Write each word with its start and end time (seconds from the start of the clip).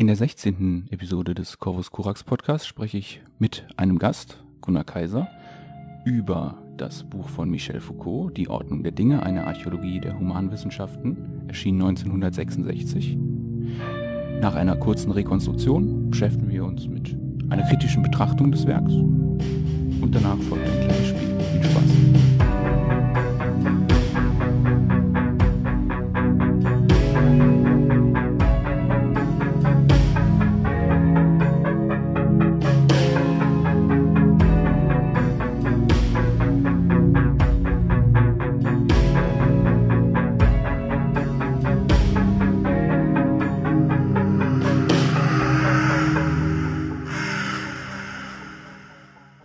In 0.00 0.06
der 0.06 0.14
16. 0.14 0.86
Episode 0.92 1.34
des 1.34 1.58
Corvus 1.58 1.90
Corax 1.90 2.22
Podcasts 2.22 2.68
spreche 2.68 2.98
ich 2.98 3.20
mit 3.40 3.66
einem 3.76 3.98
Gast, 3.98 4.38
Gunnar 4.60 4.84
Kaiser, 4.84 5.26
über 6.04 6.62
das 6.76 7.02
Buch 7.02 7.28
von 7.28 7.50
Michel 7.50 7.80
Foucault, 7.80 8.36
Die 8.36 8.48
Ordnung 8.48 8.84
der 8.84 8.92
Dinge, 8.92 9.24
eine 9.24 9.48
Archäologie 9.48 9.98
der 9.98 10.16
Humanwissenschaften, 10.16 11.48
erschien 11.48 11.82
1966. 11.82 13.18
Nach 14.40 14.54
einer 14.54 14.76
kurzen 14.76 15.10
Rekonstruktion 15.10 16.10
beschäftigen 16.10 16.48
wir 16.48 16.64
uns 16.64 16.86
mit 16.86 17.16
einer 17.50 17.64
kritischen 17.64 18.04
Betrachtung 18.04 18.52
des 18.52 18.68
Werks 18.68 18.92
und 18.92 20.12
danach 20.12 20.38
folgt 20.38 20.64
ein 20.64 20.78
kleines 20.78 21.08
Spiel. 21.08 21.40
Viel 21.40 21.64
Spaß! 21.64 22.47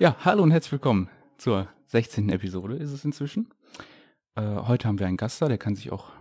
Ja, 0.03 0.17
hallo 0.25 0.43
und 0.43 0.51
herzlich 0.51 0.73
willkommen 0.73 1.07
zur 1.37 1.69
16. 1.85 2.27
Episode 2.27 2.75
ist 2.75 2.91
es 2.91 3.05
inzwischen. 3.05 3.47
Äh, 4.35 4.41
heute 4.43 4.89
haben 4.89 4.99
wir 4.99 5.07
einen 5.07 5.15
Gast 5.15 5.41
da, 5.41 5.47
der 5.47 5.57
kann 5.57 5.77
sich 5.77 5.93
auch 5.93 6.11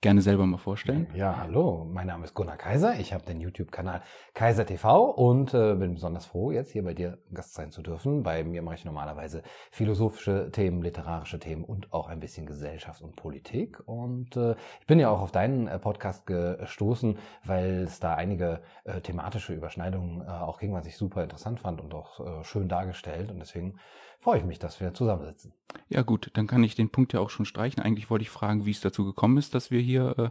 gerne 0.00 0.22
selber 0.22 0.46
mal 0.46 0.58
vorstellen. 0.58 1.08
Ja, 1.14 1.38
hallo, 1.38 1.84
mein 1.84 2.06
Name 2.06 2.24
ist 2.24 2.34
Gunnar 2.34 2.56
Kaiser. 2.56 3.00
Ich 3.00 3.12
habe 3.12 3.24
den 3.24 3.40
YouTube-Kanal 3.40 4.02
Kaiser 4.32 4.64
TV 4.64 5.10
und 5.10 5.54
äh, 5.54 5.74
bin 5.74 5.94
besonders 5.94 6.26
froh, 6.26 6.52
jetzt 6.52 6.70
hier 6.70 6.84
bei 6.84 6.94
dir 6.94 7.18
Gast 7.32 7.54
sein 7.54 7.72
zu 7.72 7.82
dürfen. 7.82 8.22
Bei 8.22 8.44
mir 8.44 8.62
mache 8.62 8.76
ich 8.76 8.84
normalerweise 8.84 9.42
philosophische 9.72 10.52
Themen, 10.52 10.82
literarische 10.82 11.40
Themen 11.40 11.64
und 11.64 11.92
auch 11.92 12.06
ein 12.06 12.20
bisschen 12.20 12.46
Gesellschaft 12.46 13.02
und 13.02 13.16
Politik. 13.16 13.82
Und 13.86 14.36
äh, 14.36 14.54
ich 14.80 14.86
bin 14.86 15.00
ja 15.00 15.10
auch 15.10 15.20
auf 15.20 15.32
deinen 15.32 15.66
äh, 15.66 15.80
Podcast 15.80 16.26
gestoßen, 16.26 17.18
weil 17.44 17.82
es 17.82 17.98
da 17.98 18.14
einige 18.14 18.62
äh, 18.84 19.00
thematische 19.00 19.52
Überschneidungen 19.52 20.20
äh, 20.20 20.30
auch 20.30 20.60
ging, 20.60 20.72
was 20.74 20.86
ich 20.86 20.96
super 20.96 21.24
interessant 21.24 21.58
fand 21.58 21.80
und 21.80 21.92
auch 21.92 22.20
äh, 22.20 22.44
schön 22.44 22.68
dargestellt. 22.68 23.32
Und 23.32 23.40
deswegen 23.40 23.80
freue 24.18 24.38
ich 24.38 24.44
mich, 24.44 24.58
dass 24.58 24.80
wir 24.80 24.94
zusammensitzen. 24.94 25.52
Ja 25.88 26.02
gut, 26.02 26.30
dann 26.34 26.46
kann 26.46 26.62
ich 26.64 26.74
den 26.74 26.90
Punkt 26.90 27.12
ja 27.12 27.20
auch 27.20 27.30
schon 27.30 27.46
streichen. 27.46 27.82
Eigentlich 27.82 28.10
wollte 28.10 28.22
ich 28.22 28.30
fragen, 28.30 28.66
wie 28.66 28.70
es 28.70 28.80
dazu 28.80 29.04
gekommen 29.04 29.38
ist, 29.38 29.54
dass 29.54 29.70
wir 29.70 29.80
hier 29.80 30.18
äh, 30.18 30.30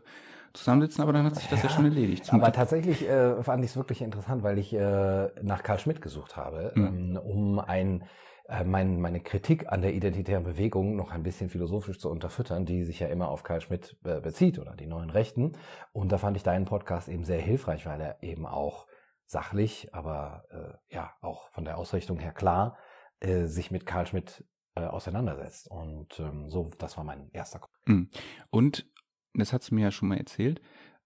zusammensitzen, 0.54 1.02
aber 1.02 1.14
dann 1.14 1.26
hat 1.26 1.36
sich 1.36 1.48
das 1.48 1.64
ja, 1.64 1.70
ja 1.70 1.76
schon 1.76 1.86
erledigt. 1.86 2.32
Aber 2.34 2.52
tatsächlich 2.52 3.08
äh, 3.08 3.42
fand 3.44 3.64
ich 3.64 3.72
es 3.72 3.78
wirklich 3.78 4.02
interessant, 4.02 4.44
weil 4.44 4.58
ich 4.58 4.74
äh, 4.74 5.28
nach 5.42 5.64
Karl 5.64 5.80
Schmidt 5.80 6.02
gesucht 6.02 6.36
habe, 6.36 6.72
mhm. 6.76 6.86
ähm, 6.86 7.18
um 7.18 7.60
ein 7.60 8.04
äh, 8.50 8.64
mein, 8.64 9.00
meine 9.02 9.20
Kritik 9.20 9.72
an 9.72 9.82
der 9.82 9.94
identitären 9.94 10.44
Bewegung 10.44 10.96
noch 10.96 11.12
ein 11.12 11.24
bisschen 11.24 11.50
philosophisch 11.50 12.00
zu 12.00 12.10
unterfüttern, 12.10 12.66
die 12.66 12.86
sich 12.86 13.00
ja 13.00 13.08
immer 13.08 13.30
auf 13.30 13.44
Karl 13.44 13.62
Schmidt 13.62 13.98
äh, 14.06 14.22
bezieht 14.22 14.58
oder 14.58 14.76
die 14.76 14.88
neuen 14.88 15.10
Rechten. 15.10 15.54
Und 15.92 16.12
da 16.12 16.18
fand 16.18 16.38
ich 16.38 16.44
deinen 16.44 16.66
Podcast 16.66 17.10
eben 17.10 17.24
sehr 17.24 17.42
hilfreich, 17.42 17.86
weil 17.86 18.00
er 18.00 18.24
eben 18.24 18.46
auch 18.46 18.88
sachlich, 19.26 19.94
aber 19.94 20.46
äh, 20.50 20.96
ja 20.96 21.12
auch 21.22 21.50
von 21.50 21.66
der 21.66 21.78
Ausrichtung 21.78 22.20
her 22.20 22.32
klar 22.32 22.78
äh, 23.20 23.46
sich 23.46 23.72
mit 23.72 23.86
Karl 23.86 24.08
Schmidt 24.08 24.44
äh, 24.76 24.82
auseinandersetzt. 24.82 25.70
Und 25.70 26.20
ähm, 26.20 26.50
so, 26.50 26.70
das 26.78 26.98
war 26.98 27.04
mein 27.04 27.30
erster. 27.32 27.62
Mhm. 27.86 28.10
Und 28.50 28.86
das 29.34 29.54
hat 29.54 29.64
sie 29.64 29.74
mir 29.76 29.82
ja 29.82 29.92
schon 29.92 30.10
mal 30.10 30.18
erzählt. 30.18 30.62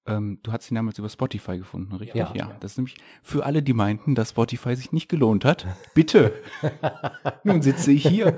Ähm, 0.07 0.39
du 0.41 0.51
hast 0.51 0.71
ihn 0.71 0.75
damals 0.75 0.97
über 0.97 1.09
Spotify 1.09 1.57
gefunden, 1.57 1.93
richtig? 1.95 2.15
Ja, 2.15 2.33
ja. 2.35 2.57
Das 2.59 2.71
ist 2.71 2.77
nämlich 2.77 2.97
für 3.21 3.45
alle, 3.45 3.61
die 3.61 3.73
meinten, 3.73 4.15
dass 4.15 4.31
Spotify 4.31 4.75
sich 4.75 4.91
nicht 4.91 5.09
gelohnt 5.09 5.45
hat. 5.45 5.67
Bitte. 5.93 6.33
Nun 7.43 7.61
sitze 7.61 7.91
ich 7.91 8.07
hier. 8.07 8.37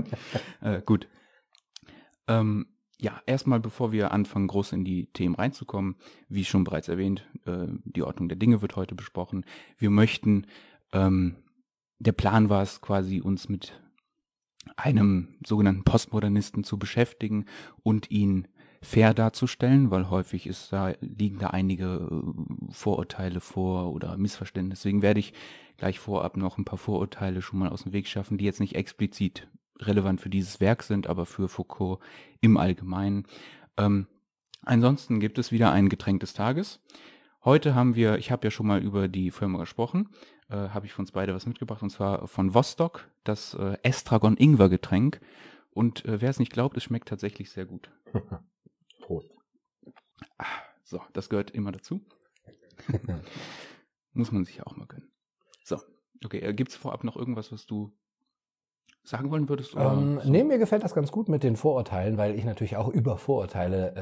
äh, 0.60 0.82
gut. 0.84 1.08
Ähm, 2.26 2.66
ja, 3.00 3.22
erstmal, 3.26 3.60
bevor 3.60 3.92
wir 3.92 4.10
anfangen, 4.10 4.48
groß 4.48 4.72
in 4.72 4.84
die 4.84 5.06
Themen 5.12 5.36
reinzukommen, 5.36 5.96
wie 6.28 6.44
schon 6.44 6.64
bereits 6.64 6.88
erwähnt, 6.88 7.24
äh, 7.46 7.68
die 7.84 8.02
Ordnung 8.02 8.28
der 8.28 8.36
Dinge 8.36 8.60
wird 8.60 8.74
heute 8.74 8.96
besprochen. 8.96 9.46
Wir 9.76 9.90
möchten 9.90 10.48
ähm, 10.92 11.36
der 11.98 12.12
Plan 12.12 12.48
war 12.48 12.62
es 12.62 12.80
quasi, 12.80 13.20
uns 13.20 13.48
mit 13.48 13.80
einem 14.76 15.36
sogenannten 15.44 15.84
Postmodernisten 15.84 16.64
zu 16.64 16.78
beschäftigen 16.78 17.46
und 17.82 18.10
ihn 18.10 18.48
fair 18.80 19.12
darzustellen, 19.12 19.90
weil 19.90 20.08
häufig 20.08 20.46
ist 20.46 20.72
da, 20.72 20.92
liegen 21.00 21.38
da 21.38 21.48
einige 21.48 22.08
äh, 22.10 22.72
Vorurteile 22.72 23.40
vor 23.40 23.92
oder 23.92 24.16
Missverständnisse. 24.16 24.82
Deswegen 24.82 25.02
werde 25.02 25.20
ich 25.20 25.32
gleich 25.76 25.98
vorab 25.98 26.36
noch 26.36 26.58
ein 26.58 26.64
paar 26.64 26.78
Vorurteile 26.78 27.42
schon 27.42 27.58
mal 27.58 27.70
aus 27.70 27.82
dem 27.82 27.92
Weg 27.92 28.06
schaffen, 28.06 28.38
die 28.38 28.44
jetzt 28.44 28.60
nicht 28.60 28.76
explizit 28.76 29.48
relevant 29.80 30.20
für 30.20 30.30
dieses 30.30 30.60
Werk 30.60 30.82
sind, 30.82 31.06
aber 31.08 31.26
für 31.26 31.48
Foucault 31.48 32.00
im 32.40 32.56
Allgemeinen. 32.56 33.24
Ähm, 33.76 34.06
ansonsten 34.62 35.18
gibt 35.18 35.38
es 35.38 35.50
wieder 35.50 35.72
ein 35.72 35.88
Getränk 35.88 36.20
des 36.20 36.34
Tages. 36.34 36.80
Heute 37.44 37.74
haben 37.74 37.94
wir, 37.94 38.18
ich 38.18 38.30
habe 38.30 38.46
ja 38.46 38.50
schon 38.50 38.66
mal 38.66 38.82
über 38.82 39.08
die 39.08 39.30
Firma 39.30 39.58
gesprochen, 39.58 40.08
äh, 40.48 40.68
habe 40.70 40.86
ich 40.86 40.92
von 40.92 41.04
uns 41.04 41.12
beide 41.12 41.34
was 41.34 41.46
mitgebracht, 41.46 41.82
und 41.82 41.90
zwar 41.90 42.26
von 42.28 42.54
Vostok, 42.54 43.08
das 43.24 43.54
äh, 43.54 43.76
Estragon-Ingwer-Getränk. 43.82 45.20
Und 45.70 46.04
äh, 46.04 46.20
wer 46.20 46.30
es 46.30 46.38
nicht 46.38 46.52
glaubt, 46.52 46.76
es 46.76 46.84
schmeckt 46.84 47.08
tatsächlich 47.08 47.50
sehr 47.50 47.66
gut. 47.66 47.90
Prost. 49.02 49.30
Ah, 50.38 50.46
so, 50.82 51.02
das 51.12 51.28
gehört 51.28 51.50
immer 51.50 51.72
dazu. 51.72 52.00
Muss 54.12 54.32
man 54.32 54.44
sich 54.44 54.56
ja 54.56 54.66
auch 54.66 54.76
mal 54.76 54.86
gönnen. 54.86 55.12
So, 55.64 55.80
okay, 56.24 56.38
äh, 56.38 56.54
gibt 56.54 56.70
es 56.70 56.76
vorab 56.76 57.04
noch 57.04 57.16
irgendwas, 57.16 57.52
was 57.52 57.66
du 57.66 57.92
sagen 59.08 59.30
wollen 59.30 59.48
würdest? 59.48 59.74
Ähm, 59.76 60.20
so? 60.22 60.30
Nee, 60.30 60.44
mir 60.44 60.58
gefällt 60.58 60.84
das 60.84 60.94
ganz 60.94 61.10
gut 61.10 61.28
mit 61.28 61.42
den 61.42 61.56
Vorurteilen, 61.56 62.18
weil 62.18 62.34
ich 62.34 62.44
natürlich 62.44 62.76
auch 62.76 62.88
über 62.88 63.16
Vorurteile 63.16 63.94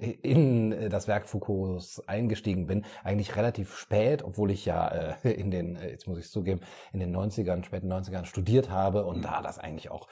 äh, 0.00 0.10
in 0.22 0.90
das 0.90 1.08
Werk 1.08 1.28
Foucaults 1.28 2.06
eingestiegen 2.08 2.66
bin. 2.66 2.84
Eigentlich 3.04 3.36
relativ 3.36 3.76
spät, 3.76 4.22
obwohl 4.24 4.50
ich 4.50 4.64
ja 4.64 4.88
äh, 5.22 5.30
in 5.30 5.50
den, 5.50 5.76
äh, 5.76 5.90
jetzt 5.90 6.08
muss 6.08 6.18
ich 6.18 6.30
zugeben, 6.30 6.60
in 6.92 7.00
den 7.00 7.14
90ern, 7.14 7.64
späten 7.64 7.92
90ern 7.92 8.24
studiert 8.24 8.70
habe 8.70 9.04
und 9.04 9.18
mhm. 9.18 9.22
da 9.22 9.42
das 9.42 9.58
eigentlich 9.58 9.90
auch 9.90 10.06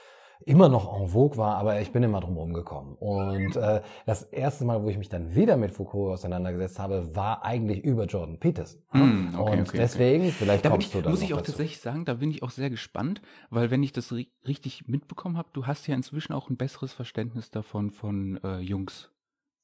immer 0.44 0.68
noch 0.68 1.00
en 1.00 1.08
vogue 1.08 1.36
war, 1.36 1.56
aber 1.56 1.80
ich 1.80 1.92
bin 1.92 2.02
immer 2.02 2.20
drum 2.20 2.36
rumgekommen. 2.36 2.94
Und 2.94 3.56
äh, 3.56 3.82
das 4.06 4.22
erste 4.24 4.64
Mal, 4.64 4.82
wo 4.82 4.88
ich 4.88 4.98
mich 4.98 5.08
dann 5.08 5.34
wieder 5.34 5.56
mit 5.56 5.72
Foucault 5.72 6.12
auseinandergesetzt 6.12 6.78
habe, 6.78 7.14
war 7.14 7.44
eigentlich 7.44 7.84
über 7.84 8.06
Jordan 8.06 8.38
Peterson. 8.38 8.80
Mm, 8.92 9.34
okay, 9.36 9.52
und 9.52 9.68
okay, 9.68 9.76
deswegen, 9.76 10.24
okay. 10.24 10.32
vielleicht 10.32 10.64
da 10.64 10.70
kommst 10.70 10.88
ich, 10.88 10.92
du 10.92 11.02
da 11.02 11.10
Muss 11.10 11.22
ich 11.22 11.34
auch 11.34 11.38
dazu. 11.38 11.52
tatsächlich 11.52 11.80
sagen, 11.80 12.04
da 12.04 12.14
bin 12.14 12.30
ich 12.30 12.42
auch 12.42 12.50
sehr 12.50 12.70
gespannt, 12.70 13.20
weil 13.50 13.70
wenn 13.70 13.82
ich 13.82 13.92
das 13.92 14.12
ri 14.12 14.28
richtig 14.46 14.88
mitbekommen 14.88 15.36
habe, 15.36 15.48
du 15.52 15.66
hast 15.66 15.86
ja 15.86 15.94
inzwischen 15.94 16.32
auch 16.32 16.48
ein 16.48 16.56
besseres 16.56 16.92
Verständnis 16.92 17.50
davon 17.50 17.90
von 17.90 18.40
äh, 18.42 18.58
Jungs 18.60 19.10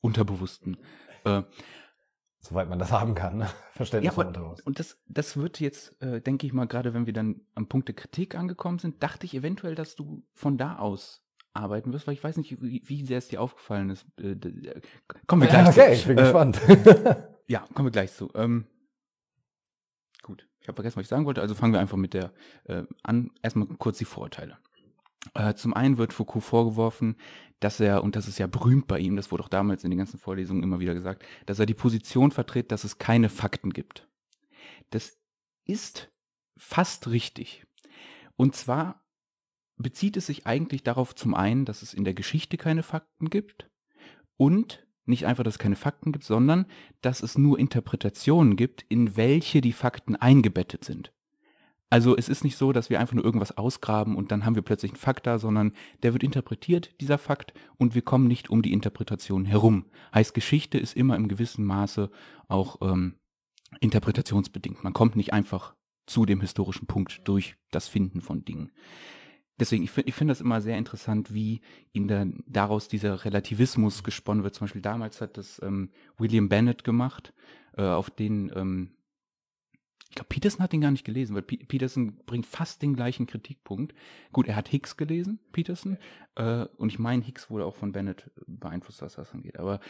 Unterbewussten. 0.03 0.77
Äh, 1.25 1.43
Soweit 2.47 2.69
man 2.69 2.79
das 2.79 2.93
haben 3.01 3.15
kann, 3.15 3.39
ne? 3.39 3.51
Verständnis 3.73 4.15
ja, 4.15 4.23
aber, 4.23 4.57
Und 4.65 4.79
das, 4.79 4.99
das 5.09 5.37
wird 5.37 5.61
jetzt, 5.61 6.01
äh, 6.03 6.21
denke 6.21 6.47
ich 6.47 6.53
mal, 6.53 6.67
gerade 6.67 6.93
wenn 6.95 7.07
wir 7.07 7.13
dann 7.13 7.41
am 7.55 7.69
Punkt 7.69 7.89
der 7.89 7.95
Kritik 7.95 8.35
angekommen 8.35 8.79
sind, 8.79 9.03
dachte 9.03 9.25
ich 9.27 9.35
eventuell, 9.35 9.75
dass 9.75 9.95
du 9.97 10.23
von 10.35 10.59
da 10.59 10.77
aus 10.79 11.23
arbeiten 11.55 11.93
wirst, 11.93 12.07
weil 12.07 12.15
ich 12.15 12.25
weiß 12.25 12.37
nicht, 12.37 12.61
wie, 12.61 12.83
wie 12.85 13.07
sehr 13.07 13.19
es 13.19 13.29
dir 13.29 13.41
aufgefallen 13.41 13.89
ist. 13.91 14.05
Äh, 14.21 14.33
äh, 14.33 14.81
kommen 15.27 15.43
wir 15.43 15.49
gleich 15.49 15.69
okay, 15.69 15.87
zu. 15.87 15.93
ich 15.93 16.07
bin 16.07 16.19
Äh, 16.19 16.23
gespannt. 16.23 16.61
Ja, 17.47 17.67
kommen 17.75 17.89
wir 17.89 17.93
gleich 17.93 18.11
zu. 18.11 18.31
Ähm, 18.35 18.67
gut, 20.23 20.49
ich 20.61 20.67
habe 20.69 20.77
vergessen, 20.77 20.97
was 20.97 21.03
ich 21.03 21.09
sagen 21.09 21.27
wollte, 21.27 21.43
also 21.43 21.55
fangen 21.55 21.75
wir 21.75 21.81
einfach 21.81 21.99
mit 21.99 22.15
der 22.15 22.33
äh, 22.65 22.85
an. 23.03 23.31
Erstmal 23.43 23.69
kurz 23.77 23.99
die 23.99 24.07
Vorurteile. 24.07 24.57
Äh, 25.35 25.55
zum 25.55 25.75
einen 25.75 25.99
wird 25.99 26.13
Foucault 26.13 26.45
vorgeworfen, 26.45 27.17
dass 27.61 27.81
er, 27.81 28.05
und 28.05 28.17
das 28.17 28.29
ist 28.29 28.39
ja 28.39 28.47
berühmt 28.47 28.87
bei 28.87 28.99
ihm, 28.99 29.17
das 29.17 29.31
wurde 29.31 29.43
auch 29.43 29.49
damals 29.49 29.85
in 29.85 29.91
den 29.91 29.99
ganzen 29.99 30.19
Vorlesungen 30.19 30.63
immer 30.63 30.81
wieder 30.81 30.95
gesagt, 30.95 31.25
dass 31.47 31.59
er 31.59 31.67
die 31.67 31.75
Position 31.75 32.31
vertritt, 32.31 32.71
dass 32.71 32.85
es 32.85 32.99
keine 32.99 33.29
Fakten 33.29 33.71
gibt. 33.71 34.07
Das 34.91 35.19
ist 35.65 36.13
fast 36.57 37.09
richtig. 37.09 37.67
Und 38.37 38.55
zwar 38.55 39.05
bezieht 39.77 40.17
es 40.17 40.27
sich 40.27 40.47
eigentlich 40.47 40.83
darauf 40.83 41.15
zum 41.15 41.35
einen, 41.35 41.65
dass 41.65 41.83
es 41.83 41.95
in 41.95 42.05
der 42.05 42.15
Geschichte 42.15 42.57
keine 42.57 42.83
Fakten 42.83 43.31
gibt 43.31 43.71
und 44.37 44.87
nicht 45.07 45.27
einfach, 45.27 45.45
dass 45.45 45.55
es 45.55 45.59
keine 45.59 45.77
Fakten 45.77 46.13
gibt, 46.13 46.25
sondern 46.25 46.67
dass 47.03 47.23
es 47.23 47.37
nur 47.37 47.59
Interpretationen 47.59 48.57
gibt, 48.57 48.83
in 48.89 49.17
welche 49.17 49.61
die 49.61 49.73
Fakten 49.73 50.17
eingebettet 50.17 50.85
sind. 50.85 51.13
Also 51.95 52.17
es 52.17 52.29
ist 52.29 52.43
nicht 52.43 52.57
so, 52.57 52.73
dass 52.73 52.91
wir 52.91 52.99
einfach 52.99 53.15
nur 53.15 53.25
irgendwas 53.25 53.57
ausgraben 53.57 54.17
und 54.17 54.33
dann 54.33 54.45
haben 54.45 54.57
wir 54.57 54.63
plötzlich 54.63 54.91
einen 54.91 54.99
Fakt 54.99 55.29
da, 55.29 55.39
sondern 55.39 55.73
der 56.03 56.13
wird 56.13 56.25
interpretiert, 56.25 56.91
dieser 57.01 57.19
Fakt, 57.19 57.55
und 57.77 57.95
wir 57.95 58.03
kommen 58.03 58.27
nicht 58.27 58.51
um 58.51 58.63
die 58.63 58.73
Interpretation 58.73 59.45
herum. 59.45 59.85
Heißt, 60.13 60.35
Geschichte 60.35 60.77
ist 60.77 60.97
immer 60.97 61.15
im 61.15 61.29
gewissen 61.29 61.65
Maße 61.65 62.11
auch 62.49 62.79
ähm, 62.83 63.15
interpretationsbedingt. 63.79 64.83
Man 64.83 64.93
kommt 64.93 65.15
nicht 65.15 65.33
einfach 65.33 65.77
zu 66.05 66.27
dem 66.27 66.41
historischen 66.41 66.89
Punkt 66.89 67.29
durch 67.29 67.55
das 67.71 67.87
Finden 67.87 68.23
von 68.23 68.45
Dingen. 68.45 68.73
Deswegen, 69.61 69.85
ich 69.85 69.93
finde 69.93 70.09
ich 70.09 70.17
find 70.17 70.29
das 70.29 70.41
immer 70.41 70.61
sehr 70.61 70.77
interessant, 70.77 71.33
wie 71.33 71.61
in 71.93 72.09
der, 72.09 72.27
daraus 72.49 72.89
dieser 72.89 73.25
Relativismus 73.25 74.03
gesponnen 74.03 74.43
wird. 74.43 74.57
Zum 74.57 74.65
Beispiel 74.65 74.83
damals 74.83 75.21
hat 75.21 75.37
das 75.37 75.63
ähm, 75.63 75.91
William 76.19 76.49
Bennett 76.49 76.83
gemacht, 76.83 77.33
äh, 77.77 77.83
auf 77.83 78.11
den, 78.11 78.51
ähm, 78.57 78.97
ich 80.15 80.17
glaube, 80.17 80.29
Peterson 80.29 80.63
hat 80.63 80.73
den 80.73 80.81
gar 80.81 80.93
nicht 80.93 81.05
gelesen, 81.05 81.35
weil 81.35 81.43
P 81.43 81.57
Peterson 81.57 82.15
bringt 82.25 82.47
fast 82.47 82.83
den 82.83 82.95
gleichen 82.95 83.27
Kritikpunkt. 83.27 83.97
Gut, 84.33 84.47
er 84.47 84.55
hat 84.55 84.69
Hicks 84.69 84.97
gelesen, 84.97 85.41
Peterson, 85.51 85.99
äh, 86.37 86.67
und 86.77 86.91
ich 86.91 87.01
meine, 87.01 87.25
Hicks 87.25 87.51
wurde 87.51 87.67
auch 87.67 87.75
von 87.75 87.91
Bennett 87.91 88.31
beeinflusst, 88.47 89.03
was 89.03 89.17
das 89.17 89.33
angeht. 89.33 89.59
Aber 89.59 89.81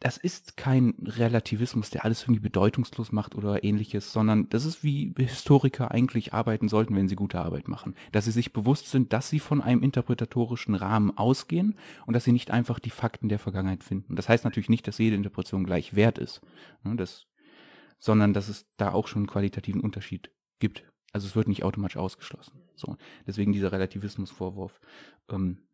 das 0.00 0.16
ist 0.16 0.56
kein 0.56 0.94
Relativismus, 1.04 1.90
der 1.90 2.04
alles 2.04 2.24
irgendwie 2.24 2.40
bedeutungslos 2.40 3.12
macht 3.12 3.36
oder 3.36 3.62
ähnliches, 3.62 4.12
sondern 4.12 4.48
das 4.48 4.64
ist 4.64 4.82
wie 4.82 5.14
Historiker 5.16 5.92
eigentlich 5.92 6.34
arbeiten 6.34 6.68
sollten, 6.68 6.96
wenn 6.96 7.06
sie 7.06 7.14
gute 7.14 7.40
Arbeit 7.40 7.68
machen. 7.68 7.94
Dass 8.10 8.24
sie 8.24 8.32
sich 8.32 8.52
bewusst 8.52 8.90
sind, 8.90 9.12
dass 9.12 9.28
sie 9.28 9.38
von 9.38 9.62
einem 9.62 9.84
interpretatorischen 9.84 10.74
Rahmen 10.74 11.16
ausgehen 11.16 11.76
und 12.06 12.14
dass 12.14 12.24
sie 12.24 12.32
nicht 12.32 12.50
einfach 12.50 12.80
die 12.80 12.90
Fakten 12.90 13.28
der 13.28 13.38
Vergangenheit 13.38 13.84
finden. 13.84 14.16
Das 14.16 14.28
heißt 14.28 14.42
natürlich 14.42 14.68
nicht, 14.68 14.88
dass 14.88 14.98
jede 14.98 15.14
Interpretation 15.14 15.62
gleich 15.62 15.94
wert 15.94 16.18
ist, 16.18 16.40
ne, 16.82 16.96
das, 16.96 17.28
sondern 18.02 18.34
dass 18.34 18.48
es 18.48 18.66
da 18.76 18.92
auch 18.92 19.06
schon 19.06 19.20
einen 19.20 19.28
qualitativen 19.28 19.80
Unterschied 19.80 20.32
gibt. 20.58 20.84
Also 21.12 21.28
es 21.28 21.36
wird 21.36 21.46
nicht 21.46 21.62
automatisch 21.62 21.96
ausgeschlossen. 21.96 22.60
So, 22.74 22.96
deswegen 23.28 23.52
dieser 23.52 23.70
Relativismusvorwurf. 23.70 24.80
Ähm, 25.30 25.68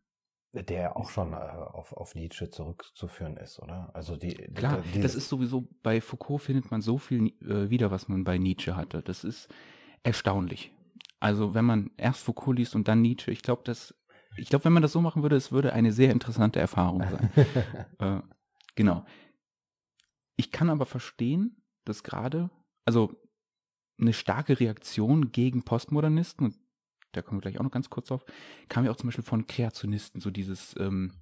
der 0.53 0.95
auch 0.95 1.09
schon 1.09 1.33
äh, 1.33 1.35
auf, 1.35 1.93
auf 1.93 2.13
Nietzsche 2.13 2.49
zurückzuführen 2.49 3.37
ist, 3.37 3.59
oder? 3.59 3.89
Also 3.93 4.15
die 4.15 4.33
klar, 4.33 4.83
die, 4.93 5.01
das 5.01 5.15
ist 5.15 5.29
sowieso 5.29 5.69
bei 5.81 6.01
Foucault 6.01 6.41
findet 6.41 6.69
man 6.69 6.81
so 6.81 6.99
viel 6.99 7.33
äh, 7.41 7.69
wieder, 7.71 7.89
was 7.89 8.07
man 8.07 8.23
bei 8.23 8.37
Nietzsche 8.37 8.75
hatte. 8.75 9.01
Das 9.01 9.23
ist 9.23 9.47
erstaunlich. 10.03 10.71
Also 11.19 11.55
wenn 11.55 11.65
man 11.65 11.91
erst 11.97 12.23
Foucault 12.23 12.57
liest 12.57 12.75
und 12.75 12.87
dann 12.87 13.01
Nietzsche, 13.01 13.31
ich 13.31 13.41
glaube, 13.41 13.63
das, 13.65 13.95
ich 14.37 14.49
glaube, 14.49 14.65
wenn 14.65 14.73
man 14.73 14.83
das 14.83 14.91
so 14.91 15.01
machen 15.01 15.23
würde, 15.23 15.35
es 15.35 15.51
würde 15.51 15.73
eine 15.73 15.91
sehr 15.91 16.11
interessante 16.11 16.59
Erfahrung 16.59 17.03
sein. 17.03 17.29
äh, 17.99 18.21
genau. 18.75 19.03
Ich 20.35 20.51
kann 20.51 20.69
aber 20.69 20.85
verstehen, 20.85 21.59
dass 21.89 22.03
gerade, 22.03 22.49
also 22.85 23.13
eine 23.99 24.13
starke 24.13 24.59
Reaktion 24.59 25.31
gegen 25.31 25.63
Postmodernisten 25.63 26.45
und 26.45 26.55
da 27.11 27.21
kommen 27.21 27.37
wir 27.37 27.41
gleich 27.41 27.59
auch 27.59 27.63
noch 27.63 27.71
ganz 27.71 27.89
kurz 27.89 28.07
drauf, 28.07 28.23
kam 28.67 28.85
ja 28.85 28.91
auch 28.91 28.95
zum 28.95 29.07
Beispiel 29.07 29.25
von 29.25 29.47
Kreationisten, 29.47 30.21
so 30.21 30.29
dieses, 30.31 30.75
ähm, 30.77 31.13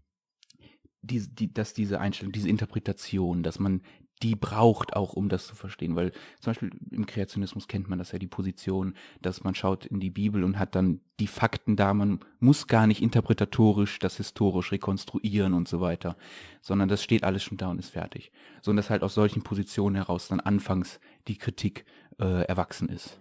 die, 1.01 1.27
die, 1.33 1.53
dass 1.53 1.73
diese 1.73 1.99
Einstellung, 1.99 2.33
diese 2.33 2.49
Interpretation, 2.49 3.41
dass 3.41 3.59
man 3.59 3.81
die 4.23 4.35
braucht 4.35 4.95
auch, 4.95 5.13
um 5.13 5.29
das 5.29 5.47
zu 5.47 5.55
verstehen, 5.55 5.95
weil 5.95 6.11
zum 6.39 6.51
Beispiel 6.51 6.71
im 6.91 7.05
Kreationismus 7.05 7.67
kennt 7.67 7.87
man 7.89 7.99
das 7.99 8.11
ja, 8.11 8.19
die 8.19 8.27
Position, 8.27 8.95
dass 9.21 9.43
man 9.43 9.55
schaut 9.55 9.85
in 9.85 9.99
die 9.99 10.09
Bibel 10.09 10.43
und 10.43 10.57
hat 10.57 10.75
dann 10.75 11.01
die 11.19 11.27
Fakten 11.27 11.75
da, 11.75 11.93
man 11.93 12.19
muss 12.39 12.67
gar 12.67 12.87
nicht 12.87 13.01
interpretatorisch 13.01 13.99
das 13.99 14.17
historisch 14.17 14.71
rekonstruieren 14.71 15.53
und 15.53 15.67
so 15.67 15.81
weiter, 15.81 16.17
sondern 16.61 16.89
das 16.89 17.03
steht 17.03 17.23
alles 17.23 17.43
schon 17.43 17.57
da 17.57 17.69
und 17.69 17.79
ist 17.79 17.89
fertig. 17.89 18.31
So 18.61 18.71
und 18.71 18.77
dass 18.77 18.89
halt 18.89 19.03
aus 19.03 19.13
solchen 19.13 19.43
Positionen 19.43 19.95
heraus 19.95 20.27
dann 20.27 20.39
anfangs 20.39 20.99
die 21.27 21.37
Kritik 21.37 21.85
äh, 22.19 22.43
erwachsen 22.45 22.89
ist. 22.89 23.19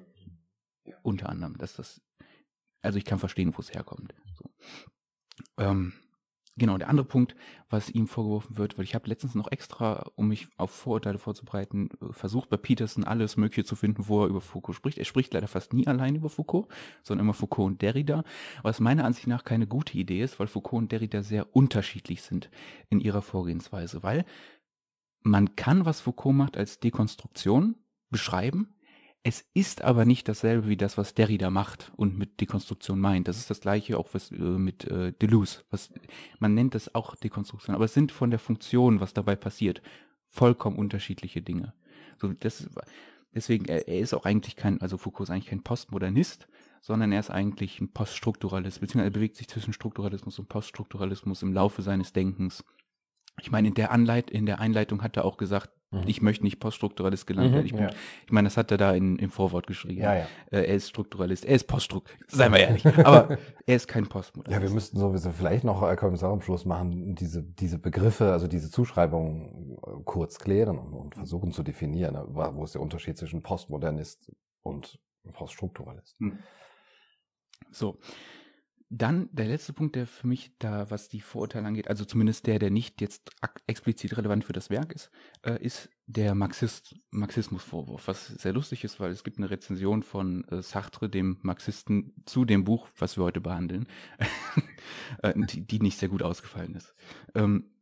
Unter 1.02 1.28
anderem, 1.28 1.58
dass 1.58 1.74
das 1.74 2.00
also 2.86 2.98
ich 2.98 3.04
kann 3.04 3.18
verstehen, 3.18 3.52
wo 3.56 3.60
es 3.60 3.74
herkommt. 3.74 4.14
So. 4.38 4.48
Ähm, 5.58 5.92
genau, 6.56 6.78
der 6.78 6.88
andere 6.88 7.06
Punkt, 7.06 7.34
was 7.68 7.90
ihm 7.90 8.06
vorgeworfen 8.06 8.56
wird, 8.56 8.78
weil 8.78 8.84
ich 8.84 8.94
habe 8.94 9.08
letztens 9.08 9.34
noch 9.34 9.50
extra, 9.50 10.10
um 10.14 10.28
mich 10.28 10.48
auf 10.56 10.70
Vorurteile 10.70 11.18
vorzubereiten, 11.18 11.90
äh, 12.00 12.12
versucht 12.12 12.48
bei 12.48 12.56
Peterson 12.56 13.04
alles 13.04 13.36
Mögliche 13.36 13.64
zu 13.64 13.76
finden, 13.76 14.08
wo 14.08 14.22
er 14.22 14.28
über 14.28 14.40
Foucault 14.40 14.76
spricht. 14.76 14.98
Er 14.98 15.04
spricht 15.04 15.34
leider 15.34 15.48
fast 15.48 15.72
nie 15.72 15.86
allein 15.86 16.16
über 16.16 16.28
Foucault, 16.28 16.68
sondern 17.02 17.26
immer 17.26 17.34
Foucault 17.34 17.66
und 17.66 17.82
Derrida, 17.82 18.24
was 18.62 18.80
meiner 18.80 19.04
Ansicht 19.04 19.26
nach 19.26 19.44
keine 19.44 19.66
gute 19.66 19.96
Idee 19.98 20.22
ist, 20.22 20.38
weil 20.40 20.46
Foucault 20.46 20.82
und 20.82 20.92
Derrida 20.92 21.22
sehr 21.22 21.54
unterschiedlich 21.54 22.22
sind 22.22 22.50
in 22.88 23.00
ihrer 23.00 23.22
Vorgehensweise, 23.22 24.02
weil 24.02 24.24
man 25.22 25.56
kann, 25.56 25.84
was 25.84 26.00
Foucault 26.00 26.36
macht, 26.36 26.56
als 26.56 26.78
Dekonstruktion 26.78 27.76
beschreiben, 28.10 28.75
es 29.26 29.44
ist 29.54 29.82
aber 29.82 30.04
nicht 30.04 30.28
dasselbe 30.28 30.68
wie 30.68 30.76
das, 30.76 30.96
was 30.96 31.12
Derrida 31.12 31.50
macht 31.50 31.90
und 31.96 32.16
mit 32.16 32.40
Dekonstruktion 32.40 33.00
meint. 33.00 33.26
Das 33.26 33.38
ist 33.38 33.50
das 33.50 33.60
gleiche 33.60 33.98
auch 33.98 34.06
was, 34.12 34.30
äh, 34.30 34.36
mit 34.36 34.84
äh, 34.84 35.12
Deleuze. 35.14 35.64
Was, 35.68 35.92
man 36.38 36.54
nennt 36.54 36.76
das 36.76 36.94
auch 36.94 37.16
Dekonstruktion, 37.16 37.74
aber 37.74 37.86
es 37.86 37.92
sind 37.92 38.12
von 38.12 38.30
der 38.30 38.38
Funktion, 38.38 39.00
was 39.00 39.14
dabei 39.14 39.34
passiert, 39.34 39.82
vollkommen 40.28 40.78
unterschiedliche 40.78 41.42
Dinge. 41.42 41.74
So, 42.18 42.32
das, 42.34 42.70
deswegen, 43.34 43.64
er, 43.64 43.88
er 43.88 43.98
ist 43.98 44.14
auch 44.14 44.26
eigentlich 44.26 44.54
kein, 44.54 44.80
also 44.80 44.96
Foucault 44.96 45.28
ist 45.28 45.32
eigentlich 45.32 45.46
kein 45.46 45.64
Postmodernist, 45.64 46.46
sondern 46.80 47.10
er 47.10 47.18
ist 47.18 47.30
eigentlich 47.30 47.80
ein 47.80 47.92
Poststrukturalist, 47.92 48.80
beziehungsweise 48.80 49.08
er 49.08 49.18
bewegt 49.18 49.34
sich 49.34 49.48
zwischen 49.48 49.72
Strukturalismus 49.72 50.38
und 50.38 50.48
Poststrukturalismus 50.48 51.42
im 51.42 51.52
Laufe 51.52 51.82
seines 51.82 52.12
Denkens. 52.12 52.62
Ich 53.42 53.50
meine, 53.50 53.66
in 53.66 53.74
der 53.74 53.90
Anleit 53.90 54.30
in 54.30 54.46
der 54.46 54.60
Einleitung 54.60 55.02
hat 55.02 55.16
er 55.16 55.24
auch 55.24 55.36
gesagt, 55.36 55.70
mhm. 55.90 56.02
ich 56.06 56.22
möchte 56.22 56.44
nicht 56.44 56.60
Poststrukturalist 56.60 57.26
genannt 57.26 57.52
werden. 57.52 57.66
Mhm, 57.66 57.74
ich, 57.74 57.80
ja. 57.80 57.90
ich, 58.26 58.32
meine, 58.32 58.46
das 58.46 58.56
hat 58.56 58.70
er 58.70 58.78
da 58.78 58.92
in, 58.92 59.16
im 59.18 59.30
Vorwort 59.30 59.66
geschrieben. 59.66 60.02
Ja, 60.02 60.14
ja. 60.14 60.26
Äh, 60.50 60.66
er 60.66 60.74
ist 60.74 60.88
Strukturalist, 60.88 61.44
er 61.44 61.56
ist 61.56 61.64
Poststrukturalist, 61.64 62.30
seien 62.30 62.52
wir 62.52 62.60
ehrlich. 62.60 62.86
Aber 63.06 63.38
er 63.66 63.76
ist 63.76 63.88
kein 63.88 64.06
Postmodernist. 64.06 64.60
Ja, 64.60 64.66
wir 64.66 64.74
müssten 64.74 64.98
sowieso 64.98 65.30
vielleicht 65.30 65.64
noch, 65.64 65.82
äh, 65.82 65.96
können 65.96 66.20
wir 66.20 66.28
am 66.28 66.40
Schluss 66.40 66.64
machen, 66.64 67.14
diese, 67.14 67.42
diese 67.42 67.78
Begriffe, 67.78 68.32
also 68.32 68.48
diese 68.48 68.70
Zuschreibungen 68.70 69.76
äh, 69.76 70.02
kurz 70.04 70.38
klären 70.38 70.78
und, 70.78 70.92
und 70.92 71.14
versuchen 71.14 71.52
zu 71.52 71.62
definieren. 71.62 72.14
Ne? 72.14 72.24
Wo 72.28 72.64
ist 72.64 72.74
der 72.74 72.82
Unterschied 72.82 73.18
zwischen 73.18 73.42
Postmodernist 73.42 74.32
und 74.62 74.98
Poststrukturalist? 75.32 76.18
Hm. 76.18 76.38
So. 77.70 77.98
Dann 78.88 79.28
der 79.32 79.46
letzte 79.46 79.72
Punkt, 79.72 79.96
der 79.96 80.06
für 80.06 80.28
mich 80.28 80.52
da, 80.60 80.90
was 80.90 81.08
die 81.08 81.20
Vorurteile 81.20 81.66
angeht, 81.66 81.88
also 81.88 82.04
zumindest 82.04 82.46
der, 82.46 82.60
der 82.60 82.70
nicht 82.70 83.00
jetzt 83.00 83.30
explizit 83.66 84.16
relevant 84.16 84.44
für 84.44 84.52
das 84.52 84.70
Werk 84.70 84.92
ist, 84.92 85.10
äh, 85.42 85.60
ist 85.60 85.90
der 86.06 86.36
Marxist, 86.36 86.94
Marxismusvorwurf, 87.10 88.06
was 88.06 88.28
sehr 88.28 88.52
lustig 88.52 88.84
ist, 88.84 89.00
weil 89.00 89.10
es 89.10 89.24
gibt 89.24 89.38
eine 89.38 89.50
Rezension 89.50 90.04
von 90.04 90.44
äh, 90.48 90.62
Sartre, 90.62 91.08
dem 91.08 91.38
Marxisten, 91.42 92.14
zu 92.26 92.44
dem 92.44 92.62
Buch, 92.62 92.88
was 92.96 93.16
wir 93.16 93.24
heute 93.24 93.40
behandeln, 93.40 93.88
äh, 95.22 95.32
die, 95.34 95.66
die, 95.66 95.80
nicht 95.80 95.98
sehr 95.98 96.08
gut 96.08 96.22
ausgefallen 96.22 96.76
ist. 96.76 96.94
Ähm, 97.34 97.72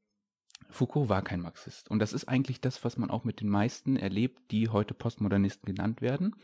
Foucault 0.71 1.11
war 1.11 1.23
kein 1.23 1.43
Marxist. 1.43 1.91
Und 1.91 1.99
das 1.99 2.15
ist 2.15 2.29
eigentlich 2.29 2.63
das, 2.63 2.83
was 2.83 2.97
man 2.97 3.11
auch 3.11 3.25
mit 3.25 3.43
den 3.43 3.51
meisten 3.51 3.97
erlebt, 3.97 4.51
die 4.51 4.71
heute 4.71 4.95
Postmodernisten 4.95 5.67
genannt 5.67 6.01
werden 6.01 6.35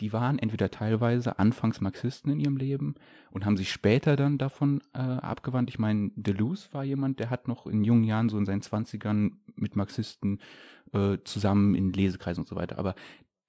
die 0.00 0.12
waren 0.12 0.38
entweder 0.38 0.70
teilweise 0.70 1.38
anfangs 1.38 1.80
Marxisten 1.80 2.30
in 2.30 2.40
ihrem 2.40 2.56
Leben 2.56 2.94
und 3.30 3.44
haben 3.44 3.56
sich 3.56 3.70
später 3.70 4.16
dann 4.16 4.38
davon 4.38 4.80
äh, 4.94 4.98
abgewandt. 4.98 5.70
Ich 5.70 5.78
meine, 5.78 6.10
Deleuze 6.16 6.68
war 6.72 6.84
jemand, 6.84 7.20
der 7.20 7.30
hat 7.30 7.48
noch 7.48 7.66
in 7.66 7.84
jungen 7.84 8.04
Jahren, 8.04 8.28
so 8.28 8.38
in 8.38 8.46
seinen 8.46 8.62
Zwanzigern, 8.62 9.38
mit 9.54 9.76
Marxisten 9.76 10.40
äh, 10.92 11.18
zusammen 11.24 11.74
in 11.74 11.92
Lesekreisen 11.92 12.42
und 12.42 12.48
so 12.48 12.56
weiter. 12.56 12.78
Aber 12.78 12.94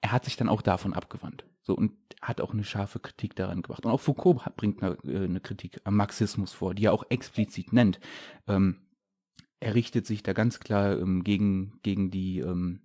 er 0.02 0.12
hat 0.12 0.26
sich 0.26 0.36
dann 0.36 0.50
auch 0.50 0.62
davon 0.62 0.94
abgewandt. 0.94 1.46
So 1.64 1.76
und 1.76 1.94
hat 2.22 2.42
auch 2.42 2.54
eine 2.54 2.64
scharfe 2.64 3.00
Kritik 3.00 3.36
daran 3.36 3.62
gebracht. 3.62 3.86
Und 3.86 3.92
auch 3.92 4.02
Foucault 4.02 4.46
hat, 4.46 4.56
bringt 4.58 4.84
eine, 4.84 4.98
äh, 5.06 5.26
eine, 5.26 5.40
Kritik 5.40 5.80
am 5.84 5.96
Marxismus 5.96 6.54
vor, 6.54 6.74
die 6.74 6.86
er 6.86 6.94
auch 6.94 7.06
explizit 7.10 7.72
nennt. 7.72 8.00
Ähm, 8.48 8.78
er 9.60 9.76
richtet 9.76 10.08
sich 10.08 10.24
da 10.24 10.34
ganz 10.34 10.60
klar 10.60 11.00
ähm, 11.00 11.24
gegen, 11.24 11.80
gegen 11.84 12.10
die, 12.10 12.40
ähm, 12.40 12.82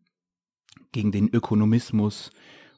gegen 0.93 1.11
den 1.11 1.29
Ökonomismus, 1.29 2.31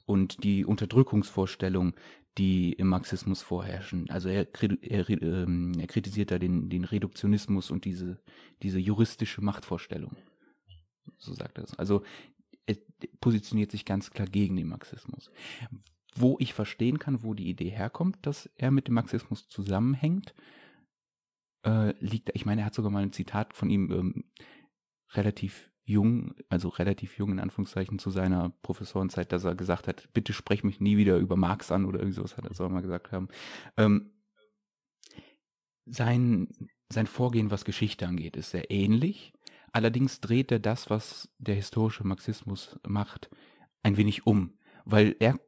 und 0.09 0.43
die 0.43 0.65
Unterdrückungsvorstellung, 0.65 1.95
die 2.39 2.73
im 2.73 2.89
Marxismus 2.89 3.43
vorherrschen. 3.43 4.09
Also 4.09 4.31
er, 4.31 4.49
er, 4.81 5.11
ähm, 5.11 5.73
er 5.79 5.87
kritisiert 5.87 6.31
da 6.31 6.39
den, 6.39 6.71
den 6.71 6.85
Reduktionismus 6.85 7.71
und 7.71 7.85
diese, 7.85 8.19
diese 8.63 8.79
juristische 8.79 9.43
Machtvorstellung. 9.43 10.17
So 11.19 11.35
sagt 11.35 11.59
er 11.59 11.65
es. 11.65 11.79
Also 11.79 12.05
er 12.67 12.77
positioniert 13.21 13.71
sich 13.71 13.85
ganz 13.85 14.11
klar 14.11 14.27
gegen 14.27 14.57
den 14.57 14.69
Marxismus. 14.69 15.31
Wo 16.17 16.37
ich 16.41 16.55
verstehen 16.55 16.99
kann, 16.99 17.23
wo 17.23 17.35
die 17.35 17.51
Idee 17.51 17.71
herkommt, 17.71 18.17
dass 18.23 18.47
er 18.57 18.71
mit 18.71 18.89
dem 18.89 18.95
Marxismus 18.95 19.47
zusammenhängt, 19.49 20.35
äh, 21.67 21.93
liegt, 22.01 22.31
ich 22.33 22.47
meine, 22.47 22.63
er 22.63 22.67
hat 22.67 22.75
sogar 22.75 22.91
mal 22.91 23.03
ein 23.03 23.13
Zitat 23.13 23.53
von 23.53 23.69
ihm 23.69 23.91
ähm, 23.91 24.25
relativ 25.13 25.71
jung, 25.89 26.35
also 26.49 26.69
relativ 26.69 27.17
jung 27.19 27.33
in 27.33 27.41
Anführungszeichen 27.41 27.99
zu 27.99 28.11
seiner 28.11 28.51
Professorenzeit, 28.63 29.33
dass 29.33 29.45
er 29.45 29.55
gesagt 29.55 29.89
hat, 29.89 30.13
bitte 30.13 30.33
sprech 30.33 30.63
mich 30.63 30.81
nie 30.81 30.97
wieder 30.97 31.17
über 31.17 31.37
Marx 31.37 31.73
an 31.73 31.87
oder 31.87 31.99
irgendwie 31.99 32.17
sowas 32.17 32.37
hat 32.37 32.45
er 32.45 32.55
soll 32.55 32.69
mal 32.69 32.83
gesagt 32.83 33.11
haben. 33.11 33.29
Ähm, 33.77 34.13
sein, 35.87 36.49
sein 36.91 37.07
Vorgehen, 37.07 37.51
was 37.51 37.65
Geschichte 37.65 38.07
angeht, 38.07 38.37
ist 38.37 38.51
sehr 38.51 38.71
ähnlich. 38.71 39.33
Allerdings 39.73 40.21
dreht 40.21 40.53
er 40.53 40.59
das, 40.59 40.91
was 40.91 41.31
der 41.39 41.55
historische 41.55 42.07
Marxismus 42.07 42.79
macht, 42.87 43.31
ein 43.83 43.97
wenig 43.97 44.27
um, 44.27 44.59
weil 44.85 45.17
er 45.19 45.41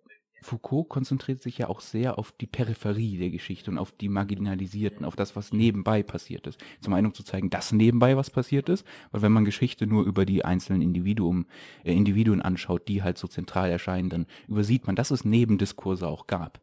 Foucault 0.43 0.89
konzentriert 0.89 1.43
sich 1.43 1.59
ja 1.59 1.69
auch 1.69 1.81
sehr 1.81 2.19
auf 2.19 2.33
die 2.33 2.47
Peripherie 2.47 3.19
der 3.19 3.31
Geschichte 3.31 3.71
und 3.71 3.79
auf 3.79 3.93
die 3.93 4.09
Marginalisierten, 4.09 5.05
auf 5.05 5.17
das, 5.17 5.37
was 5.37 5.53
nebenbei 5.53 6.03
passiert 6.03 6.47
ist. 6.47 6.59
Zum 6.81 6.95
einen, 6.95 7.09
um 7.09 7.15
zu 7.15 7.23
zeigen, 7.23 7.51
dass 7.51 7.73
nebenbei 7.73 8.17
was 8.17 8.31
passiert 8.31 8.69
ist, 8.69 8.87
weil 9.11 9.23
wenn 9.23 9.33
man 9.33 9.45
Geschichte 9.45 9.87
nur 9.87 10.05
über 10.05 10.25
die 10.25 10.45
einzelnen 10.45 10.83
Individuum, 10.83 11.47
äh, 11.85 11.93
Individuen 11.93 12.43
anschaut, 12.43 12.89
die 12.89 13.03
halt 13.03 13.19
so 13.19 13.29
zentral 13.29 13.71
erscheinen, 13.71 14.09
dann 14.09 14.27
übersieht 14.49 14.87
man, 14.87 14.97
dass 14.97 15.11
es 15.11 15.25
Nebendiskurse 15.25 16.07
auch 16.07 16.27
gab. 16.27 16.61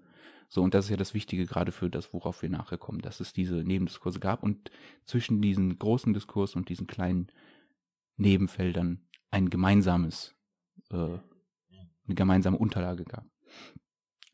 So, 0.50 0.64
und 0.64 0.74
das 0.74 0.86
ist 0.86 0.92
ja 0.92 0.98
das 0.98 1.14
Wichtige 1.14 1.46
gerade 1.46 1.72
für 1.72 1.90
das, 1.90 2.14
worauf 2.14 2.42
wir 2.42 2.50
nachher 2.50 2.78
kommen, 2.78 3.02
dass 3.02 3.20
es 3.20 3.34
diese 3.34 3.56
Nebendiskurse 3.56 4.20
gab 4.20 4.44
und 4.44 4.72
zwischen 5.04 5.42
diesen 5.42 5.78
großen 5.78 6.14
Diskurs 6.14 6.56
und 6.56 6.70
diesen 6.70 6.88
kleinen 6.88 7.28
Nebenfeldern 8.16 9.02
ein 9.30 9.50
gemeinsames, 9.50 10.36
äh, 10.90 10.96
eine 10.96 12.16
gemeinsame 12.16 12.58
Unterlage 12.58 13.04
gab. 13.04 13.26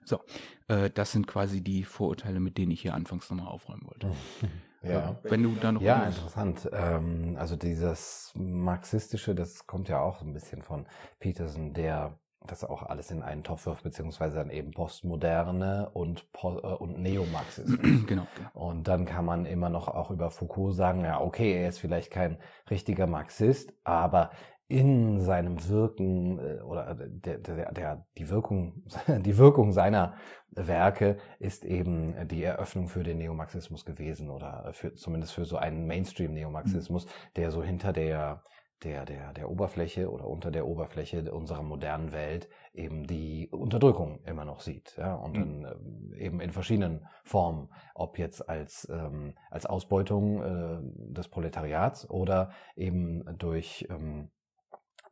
So, 0.05 0.19
äh, 0.67 0.89
das 0.89 1.11
sind 1.11 1.27
quasi 1.27 1.61
die 1.63 1.83
Vorurteile, 1.83 2.39
mit 2.39 2.57
denen 2.57 2.71
ich 2.71 2.81
hier 2.81 2.93
anfangs 2.93 3.29
nochmal 3.29 3.47
aufräumen 3.47 3.85
wollte. 3.85 4.11
Ja. 4.85 5.17
Wenn 5.23 5.41
du 5.43 5.55
da 5.61 5.71
noch 5.71 5.81
Ja, 5.81 6.03
interessant. 6.03 6.69
Ähm, 6.73 7.37
also 7.39 7.55
dieses 7.55 8.33
Marxistische, 8.35 9.33
das 9.33 9.65
kommt 9.65 9.87
ja 9.87 10.01
auch 10.01 10.21
ein 10.21 10.33
bisschen 10.33 10.61
von 10.61 10.87
Peterson, 11.19 11.73
der 11.73 12.19
das 12.45 12.65
auch 12.65 12.83
alles 12.83 13.09
in 13.09 13.21
einen 13.21 13.45
Topf 13.45 13.65
wirft, 13.65 13.83
beziehungsweise 13.83 14.35
dann 14.35 14.49
eben 14.49 14.71
Postmoderne 14.71 15.89
und, 15.93 16.29
Po- 16.33 16.59
äh, 16.59 16.75
und 16.75 16.99
Neomarxismus. 16.99 17.79
genau, 18.07 18.27
genau. 18.35 18.49
Und 18.53 18.89
dann 18.89 19.05
kann 19.05 19.23
man 19.23 19.45
immer 19.45 19.69
noch 19.69 19.87
auch 19.87 20.11
über 20.11 20.29
Foucault 20.31 20.75
sagen, 20.75 21.05
ja, 21.05 21.21
okay, 21.21 21.53
er 21.53 21.69
ist 21.69 21.79
vielleicht 21.79 22.11
kein 22.11 22.37
richtiger 22.69 23.07
Marxist, 23.07 23.71
aber 23.85 24.31
in 24.67 25.19
seinem 25.19 25.67
Wirken 25.67 26.39
äh, 26.39 26.61
oder 26.61 26.95
der, 26.95 27.37
der, 27.37 27.71
der, 27.71 28.05
die 28.17 28.29
Wirkung, 28.29 28.83
die 29.07 29.37
Wirkung 29.37 29.71
seiner 29.71 30.15
Werke 30.51 31.17
ist 31.39 31.65
eben 31.65 32.27
die 32.27 32.43
Eröffnung 32.43 32.87
für 32.87 33.03
den 33.03 33.17
Neomarxismus 33.17 33.85
gewesen 33.85 34.29
oder 34.29 34.71
für, 34.73 34.93
zumindest 34.93 35.33
für 35.33 35.45
so 35.45 35.57
einen 35.57 35.87
Mainstream-Neomarxismus, 35.87 37.07
der 37.35 37.51
so 37.51 37.63
hinter 37.63 37.91
der, 37.91 38.43
der, 38.83 39.05
der, 39.05 39.33
der 39.33 39.49
Oberfläche 39.49 40.11
oder 40.11 40.27
unter 40.27 40.51
der 40.51 40.67
Oberfläche 40.67 41.31
unserer 41.31 41.63
modernen 41.63 42.11
Welt 42.11 42.49
eben 42.73 43.05
die 43.05 43.49
Unterdrückung 43.51 44.19
immer 44.25 44.45
noch 44.45 44.59
sieht. 44.59 44.95
Ja? 44.97 45.15
Und 45.15 45.37
dann 45.37 45.65
ähm, 45.65 46.13
eben 46.17 46.39
in 46.41 46.51
verschiedenen 46.51 47.05
Formen, 47.23 47.69
ob 47.95 48.19
jetzt 48.19 48.47
als, 48.47 48.87
ähm, 48.91 49.35
als 49.49 49.65
Ausbeutung 49.65 50.41
äh, 50.41 51.13
des 51.13 51.27
Proletariats 51.29 52.09
oder 52.09 52.51
eben 52.75 53.23
durch, 53.37 53.87
ähm, 53.89 54.31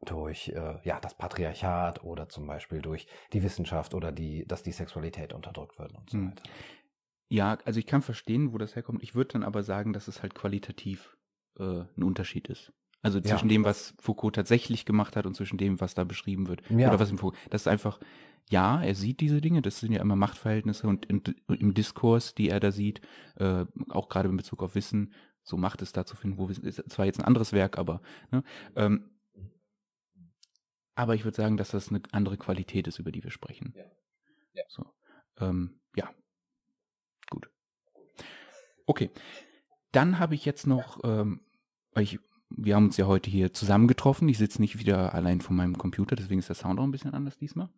durch 0.05 0.49
äh, 0.49 0.75
ja, 0.83 0.99
das 0.99 1.15
Patriarchat 1.15 2.03
oder 2.03 2.27
zum 2.29 2.47
Beispiel 2.47 2.81
durch 2.81 3.07
die 3.33 3.43
Wissenschaft 3.43 3.93
oder 3.93 4.11
die, 4.11 4.45
dass 4.47 4.63
die 4.63 4.71
Sexualität 4.71 5.33
unterdrückt 5.33 5.77
wird 5.79 5.93
und 5.93 6.09
so 6.09 6.17
Hm. 6.17 6.29
weiter. 6.31 6.43
Ja, 7.29 7.57
also 7.65 7.79
ich 7.79 7.85
kann 7.85 8.01
verstehen, 8.01 8.51
wo 8.51 8.57
das 8.57 8.75
herkommt. 8.75 9.03
Ich 9.03 9.15
würde 9.15 9.33
dann 9.33 9.43
aber 9.43 9.63
sagen, 9.63 9.93
dass 9.93 10.07
es 10.07 10.21
halt 10.21 10.35
qualitativ 10.35 11.15
äh, 11.59 11.63
ein 11.97 12.03
Unterschied 12.03 12.47
ist. 12.49 12.73
Also 13.01 13.19
Ja. 13.19 13.25
zwischen 13.25 13.47
dem, 13.49 13.63
was 13.63 13.93
Foucault 13.99 14.35
tatsächlich 14.35 14.85
gemacht 14.85 15.15
hat 15.15 15.25
und 15.25 15.35
zwischen 15.35 15.57
dem, 15.57 15.79
was 15.79 15.93
da 15.93 16.03
beschrieben 16.03 16.47
wird. 16.47 16.61
Ja. 16.69 16.89
Oder 16.89 16.99
was 16.99 17.09
im 17.09 17.17
Foucault. 17.17 17.39
Das 17.49 17.61
ist 17.61 17.67
einfach, 17.67 17.99
ja, 18.49 18.81
er 18.83 18.95
sieht 18.95 19.21
diese 19.21 19.39
Dinge, 19.39 19.61
das 19.61 19.79
sind 19.79 19.93
ja 19.93 20.01
immer 20.01 20.15
Machtverhältnisse 20.15 20.87
und 20.87 21.05
in, 21.05 21.23
im 21.47 21.73
Diskurs, 21.73 22.35
die 22.35 22.49
er 22.49 22.59
da 22.59 22.71
sieht, 22.71 23.01
äh, 23.37 23.65
auch 23.89 24.09
gerade 24.09 24.27
in 24.29 24.35
Bezug 24.37 24.61
auf 24.61 24.75
Wissen, 24.75 25.13
so 25.43 25.57
Macht 25.57 25.81
ist 25.81 25.95
da 25.97 26.05
zu 26.05 26.15
finden, 26.15 26.37
wo 26.37 26.49
Wissen 26.49 26.65
ist 26.65 26.83
zwar 26.91 27.05
jetzt 27.05 27.19
ein 27.19 27.25
anderes 27.25 27.53
Werk, 27.53 27.77
aber 27.77 28.01
ne, 28.31 28.43
ähm, 28.75 29.09
aber 30.95 31.15
ich 31.15 31.23
würde 31.23 31.37
sagen, 31.37 31.57
dass 31.57 31.71
das 31.71 31.89
eine 31.89 32.01
andere 32.11 32.37
Qualität 32.37 32.87
ist, 32.87 32.99
über 32.99 33.11
die 33.11 33.23
wir 33.23 33.31
sprechen. 33.31 33.73
Ja. 33.75 33.85
Ja. 34.53 34.63
So. 34.67 34.85
Ähm, 35.39 35.79
ja. 35.95 36.09
Gut. 37.29 37.49
Okay. 38.85 39.09
Dann 39.91 40.19
habe 40.19 40.35
ich 40.35 40.45
jetzt 40.45 40.67
noch, 40.67 41.03
ähm, 41.03 41.41
weil 41.93 42.03
ich, 42.03 42.19
wir 42.49 42.75
haben 42.75 42.85
uns 42.85 42.97
ja 42.97 43.07
heute 43.07 43.29
hier 43.29 43.53
zusammengetroffen. 43.53 44.29
Ich 44.29 44.37
sitze 44.37 44.61
nicht 44.61 44.79
wieder 44.79 45.13
allein 45.13 45.41
vor 45.41 45.55
meinem 45.55 45.77
Computer, 45.77 46.15
deswegen 46.15 46.39
ist 46.39 46.49
der 46.49 46.55
Sound 46.55 46.79
auch 46.79 46.83
ein 46.83 46.91
bisschen 46.91 47.13
anders 47.13 47.37
diesmal. 47.37 47.69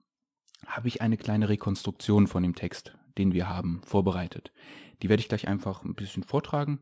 Habe 0.65 0.88
ich 0.88 1.01
eine 1.01 1.17
kleine 1.17 1.50
Rekonstruktion 1.50 2.27
von 2.27 2.43
dem 2.43 2.55
Text, 2.55 2.96
den 3.17 3.34
wir 3.34 3.50
haben, 3.50 3.82
vorbereitet. 3.84 4.53
Die 5.01 5.10
werde 5.10 5.22
ich 5.22 5.27
gleich 5.27 5.48
einfach 5.48 5.84
ein 5.84 5.96
bisschen 5.96 6.24
vortragen. 6.24 6.79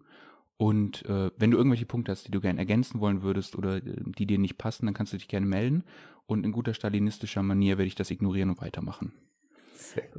Und 0.61 1.03
äh, 1.07 1.31
wenn 1.37 1.49
du 1.49 1.57
irgendwelche 1.57 1.87
Punkte 1.87 2.11
hast, 2.11 2.27
die 2.27 2.31
du 2.31 2.39
gerne 2.39 2.59
ergänzen 2.59 2.99
wollen 2.99 3.23
würdest 3.23 3.55
oder 3.55 3.77
äh, 3.77 3.81
die 4.05 4.27
dir 4.27 4.37
nicht 4.37 4.59
passen, 4.59 4.85
dann 4.85 4.93
kannst 4.93 5.11
du 5.11 5.17
dich 5.17 5.27
gerne 5.27 5.47
melden. 5.47 5.83
Und 6.27 6.45
in 6.45 6.51
guter 6.51 6.75
stalinistischer 6.75 7.41
Manier 7.41 7.79
werde 7.79 7.87
ich 7.87 7.95
das 7.95 8.11
ignorieren 8.11 8.51
und 8.51 8.61
weitermachen. 8.61 9.11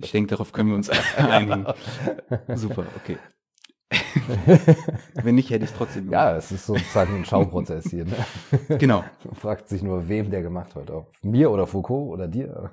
Ich 0.00 0.10
denke, 0.10 0.30
darauf 0.30 0.50
können 0.50 0.70
wir 0.70 0.74
uns 0.74 0.90
einigen. 1.16 1.64
Super, 2.56 2.86
okay. 2.96 3.18
Wenn 5.14 5.34
nicht, 5.34 5.50
hätte 5.50 5.64
ich 5.64 5.70
es 5.70 5.76
trotzdem 5.76 6.10
Ja, 6.10 6.36
es 6.36 6.52
ist 6.52 6.66
sozusagen 6.66 7.16
ein 7.16 7.24
Schauprozess 7.24 7.90
hier. 7.90 8.04
Ne? 8.04 8.16
Genau. 8.78 9.04
Man 9.24 9.34
fragt 9.34 9.68
sich 9.68 9.82
nur, 9.82 10.08
wem 10.08 10.30
der 10.30 10.42
gemacht 10.42 10.74
wird. 10.74 10.90
Ob 10.90 11.12
mir 11.22 11.50
oder 11.50 11.66
Foucault 11.66 12.10
oder 12.10 12.28
dir. 12.28 12.70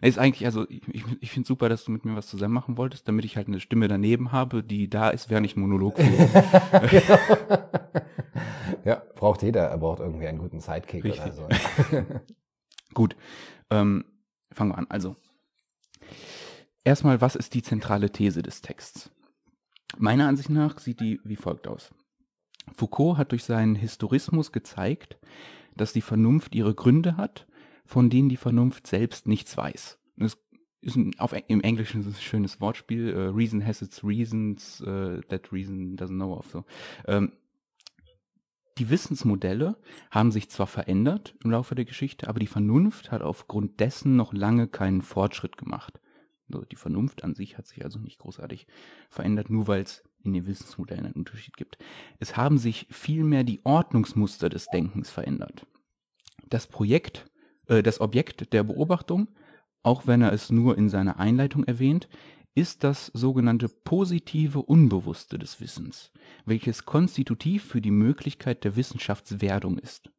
Ist 0.00 0.18
eigentlich, 0.18 0.44
also 0.46 0.68
ich, 0.68 0.82
ich, 1.20 1.30
finde 1.30 1.46
super, 1.46 1.68
dass 1.68 1.84
du 1.84 1.92
mit 1.92 2.04
mir 2.04 2.16
was 2.16 2.26
zusammen 2.26 2.54
machen 2.54 2.76
wolltest, 2.76 3.06
damit 3.08 3.24
ich 3.24 3.36
halt 3.36 3.48
eine 3.48 3.60
Stimme 3.60 3.88
daneben 3.88 4.32
habe, 4.32 4.62
die 4.62 4.90
da 4.90 5.10
ist, 5.10 5.30
während 5.30 5.46
ich 5.46 5.56
einen 5.56 5.66
Monolog 5.66 5.98
führe. 5.98 6.28
ja, 8.84 9.02
braucht 9.14 9.42
jeder. 9.42 9.68
Er 9.68 9.78
braucht 9.78 10.00
irgendwie 10.00 10.26
einen 10.26 10.38
guten 10.38 10.60
Sidekick 10.60 11.04
Richtig. 11.04 11.32
oder 11.32 11.32
so. 11.32 12.04
Gut, 12.94 13.16
ähm, 13.70 14.04
fangen 14.50 14.70
wir 14.72 14.78
an. 14.78 14.86
Also, 14.88 15.16
erstmal, 16.84 17.20
was 17.20 17.36
ist 17.36 17.54
die 17.54 17.62
zentrale 17.62 18.10
These 18.10 18.42
des 18.42 18.60
Texts? 18.60 19.10
Meiner 19.98 20.28
Ansicht 20.28 20.50
nach 20.50 20.78
sieht 20.78 21.00
die 21.00 21.20
wie 21.24 21.36
folgt 21.36 21.68
aus. 21.68 21.90
Foucault 22.76 23.18
hat 23.18 23.32
durch 23.32 23.44
seinen 23.44 23.74
Historismus 23.74 24.52
gezeigt, 24.52 25.18
dass 25.76 25.92
die 25.92 26.00
Vernunft 26.00 26.54
ihre 26.54 26.74
Gründe 26.74 27.16
hat, 27.16 27.46
von 27.84 28.10
denen 28.10 28.28
die 28.28 28.36
Vernunft 28.36 28.86
selbst 28.86 29.26
nichts 29.26 29.56
weiß. 29.56 29.98
Das 30.16 30.38
ist 30.80 30.96
ein, 30.96 31.18
auf, 31.18 31.34
im 31.48 31.60
Englischen 31.60 32.00
ist 32.00 32.06
ein 32.06 32.14
schönes 32.14 32.60
Wortspiel. 32.60 33.10
äh, 33.10 33.18
reason 33.28 33.64
has 33.64 33.82
its 33.82 34.04
reasons, 34.04 34.80
äh, 34.80 35.20
that 35.28 35.52
reason 35.52 35.96
doesn't 35.96 36.16
know 36.16 36.34
of. 36.34 36.46
So. 36.50 36.64
Ähm, 37.06 37.32
die 38.78 38.88
Wissensmodelle 38.88 39.76
haben 40.10 40.32
sich 40.32 40.48
zwar 40.48 40.66
verändert 40.66 41.34
im 41.44 41.50
Laufe 41.50 41.74
der 41.74 41.84
Geschichte, 41.84 42.28
aber 42.28 42.40
die 42.40 42.46
Vernunft 42.46 43.10
hat 43.10 43.22
aufgrund 43.22 43.80
dessen 43.80 44.16
noch 44.16 44.32
lange 44.32 44.66
keinen 44.66 45.02
Fortschritt 45.02 45.58
gemacht. 45.58 46.00
Die 46.60 46.76
Vernunft 46.76 47.24
an 47.24 47.34
sich 47.34 47.58
hat 47.58 47.66
sich 47.66 47.84
also 47.84 47.98
nicht 47.98 48.18
großartig 48.18 48.66
verändert, 49.08 49.50
nur 49.50 49.66
weil 49.66 49.82
es 49.82 50.04
in 50.22 50.32
den 50.32 50.46
Wissensmodellen 50.46 51.06
einen 51.06 51.14
Unterschied 51.14 51.56
gibt. 51.56 51.78
Es 52.18 52.36
haben 52.36 52.58
sich 52.58 52.86
vielmehr 52.90 53.44
die 53.44 53.60
Ordnungsmuster 53.64 54.48
des 54.48 54.66
Denkens 54.66 55.10
verändert. 55.10 55.66
Das 56.48 56.66
Projekt, 56.66 57.26
äh, 57.66 57.82
das 57.82 58.00
Objekt 58.00 58.52
der 58.52 58.62
Beobachtung, 58.62 59.28
auch 59.82 60.06
wenn 60.06 60.22
er 60.22 60.32
es 60.32 60.50
nur 60.50 60.78
in 60.78 60.88
seiner 60.88 61.18
Einleitung 61.18 61.64
erwähnt, 61.64 62.08
ist 62.54 62.84
das 62.84 63.06
sogenannte 63.14 63.68
positive 63.68 64.60
Unbewusste 64.60 65.38
des 65.38 65.60
Wissens, 65.60 66.12
welches 66.44 66.84
konstitutiv 66.84 67.64
für 67.64 67.80
die 67.80 67.90
Möglichkeit 67.90 68.64
der 68.64 68.76
Wissenschaftswerdung 68.76 69.78
ist. 69.78 70.10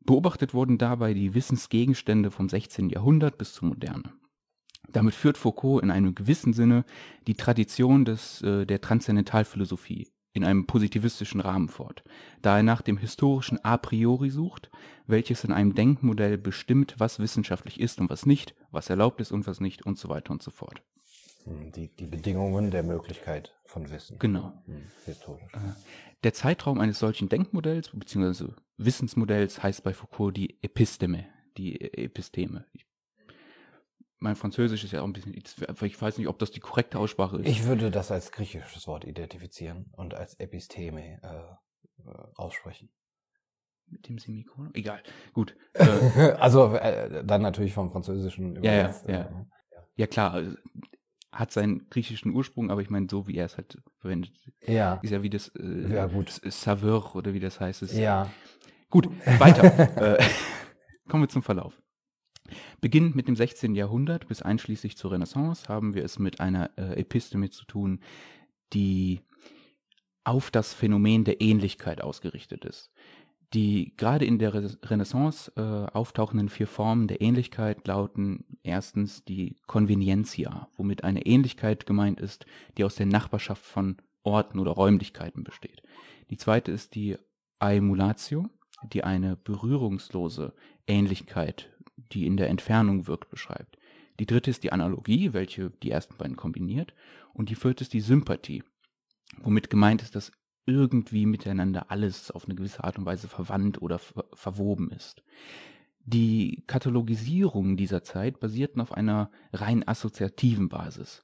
Beobachtet 0.00 0.54
wurden 0.54 0.78
dabei 0.78 1.14
die 1.14 1.34
Wissensgegenstände 1.34 2.30
vom 2.30 2.48
16. 2.48 2.90
Jahrhundert 2.90 3.38
bis 3.38 3.52
zur 3.52 3.68
Moderne. 3.68 4.12
Damit 4.90 5.14
führt 5.14 5.38
Foucault 5.38 5.82
in 5.82 5.90
einem 5.90 6.14
gewissen 6.14 6.52
Sinne 6.52 6.84
die 7.26 7.34
Tradition 7.34 8.04
des, 8.04 8.42
äh, 8.42 8.64
der 8.64 8.80
Transzendentalphilosophie 8.80 10.08
in 10.32 10.44
einem 10.44 10.66
positivistischen 10.66 11.40
Rahmen 11.40 11.68
fort, 11.68 12.04
da 12.42 12.58
er 12.58 12.62
nach 12.62 12.82
dem 12.82 12.96
historischen 12.96 13.62
A 13.64 13.76
priori 13.76 14.30
sucht, 14.30 14.70
welches 15.06 15.44
in 15.44 15.52
einem 15.52 15.74
Denkmodell 15.74 16.38
bestimmt, 16.38 16.94
was 16.98 17.18
wissenschaftlich 17.18 17.80
ist 17.80 18.00
und 18.00 18.08
was 18.10 18.24
nicht, 18.26 18.54
was 18.70 18.88
erlaubt 18.90 19.20
ist 19.20 19.32
und 19.32 19.46
was 19.46 19.60
nicht 19.60 19.84
und 19.84 19.98
so 19.98 20.08
weiter 20.08 20.30
und 20.30 20.42
so 20.42 20.50
fort. 20.50 20.82
Hm, 21.44 21.72
Die, 21.72 21.88
die 21.88 22.06
Bedingungen 22.06 22.70
der 22.70 22.82
Möglichkeit 22.82 23.54
von 23.64 23.90
Wissen. 23.90 24.18
Genau. 24.18 24.52
Hm, 24.66 24.82
Historisch. 25.06 25.52
Der 26.24 26.34
Zeitraum 26.34 26.80
eines 26.80 26.98
solchen 26.98 27.28
Denkmodells 27.28 27.90
bzw. 27.92 28.48
Wissensmodells 28.76 29.62
heißt 29.62 29.82
bei 29.82 29.92
Foucault 29.92 30.36
die 30.36 30.62
Episteme, 30.62 31.26
die 31.56 31.80
Episteme. 31.80 32.66
Ich, 32.72 32.86
mein 34.20 34.36
Französisch 34.36 34.84
ist 34.84 34.92
ja 34.92 35.00
auch 35.02 35.04
ein 35.06 35.12
bisschen, 35.12 35.34
ich 35.34 36.00
weiß 36.02 36.18
nicht, 36.18 36.28
ob 36.28 36.38
das 36.38 36.50
die 36.50 36.60
korrekte 36.60 36.98
Aussprache 36.98 37.36
ist. 37.38 37.46
Ich 37.48 37.64
würde 37.64 37.90
das 37.90 38.10
als 38.10 38.32
griechisches 38.32 38.86
Wort 38.86 39.04
identifizieren 39.04 39.92
und 39.92 40.14
als 40.14 40.34
Episteme 40.34 41.20
äh, 41.22 42.08
äh, 42.08 42.14
aussprechen. 42.36 42.90
Mit 43.86 44.08
dem 44.08 44.18
Semikolon? 44.18 44.70
Egal. 44.74 45.02
Gut. 45.32 45.56
Äh, 45.74 46.32
also 46.38 46.74
äh, 46.74 47.24
dann 47.24 47.42
natürlich 47.42 47.72
vom 47.72 47.90
Französischen 47.90 48.62
Ja, 48.62 48.72
ja, 48.72 48.80
übersetzt. 48.84 49.08
ja. 49.08 49.20
äh, 49.20 49.28
ja 49.96 50.06
klar, 50.06 50.32
also, 50.34 50.56
hat 51.30 51.52
seinen 51.52 51.88
griechischen 51.88 52.32
Ursprung, 52.34 52.70
aber 52.70 52.80
ich 52.80 52.90
meine, 52.90 53.06
so 53.08 53.28
wie 53.28 53.36
er 53.36 53.46
es 53.46 53.56
halt 53.56 53.78
verwendet, 54.00 54.32
Ja, 54.66 54.94
ist 55.02 55.10
ja 55.10 55.22
wie 55.22 55.30
das 55.30 55.48
äh, 55.56 55.94
Ja, 55.94 56.06
gut. 56.06 56.40
Saveur 56.44 57.14
oder 57.14 57.32
wie 57.34 57.40
das 57.40 57.60
heißt. 57.60 57.82
Ist, 57.82 57.94
ja. 57.94 58.30
Gut, 58.90 59.08
weiter. 59.38 59.62
äh, 60.18 60.24
kommen 61.08 61.22
wir 61.24 61.28
zum 61.28 61.42
Verlauf. 61.42 61.80
Beginnend 62.80 63.16
mit 63.16 63.28
dem 63.28 63.36
16. 63.36 63.74
Jahrhundert 63.74 64.28
bis 64.28 64.42
einschließlich 64.42 64.96
zur 64.96 65.12
Renaissance 65.12 65.68
haben 65.68 65.94
wir 65.94 66.04
es 66.04 66.18
mit 66.18 66.40
einer 66.40 66.70
äh, 66.76 67.00
Episteme 67.00 67.50
zu 67.50 67.64
tun, 67.64 68.00
die 68.72 69.20
auf 70.24 70.50
das 70.50 70.74
Phänomen 70.74 71.24
der 71.24 71.40
Ähnlichkeit 71.40 72.02
ausgerichtet 72.02 72.64
ist. 72.64 72.90
Die 73.54 73.94
gerade 73.96 74.26
in 74.26 74.38
der 74.38 74.52
Re 74.52 74.76
Renaissance 74.84 75.50
äh, 75.56 75.96
auftauchenden 75.96 76.50
vier 76.50 76.66
Formen 76.66 77.08
der 77.08 77.22
Ähnlichkeit 77.22 77.86
lauten 77.86 78.44
erstens 78.62 79.24
die 79.24 79.56
Convenientia, 79.66 80.68
womit 80.76 81.02
eine 81.02 81.24
Ähnlichkeit 81.24 81.86
gemeint 81.86 82.20
ist, 82.20 82.44
die 82.76 82.84
aus 82.84 82.96
der 82.96 83.06
Nachbarschaft 83.06 83.64
von 83.64 83.96
Orten 84.22 84.58
oder 84.58 84.72
Räumlichkeiten 84.72 85.44
besteht. 85.44 85.82
Die 86.28 86.36
zweite 86.36 86.72
ist 86.72 86.94
die 86.94 87.16
Aemulatio, 87.58 88.50
die 88.92 89.02
eine 89.04 89.36
berührungslose 89.36 90.52
Ähnlichkeit, 90.86 91.70
die 92.12 92.26
in 92.26 92.36
der 92.36 92.48
Entfernung 92.48 93.06
wirkt, 93.06 93.30
beschreibt. 93.30 93.78
Die 94.18 94.26
dritte 94.26 94.50
ist 94.50 94.64
die 94.64 94.72
Analogie, 94.72 95.32
welche 95.32 95.70
die 95.82 95.90
ersten 95.90 96.16
beiden 96.16 96.36
kombiniert. 96.36 96.94
Und 97.32 97.50
die 97.50 97.54
vierte 97.54 97.84
ist 97.84 97.92
die 97.92 98.00
Sympathie, 98.00 98.64
womit 99.42 99.70
gemeint 99.70 100.02
ist, 100.02 100.16
dass 100.16 100.32
irgendwie 100.66 101.24
miteinander 101.24 101.90
alles 101.90 102.30
auf 102.30 102.44
eine 102.44 102.54
gewisse 102.54 102.84
Art 102.84 102.98
und 102.98 103.06
Weise 103.06 103.28
verwandt 103.28 103.80
oder 103.80 103.98
ver 103.98 104.24
verwoben 104.34 104.90
ist. 104.90 105.22
Die 106.04 106.64
Katalogisierungen 106.66 107.76
dieser 107.76 108.02
Zeit 108.02 108.40
basierten 108.40 108.80
auf 108.80 108.92
einer 108.92 109.30
rein 109.52 109.86
assoziativen 109.86 110.68
Basis, 110.68 111.22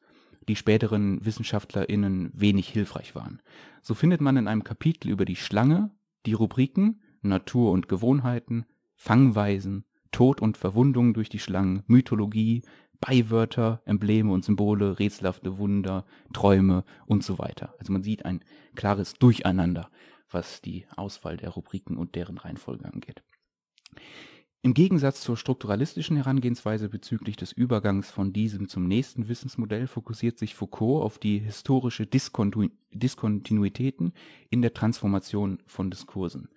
die 0.48 0.56
späteren 0.56 1.24
WissenschaftlerInnen 1.24 2.30
wenig 2.34 2.68
hilfreich 2.68 3.14
waren. 3.14 3.40
So 3.82 3.94
findet 3.94 4.20
man 4.20 4.36
in 4.36 4.48
einem 4.48 4.64
Kapitel 4.64 5.10
über 5.10 5.24
die 5.24 5.36
Schlange 5.36 5.90
die 6.26 6.34
Rubriken 6.34 7.00
Natur 7.22 7.70
und 7.72 7.88
Gewohnheiten, 7.88 8.66
Fangweisen, 8.94 9.84
Tod 10.14 10.40
und 10.40 10.56
Verwundung 10.56 11.12
durch 11.12 11.28
die 11.28 11.40
Schlangen, 11.40 11.82
Mythologie, 11.88 12.62
Beiwörter, 13.00 13.82
Embleme 13.84 14.32
und 14.32 14.44
Symbole, 14.44 15.00
rätselhafte 15.00 15.58
Wunder, 15.58 16.06
Träume 16.32 16.84
und 17.06 17.24
so 17.24 17.38
weiter. 17.38 17.74
Also 17.80 17.92
man 17.92 18.04
sieht 18.04 18.24
ein 18.24 18.40
klares 18.76 19.14
Durcheinander, 19.14 19.90
was 20.30 20.62
die 20.62 20.86
Auswahl 20.94 21.36
der 21.36 21.50
Rubriken 21.50 21.96
und 21.96 22.14
deren 22.14 22.38
Reihenfolge 22.38 22.84
angeht. 22.84 23.24
Im 24.64 24.72
Gegensatz 24.72 25.20
zur 25.20 25.36
strukturalistischen 25.36 26.16
Herangehensweise 26.16 26.88
bezüglich 26.88 27.36
des 27.36 27.52
Übergangs 27.52 28.10
von 28.10 28.32
diesem 28.32 28.70
zum 28.70 28.88
nächsten 28.88 29.28
Wissensmodell 29.28 29.86
fokussiert 29.86 30.38
sich 30.38 30.54
Foucault 30.54 31.04
auf 31.04 31.18
die 31.18 31.38
historische 31.38 32.06
Diskontinuitäten 32.06 34.14
in 34.48 34.62
der 34.62 34.72
Transformation 34.72 35.58
von 35.66 35.90
Diskursen. 35.90 36.48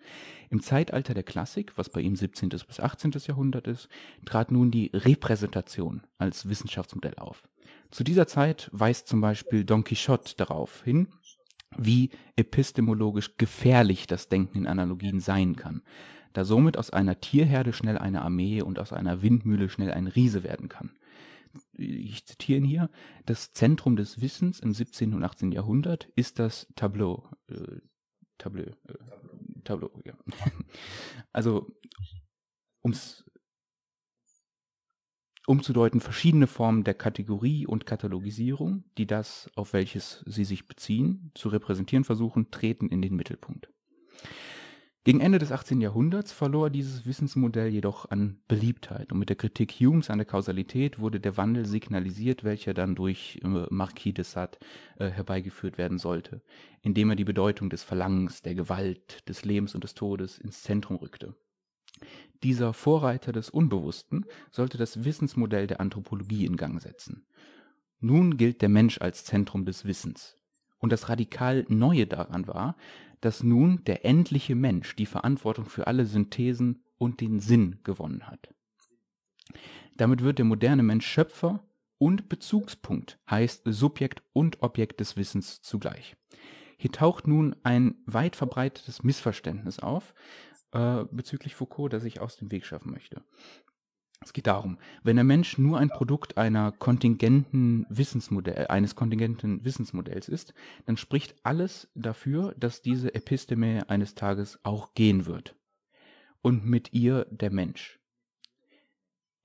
Im 0.49 0.61
Zeitalter 0.61 1.15
der 1.15 1.23
Klassik, 1.23 1.73
was 1.75 1.89
bei 1.89 1.99
ihm 1.99 2.15
17. 2.15 2.47
bis 2.47 2.79
18. 2.79 3.11
Jahrhundert 3.27 3.67
ist, 3.67 3.89
trat 4.23 4.51
nun 4.51 4.71
die 4.71 4.89
Repräsentation 4.93 5.99
als 6.17 6.47
Wissenschaftsmodell 6.47 7.15
auf. 7.15 7.43
Zu 7.91 8.05
dieser 8.05 8.25
Zeit 8.25 8.69
weist 8.71 9.09
zum 9.09 9.19
Beispiel 9.19 9.65
Don 9.65 9.83
Quixote 9.83 10.33
darauf 10.37 10.81
hin, 10.85 11.09
wie 11.77 12.11
epistemologisch 12.37 13.35
gefährlich 13.35 14.07
das 14.07 14.29
Denken 14.29 14.59
in 14.59 14.67
Analogien 14.67 15.19
sein 15.19 15.57
kann 15.57 15.81
da 16.37 16.45
somit 16.45 16.77
aus 16.77 16.91
einer 16.91 17.19
Tierherde 17.19 17.73
schnell 17.73 17.97
eine 17.97 18.21
Armee 18.21 18.61
und 18.61 18.77
aus 18.77 18.93
einer 18.93 19.23
Windmühle 19.23 19.69
schnell 19.69 19.89
ein 19.89 20.05
Riese 20.05 20.43
werden 20.43 20.69
kann. 20.69 20.91
Ich 21.73 22.27
zitiere 22.27 22.59
ihn 22.59 22.63
hier, 22.63 22.91
das 23.25 23.53
Zentrum 23.53 23.95
des 23.95 24.21
Wissens 24.21 24.59
im 24.59 24.71
17. 24.71 25.15
und 25.15 25.23
18. 25.23 25.51
Jahrhundert 25.51 26.05
ist 26.15 26.37
das 26.37 26.67
Tableau. 26.75 27.27
Äh, 27.47 27.79
Tableau, 28.37 28.65
äh, 28.65 29.63
Tableau, 29.63 29.89
ja. 30.05 30.13
Also, 31.33 31.75
ums 32.83 33.25
umzudeuten 35.47 36.01
verschiedene 36.01 36.45
Formen 36.45 36.83
der 36.83 36.93
Kategorie 36.93 37.65
und 37.65 37.87
Katalogisierung, 37.87 38.83
die 38.99 39.07
das, 39.07 39.49
auf 39.55 39.73
welches 39.73 40.23
sie 40.27 40.45
sich 40.45 40.67
beziehen, 40.67 41.31
zu 41.33 41.49
repräsentieren 41.49 42.03
versuchen, 42.03 42.51
treten 42.51 42.89
in 42.89 43.01
den 43.01 43.15
Mittelpunkt. 43.15 43.71
Gegen 45.07 45.21
Ende 45.21 45.39
des 45.39 45.53
18. 45.53 45.79
Jahrhunderts 45.79 46.33
verlor 46.33 46.69
dieses 46.69 47.05
Wissensmodell 47.05 47.69
jedoch 47.69 48.11
an 48.11 48.41
Beliebtheit 48.49 49.13
und 49.13 49.19
mit 49.19 49.29
der 49.29 49.37
Kritik 49.37 49.71
Humes 49.79 50.09
an 50.09 50.17
der 50.17 50.25
Kausalität 50.25 50.99
wurde 50.99 51.21
der 51.21 51.37
Wandel 51.37 51.65
signalisiert, 51.65 52.43
welcher 52.43 52.73
dann 52.73 52.93
durch 52.93 53.39
äh, 53.41 53.47
Marquis 53.69 54.15
de 54.15 54.25
Sade 54.25 54.57
äh, 54.99 55.07
herbeigeführt 55.07 55.77
werden 55.77 55.97
sollte, 55.97 56.41
indem 56.81 57.11
er 57.11 57.15
die 57.15 57.23
Bedeutung 57.23 57.69
des 57.69 57.83
Verlangens, 57.83 58.41
der 58.41 58.53
Gewalt, 58.53 59.29
des 59.29 59.45
Lebens 59.45 59.75
und 59.75 59.85
des 59.85 59.93
Todes 59.93 60.39
ins 60.39 60.61
Zentrum 60.61 60.97
rückte. 60.97 61.35
Dieser 62.43 62.73
Vorreiter 62.73 63.31
des 63.31 63.49
Unbewussten 63.49 64.25
sollte 64.51 64.77
das 64.77 65.05
Wissensmodell 65.05 65.67
der 65.67 65.79
Anthropologie 65.79 66.45
in 66.45 66.57
Gang 66.57 66.81
setzen. 66.81 67.25
Nun 68.01 68.35
gilt 68.35 68.61
der 68.61 68.67
Mensch 68.67 68.99
als 68.99 69.23
Zentrum 69.23 69.63
des 69.63 69.85
Wissens. 69.85 70.35
Und 70.79 70.91
das 70.91 71.09
radikal 71.09 71.65
Neue 71.69 72.05
daran 72.05 72.45
war, 72.45 72.75
dass 73.21 73.43
nun 73.43 73.83
der 73.85 74.05
endliche 74.05 74.55
Mensch 74.55 74.95
die 74.95 75.05
Verantwortung 75.05 75.65
für 75.65 75.87
alle 75.87 76.05
Synthesen 76.05 76.83
und 76.97 77.21
den 77.21 77.39
Sinn 77.39 77.79
gewonnen 77.83 78.27
hat. 78.27 78.53
Damit 79.95 80.23
wird 80.23 80.37
der 80.37 80.45
moderne 80.45 80.83
Mensch 80.83 81.07
Schöpfer 81.07 81.63
und 81.97 82.29
Bezugspunkt, 82.29 83.19
heißt 83.29 83.63
Subjekt 83.65 84.21
und 84.33 84.61
Objekt 84.61 84.99
des 84.99 85.17
Wissens 85.17 85.61
zugleich. 85.61 86.15
Hier 86.77 86.91
taucht 86.91 87.27
nun 87.27 87.55
ein 87.63 87.95
weit 88.05 88.35
verbreitetes 88.35 89.03
Missverständnis 89.03 89.79
auf 89.79 90.13
äh, 90.71 91.05
bezüglich 91.11 91.55
Foucault, 91.55 91.91
das 91.91 92.03
ich 92.03 92.19
aus 92.19 92.37
dem 92.37 92.51
Weg 92.51 92.65
schaffen 92.65 92.91
möchte. 92.91 93.23
Es 94.23 94.33
geht 94.33 94.47
darum, 94.47 94.77
wenn 95.03 95.15
der 95.15 95.23
Mensch 95.23 95.57
nur 95.57 95.77
ein 95.77 95.89
Produkt 95.89 96.37
einer 96.37 96.71
kontingenten 96.71 97.85
Wissensmodell, 97.89 98.67
eines 98.67 98.95
kontingenten 98.95 99.63
Wissensmodells 99.63 100.27
ist, 100.27 100.53
dann 100.85 100.97
spricht 100.97 101.35
alles 101.43 101.89
dafür, 101.95 102.53
dass 102.57 102.81
diese 102.81 103.13
Episteme 103.13 103.89
eines 103.89 104.15
Tages 104.15 104.59
auch 104.63 104.93
gehen 104.95 105.27
wird. 105.27 105.55
Und 106.41 106.65
mit 106.65 106.93
ihr 106.93 107.25
der 107.25 107.51
Mensch. 107.51 107.96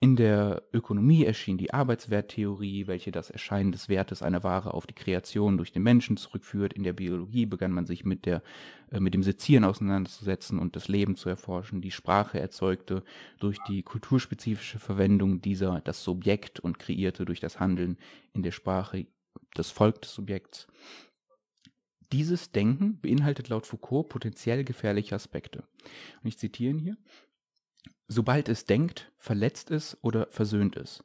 In 0.02 0.16
der 0.16 0.64
Ökonomie 0.72 1.24
erschien 1.24 1.58
die 1.58 1.72
Arbeitswerttheorie, 1.72 2.88
welche 2.88 3.12
das 3.12 3.30
Erscheinen 3.30 3.70
des 3.70 3.88
Wertes 3.88 4.20
einer 4.20 4.42
Ware 4.42 4.74
auf 4.74 4.84
die 4.84 4.96
Kreation 4.96 5.56
durch 5.56 5.70
den 5.70 5.84
Menschen 5.84 6.16
zurückführt. 6.16 6.72
In 6.72 6.82
der 6.82 6.92
Biologie 6.92 7.46
begann 7.46 7.70
man 7.70 7.86
sich 7.86 8.04
mit, 8.04 8.26
der, 8.26 8.42
äh, 8.90 8.98
mit 8.98 9.14
dem 9.14 9.22
Sezieren 9.22 9.62
auseinanderzusetzen 9.62 10.58
und 10.58 10.74
das 10.74 10.88
Leben 10.88 11.14
zu 11.14 11.28
erforschen. 11.28 11.82
Die 11.82 11.92
Sprache 11.92 12.40
erzeugte 12.40 13.04
durch 13.38 13.58
die 13.68 13.84
kulturspezifische 13.84 14.80
Verwendung 14.80 15.40
dieser 15.40 15.80
das 15.82 16.02
Subjekt 16.02 16.58
und 16.58 16.80
kreierte 16.80 17.24
durch 17.24 17.38
das 17.38 17.60
Handeln 17.60 17.96
in 18.32 18.42
der 18.42 18.50
Sprache 18.50 19.06
das 19.54 19.70
Volk 19.70 20.02
des 20.02 20.14
Subjekts. 20.14 20.66
Dieses 22.10 22.50
Denken 22.50 22.98
beinhaltet 23.00 23.50
laut 23.50 23.68
Foucault 23.68 24.08
potenziell 24.08 24.64
gefährliche 24.64 25.14
Aspekte. 25.14 25.62
Und 26.22 26.28
ich 26.28 26.38
zitiere 26.38 26.72
ihn 26.72 26.80
hier. 26.80 26.96
Sobald 28.14 28.50
es 28.50 28.66
denkt, 28.66 29.10
verletzt 29.16 29.70
es 29.70 29.96
oder 30.02 30.26
versöhnt 30.30 30.76
es, 30.76 31.02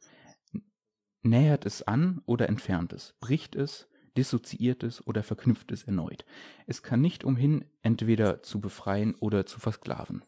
nähert 1.21 1.65
es 1.65 1.81
an 1.81 2.21
oder 2.25 2.49
entfernt 2.49 2.91
es, 2.91 3.15
bricht 3.21 3.55
es, 3.55 3.87
dissoziiert 4.17 4.83
es 4.83 5.07
oder 5.07 5.23
verknüpft 5.23 5.71
es 5.71 5.83
erneut. 5.83 6.25
Es 6.65 6.83
kann 6.83 6.99
nicht 6.99 7.23
umhin, 7.23 7.63
entweder 7.81 8.43
zu 8.43 8.59
befreien 8.59 9.15
oder 9.15 9.45
zu 9.45 9.61
versklaven. 9.61 10.21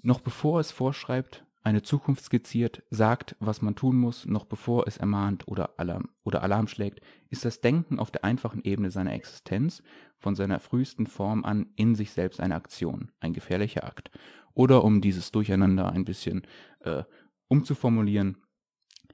Noch 0.00 0.20
bevor 0.20 0.60
es 0.60 0.70
vorschreibt, 0.70 1.44
eine 1.64 1.82
Zukunft 1.82 2.24
skizziert, 2.24 2.84
sagt, 2.90 3.34
was 3.40 3.60
man 3.60 3.74
tun 3.74 3.96
muss, 3.96 4.24
noch 4.24 4.44
bevor 4.44 4.86
es 4.86 4.98
ermahnt 4.98 5.48
oder 5.48 5.80
Alarm, 5.80 6.10
oder 6.22 6.44
Alarm 6.44 6.68
schlägt, 6.68 7.00
ist 7.28 7.44
das 7.44 7.60
Denken 7.60 7.98
auf 7.98 8.12
der 8.12 8.24
einfachen 8.24 8.62
Ebene 8.62 8.90
seiner 8.90 9.14
Existenz 9.14 9.82
von 10.16 10.36
seiner 10.36 10.60
frühesten 10.60 11.08
Form 11.08 11.44
an 11.44 11.66
in 11.74 11.96
sich 11.96 12.12
selbst 12.12 12.40
eine 12.40 12.54
Aktion, 12.54 13.10
ein 13.18 13.32
gefährlicher 13.32 13.82
Akt. 13.84 14.12
Oder 14.58 14.82
um 14.82 15.00
dieses 15.00 15.30
Durcheinander 15.30 15.92
ein 15.92 16.04
bisschen 16.04 16.42
äh, 16.80 17.04
umzuformulieren, 17.46 18.38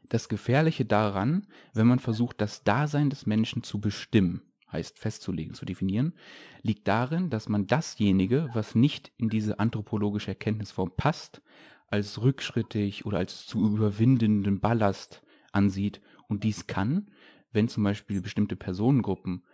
das 0.08 0.30
Gefährliche 0.30 0.86
daran, 0.86 1.46
wenn 1.74 1.86
man 1.86 1.98
versucht, 1.98 2.40
das 2.40 2.64
Dasein 2.64 3.10
des 3.10 3.26
Menschen 3.26 3.62
zu 3.62 3.78
bestimmen, 3.78 4.40
heißt 4.72 4.98
festzulegen, 4.98 5.52
zu 5.52 5.66
definieren, 5.66 6.14
liegt 6.62 6.88
darin, 6.88 7.28
dass 7.28 7.50
man 7.50 7.66
dasjenige, 7.66 8.48
was 8.54 8.74
nicht 8.74 9.12
in 9.18 9.28
diese 9.28 9.58
anthropologische 9.60 10.28
Erkenntnisform 10.28 10.92
passt, 10.96 11.42
als 11.88 12.22
rückschrittig 12.22 13.04
oder 13.04 13.18
als 13.18 13.44
zu 13.44 13.66
überwindenden 13.66 14.60
Ballast 14.60 15.22
ansieht. 15.52 16.00
Und 16.26 16.42
dies 16.42 16.66
kann, 16.66 17.10
wenn 17.52 17.68
zum 17.68 17.84
Beispiel 17.84 18.22
bestimmte 18.22 18.56
Personengruppen 18.56 19.44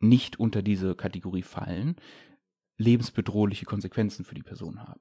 nicht 0.00 0.40
unter 0.40 0.60
diese 0.60 0.96
Kategorie 0.96 1.42
fallen, 1.42 1.94
lebensbedrohliche 2.76 3.66
Konsequenzen 3.66 4.24
für 4.24 4.34
die 4.34 4.42
Person 4.42 4.80
haben. 4.80 5.00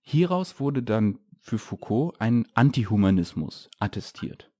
Hieraus 0.00 0.60
wurde 0.60 0.82
dann 0.82 1.18
für 1.38 1.58
Foucault 1.58 2.20
ein 2.20 2.46
Antihumanismus 2.54 3.70
attestiert. 3.78 4.50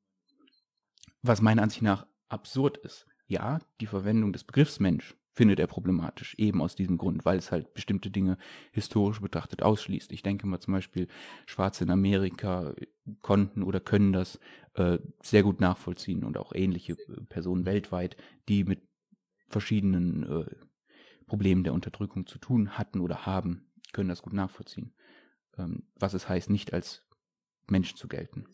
Was 1.22 1.42
meiner 1.42 1.62
Ansicht 1.62 1.82
nach 1.82 2.06
absurd 2.28 2.78
ist. 2.78 3.06
Ja, 3.26 3.60
die 3.80 3.86
Verwendung 3.86 4.32
des 4.32 4.44
Begriffs 4.44 4.80
Mensch 4.80 5.14
findet 5.32 5.58
er 5.58 5.66
problematisch, 5.66 6.34
eben 6.36 6.62
aus 6.62 6.76
diesem 6.76 6.96
Grund, 6.96 7.24
weil 7.24 7.38
es 7.38 7.50
halt 7.50 7.74
bestimmte 7.74 8.10
Dinge 8.10 8.38
historisch 8.72 9.20
betrachtet 9.20 9.62
ausschließt. 9.62 10.12
Ich 10.12 10.22
denke 10.22 10.46
mal 10.46 10.60
zum 10.60 10.74
Beispiel, 10.74 11.08
Schwarze 11.46 11.84
in 11.84 11.90
Amerika 11.90 12.74
konnten 13.20 13.62
oder 13.62 13.80
können 13.80 14.12
das 14.12 14.38
äh, 14.74 14.98
sehr 15.22 15.42
gut 15.42 15.60
nachvollziehen 15.60 16.22
und 16.22 16.38
auch 16.38 16.52
ähnliche 16.54 16.92
äh, 16.92 17.20
Personen 17.28 17.66
weltweit, 17.66 18.16
die 18.48 18.64
mit 18.64 18.82
verschiedenen 19.48 20.22
äh, 20.22 20.46
Problemen 21.26 21.64
der 21.64 21.74
Unterdrückung 21.74 22.26
zu 22.26 22.38
tun 22.38 22.78
hatten 22.78 23.00
oder 23.00 23.26
haben, 23.26 23.66
können 23.92 24.08
das 24.08 24.22
gut 24.22 24.32
nachvollziehen, 24.32 24.92
ähm, 25.58 25.84
was 25.98 26.14
es 26.14 26.28
heißt, 26.28 26.50
nicht 26.50 26.72
als 26.72 27.06
Mensch 27.68 27.94
zu 27.94 28.08
gelten. 28.08 28.46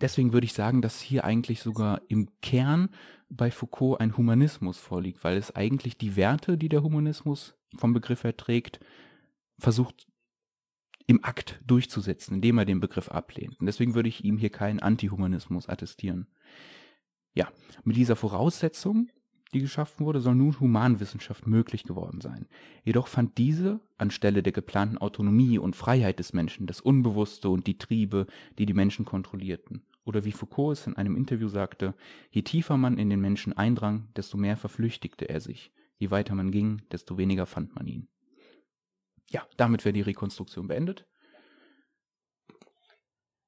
Deswegen 0.00 0.32
würde 0.32 0.44
ich 0.44 0.52
sagen, 0.52 0.82
dass 0.82 1.00
hier 1.00 1.24
eigentlich 1.24 1.62
sogar 1.62 2.02
im 2.08 2.28
Kern 2.42 2.90
bei 3.30 3.50
Foucault 3.50 4.00
ein 4.00 4.16
Humanismus 4.16 4.78
vorliegt, 4.78 5.24
weil 5.24 5.38
es 5.38 5.56
eigentlich 5.56 5.96
die 5.96 6.16
Werte, 6.16 6.58
die 6.58 6.68
der 6.68 6.82
Humanismus 6.82 7.54
vom 7.76 7.94
Begriff 7.94 8.24
her 8.24 8.36
trägt, 8.36 8.78
versucht 9.58 10.06
im 11.06 11.24
Akt 11.24 11.60
durchzusetzen, 11.66 12.34
indem 12.34 12.58
er 12.58 12.64
den 12.64 12.80
Begriff 12.80 13.08
ablehnt. 13.08 13.58
Und 13.58 13.66
deswegen 13.66 13.94
würde 13.94 14.08
ich 14.08 14.24
ihm 14.24 14.38
hier 14.38 14.50
keinen 14.50 14.80
Antihumanismus 14.80 15.68
attestieren. 15.68 16.26
Ja, 17.32 17.48
mit 17.84 17.96
dieser 17.96 18.16
Voraussetzung, 18.16 19.08
die 19.56 19.62
geschaffen 19.62 20.04
wurde, 20.04 20.20
soll 20.20 20.34
nun 20.34 20.58
Humanwissenschaft 20.60 21.46
möglich 21.46 21.84
geworden 21.84 22.20
sein. 22.20 22.46
Jedoch 22.84 23.08
fand 23.08 23.38
diese 23.38 23.80
anstelle 23.98 24.42
der 24.42 24.52
geplanten 24.52 24.98
Autonomie 24.98 25.58
und 25.58 25.74
Freiheit 25.74 26.18
des 26.18 26.32
Menschen 26.32 26.66
das 26.66 26.80
Unbewusste 26.80 27.48
und 27.48 27.66
die 27.66 27.78
Triebe, 27.78 28.26
die 28.58 28.66
die 28.66 28.74
Menschen 28.74 29.04
kontrollierten. 29.04 29.82
Oder 30.04 30.24
wie 30.24 30.32
Foucault 30.32 30.78
es 30.78 30.86
in 30.86 30.96
einem 30.96 31.16
Interview 31.16 31.48
sagte, 31.48 31.94
je 32.30 32.42
tiefer 32.42 32.76
man 32.76 32.98
in 32.98 33.10
den 33.10 33.20
Menschen 33.20 33.52
eindrang, 33.54 34.08
desto 34.14 34.36
mehr 34.36 34.56
verflüchtigte 34.56 35.28
er 35.28 35.40
sich. 35.40 35.72
Je 35.96 36.10
weiter 36.10 36.34
man 36.34 36.52
ging, 36.52 36.82
desto 36.92 37.18
weniger 37.18 37.46
fand 37.46 37.74
man 37.74 37.86
ihn. 37.86 38.08
Ja, 39.30 39.46
damit 39.56 39.84
wäre 39.84 39.94
die 39.94 40.02
Rekonstruktion 40.02 40.68
beendet. 40.68 41.06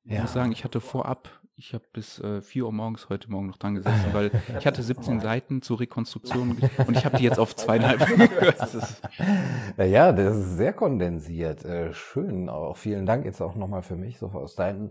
Ich 0.05 0.15
ja. 0.15 0.23
muss 0.23 0.33
sagen, 0.33 0.53
ich 0.53 0.65
hatte 0.65 0.81
vorab, 0.81 1.43
ich 1.59 1.75
habe 1.75 1.85
bis 1.93 2.21
äh, 2.21 2.41
4 2.41 2.67
Uhr 2.67 2.73
morgens 2.73 3.09
heute 3.09 3.31
Morgen 3.31 3.49
noch 3.49 3.57
dran 3.57 3.75
gesessen, 3.75 4.07
weil 4.13 4.31
ich 4.59 4.67
hatte 4.67 4.83
17 4.83 5.21
Seiten 5.21 5.61
zur 5.61 5.81
Rekonstruktion 5.81 6.57
und 6.87 6.97
ich 6.97 7.05
habe 7.05 7.19
die 7.19 7.25
jetzt 7.25 7.41
auf 7.41 7.57
zweieinhalb 7.57 8.07
gekürzt. 8.17 9.03
ja, 9.77 10.13
das 10.13 10.37
ist 10.37 10.57
sehr 10.57 10.73
kondensiert. 10.73 11.65
Äh, 11.65 11.93
schön. 11.93 12.49
Auch 12.49 12.77
vielen 12.77 13.07
Dank 13.07 13.25
jetzt 13.25 13.41
auch 13.41 13.57
nochmal 13.57 13.83
für 13.83 13.97
mich, 13.97 14.19
so 14.19 14.29
aus 14.29 14.55
deinen 14.55 14.91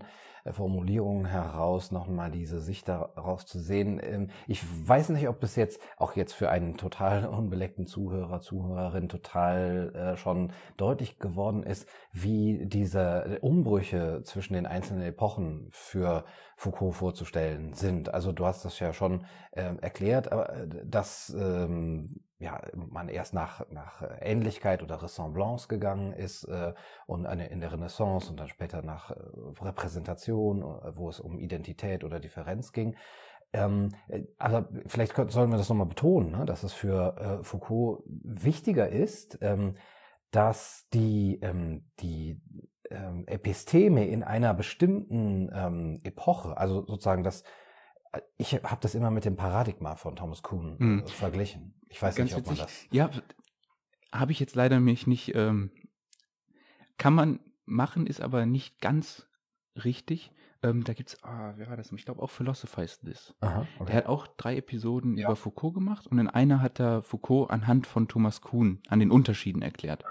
Formulierungen 0.54 1.26
heraus 1.26 1.92
nochmal 1.92 2.32
diese 2.32 2.60
Sicht 2.60 2.88
daraus 2.88 3.46
zu 3.46 3.60
sehen. 3.60 4.00
Ähm, 4.04 4.30
ich 4.48 4.62
weiß 4.88 5.10
nicht, 5.10 5.28
ob 5.28 5.40
das 5.40 5.56
jetzt 5.56 5.82
auch 5.98 6.16
jetzt 6.16 6.34
für 6.34 6.50
einen 6.50 6.78
total 6.78 7.26
unbeleckten 7.28 7.86
Zuhörer, 7.86 8.42
Zuhörerin 8.42 9.10
total 9.10 9.94
äh, 9.96 10.18
schon 10.18 10.52
deutlich 10.78 11.20
geworden 11.20 11.64
ist, 11.64 11.88
wie 12.12 12.66
diese 12.66 13.40
Umbrüche 13.42 14.22
zwischen 14.24 14.54
den 14.54 14.66
einzelnen 14.66 15.04
Epochen 15.04 15.68
für 15.72 16.26
Foucault 16.56 16.96
vorzustellen 16.96 17.74
sind. 17.74 18.14
Also 18.14 18.32
du 18.32 18.46
hast 18.46 18.66
das 18.66 18.80
ja 18.80 18.94
schon 18.94 19.26
äh, 19.52 19.76
erklärt, 19.82 20.32
aber 20.32 20.54
äh, 20.54 20.68
dass 20.86 21.36
ähm, 21.38 22.22
ja, 22.39 22.62
man 22.76 23.10
erst 23.10 23.34
nach, 23.34 23.67
nach 23.71 24.04
Ähnlichkeit 24.19 24.84
oder 24.84 25.02
Ressemblance 25.02 25.67
gegangen 25.67 26.13
ist 26.13 26.43
äh, 26.43 26.73
und 27.08 27.26
eine, 27.26 27.47
in 27.47 27.62
der 27.62 27.71
Renaissance 27.71 28.30
und 28.30 28.39
dann 28.39 28.47
später 28.47 28.84
nach 28.84 29.12
äh, 29.12 29.15
Repräsentation, 29.62 30.62
äh, 30.62 30.95
wo 30.95 31.10
es 31.10 31.19
um 31.19 31.39
Identität 31.39 32.04
oder 32.04 32.19
Differenz 32.19 32.71
ging. 32.73 32.95
Ähm, 33.54 33.89
äh, 34.08 34.23
also 34.38 34.65
vielleicht 34.86 35.15
können, 35.15 35.30
sollen 35.30 35.50
wir 35.50 35.58
das 35.58 35.69
nochmal 35.69 35.88
betonen, 35.88 36.32
ne, 36.32 36.45
dass 36.45 36.63
es 36.63 36.73
für 36.73 37.17
äh, 37.17 37.43
Foucault 37.43 38.04
wichtiger 38.06 38.89
ist, 38.89 39.39
ähm, 39.41 39.76
dass 40.30 40.88
die, 40.93 41.39
ähm, 41.41 41.89
die 42.00 42.39
ähm, 42.91 43.23
Episteme 43.26 44.08
in 44.08 44.23
einer 44.23 44.54
bestimmten 44.54 45.50
ähm, 45.54 46.00
Epoche, 46.04 46.56
also 46.56 46.86
sozusagen 46.86 47.23
das 47.23 47.43
ich 48.38 48.53
habe 48.53 48.77
das 48.82 48.95
immer 48.95 49.12
mit 49.12 49.25
dem 49.25 49.36
Paradigma 49.36 49.95
von 49.95 50.15
Thomas 50.15 50.41
Kuhn 50.41 50.75
mhm. 50.77 51.08
verglichen. 51.08 51.73
Ich 51.89 52.01
weiß 52.01 52.15
Ganz 52.15 52.32
nicht, 52.32 52.39
ob 52.39 52.45
witzig. 52.45 52.58
man 52.58 52.67
das. 52.67 52.88
Ja, 52.91 53.10
habe 54.12 54.32
ich 54.32 54.39
jetzt 54.39 54.56
leider 54.56 54.80
mich 54.80 55.08
nicht. 55.08 55.36
Ähm, 55.36 55.71
kann 56.97 57.13
man 57.13 57.39
machen, 57.65 58.08
ist 58.08 58.21
aber 58.21 58.45
nicht 58.45 58.82
ganz 58.82 59.27
richtig. 59.75 60.32
Ähm, 60.63 60.84
da 60.84 60.93
gibt's, 60.93 61.23
ah, 61.23 61.53
wer 61.56 61.69
war 61.69 61.77
das? 61.77 61.91
Ich 61.91 62.06
glaube 62.06 62.21
auch 62.21 62.32
Philosophize 62.32 62.99
This. 63.01 63.36
Aha, 63.41 63.67
okay. 63.77 63.86
Der 63.88 63.95
hat 63.97 64.06
auch 64.08 64.25
drei 64.25 64.58
Episoden 64.58 65.17
ja. 65.17 65.27
über 65.27 65.36
Foucault 65.36 65.75
gemacht 65.75 66.08
und 66.08 66.17
in 66.17 66.27
einer 66.27 66.62
hat 66.62 66.80
er 66.80 67.03
Foucault 67.03 67.51
anhand 67.51 67.86
von 67.86 68.08
Thomas 68.08 68.41
Kuhn 68.41 68.82
an 68.88 68.99
den 68.99 69.12
Unterschieden 69.12 69.62
erklärt. 69.62 70.03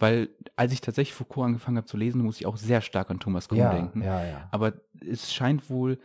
Weil 0.00 0.30
als 0.56 0.72
ich 0.72 0.80
tatsächlich 0.80 1.14
Foucault 1.14 1.46
angefangen 1.46 1.76
habe 1.76 1.86
zu 1.86 1.96
lesen, 1.96 2.22
muss 2.22 2.40
ich 2.40 2.46
auch 2.46 2.56
sehr 2.56 2.80
stark 2.80 3.10
an 3.10 3.20
Thomas 3.20 3.48
Kuhn 3.48 3.58
ja, 3.58 3.72
denken. 3.72 4.02
Ja, 4.02 4.24
ja. 4.24 4.48
Aber 4.50 4.72
es 5.00 5.32
scheint 5.32 5.70
wohl 5.70 6.00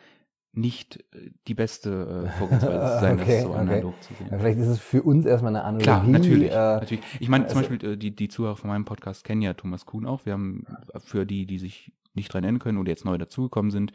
nicht 0.59 1.03
äh, 1.13 1.31
die 1.47 1.53
beste 1.53 2.25
äh, 2.27 2.37
Vorgehensweise 2.37 2.99
sein, 2.99 3.19
okay, 3.21 3.33
das 3.33 3.43
so 3.43 3.49
okay. 3.49 3.59
analog 3.59 4.03
zu 4.03 4.13
sehen. 4.13 4.27
Ja, 4.31 4.37
vielleicht 4.37 4.59
ist 4.59 4.67
es 4.67 4.79
für 4.79 5.01
uns 5.01 5.25
erstmal 5.25 5.55
eine 5.55 5.63
Analogie. 5.63 5.83
Klar, 5.83 6.03
natürlich. 6.03 6.51
Äh, 6.51 6.55
natürlich. 6.55 7.03
Ich 7.19 7.29
meine, 7.29 7.47
zum 7.47 7.57
also, 7.57 7.69
Beispiel, 7.69 7.91
äh, 7.91 7.97
die, 7.97 8.15
die 8.15 8.27
Zuhörer 8.27 8.55
von 8.55 8.69
meinem 8.69 8.85
Podcast 8.85 9.23
kennen 9.23 9.41
ja 9.41 9.53
Thomas 9.53 9.85
Kuhn 9.85 10.05
auch. 10.05 10.25
Wir 10.25 10.33
haben 10.33 10.65
für 10.97 11.25
die, 11.25 11.45
die 11.45 11.59
sich 11.59 11.91
nicht 12.13 12.33
dran 12.33 12.43
erinnern 12.43 12.59
können 12.59 12.77
oder 12.77 12.89
jetzt 12.89 13.05
neu 13.05 13.17
dazugekommen 13.17 13.71
sind, 13.71 13.93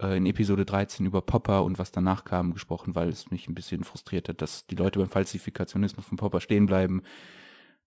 äh, 0.00 0.16
in 0.16 0.26
Episode 0.26 0.64
13 0.64 1.06
über 1.06 1.22
Popper 1.22 1.64
und 1.64 1.78
was 1.78 1.92
danach 1.92 2.24
kam 2.24 2.52
gesprochen, 2.52 2.94
weil 2.94 3.08
es 3.08 3.30
mich 3.30 3.48
ein 3.48 3.54
bisschen 3.54 3.84
frustriert 3.84 4.28
hat, 4.28 4.42
dass 4.42 4.66
die 4.66 4.76
Leute 4.76 4.98
beim 4.98 5.08
Falsifikationismus 5.08 6.06
von 6.06 6.18
Popper 6.18 6.40
stehen 6.40 6.66
bleiben 6.66 7.02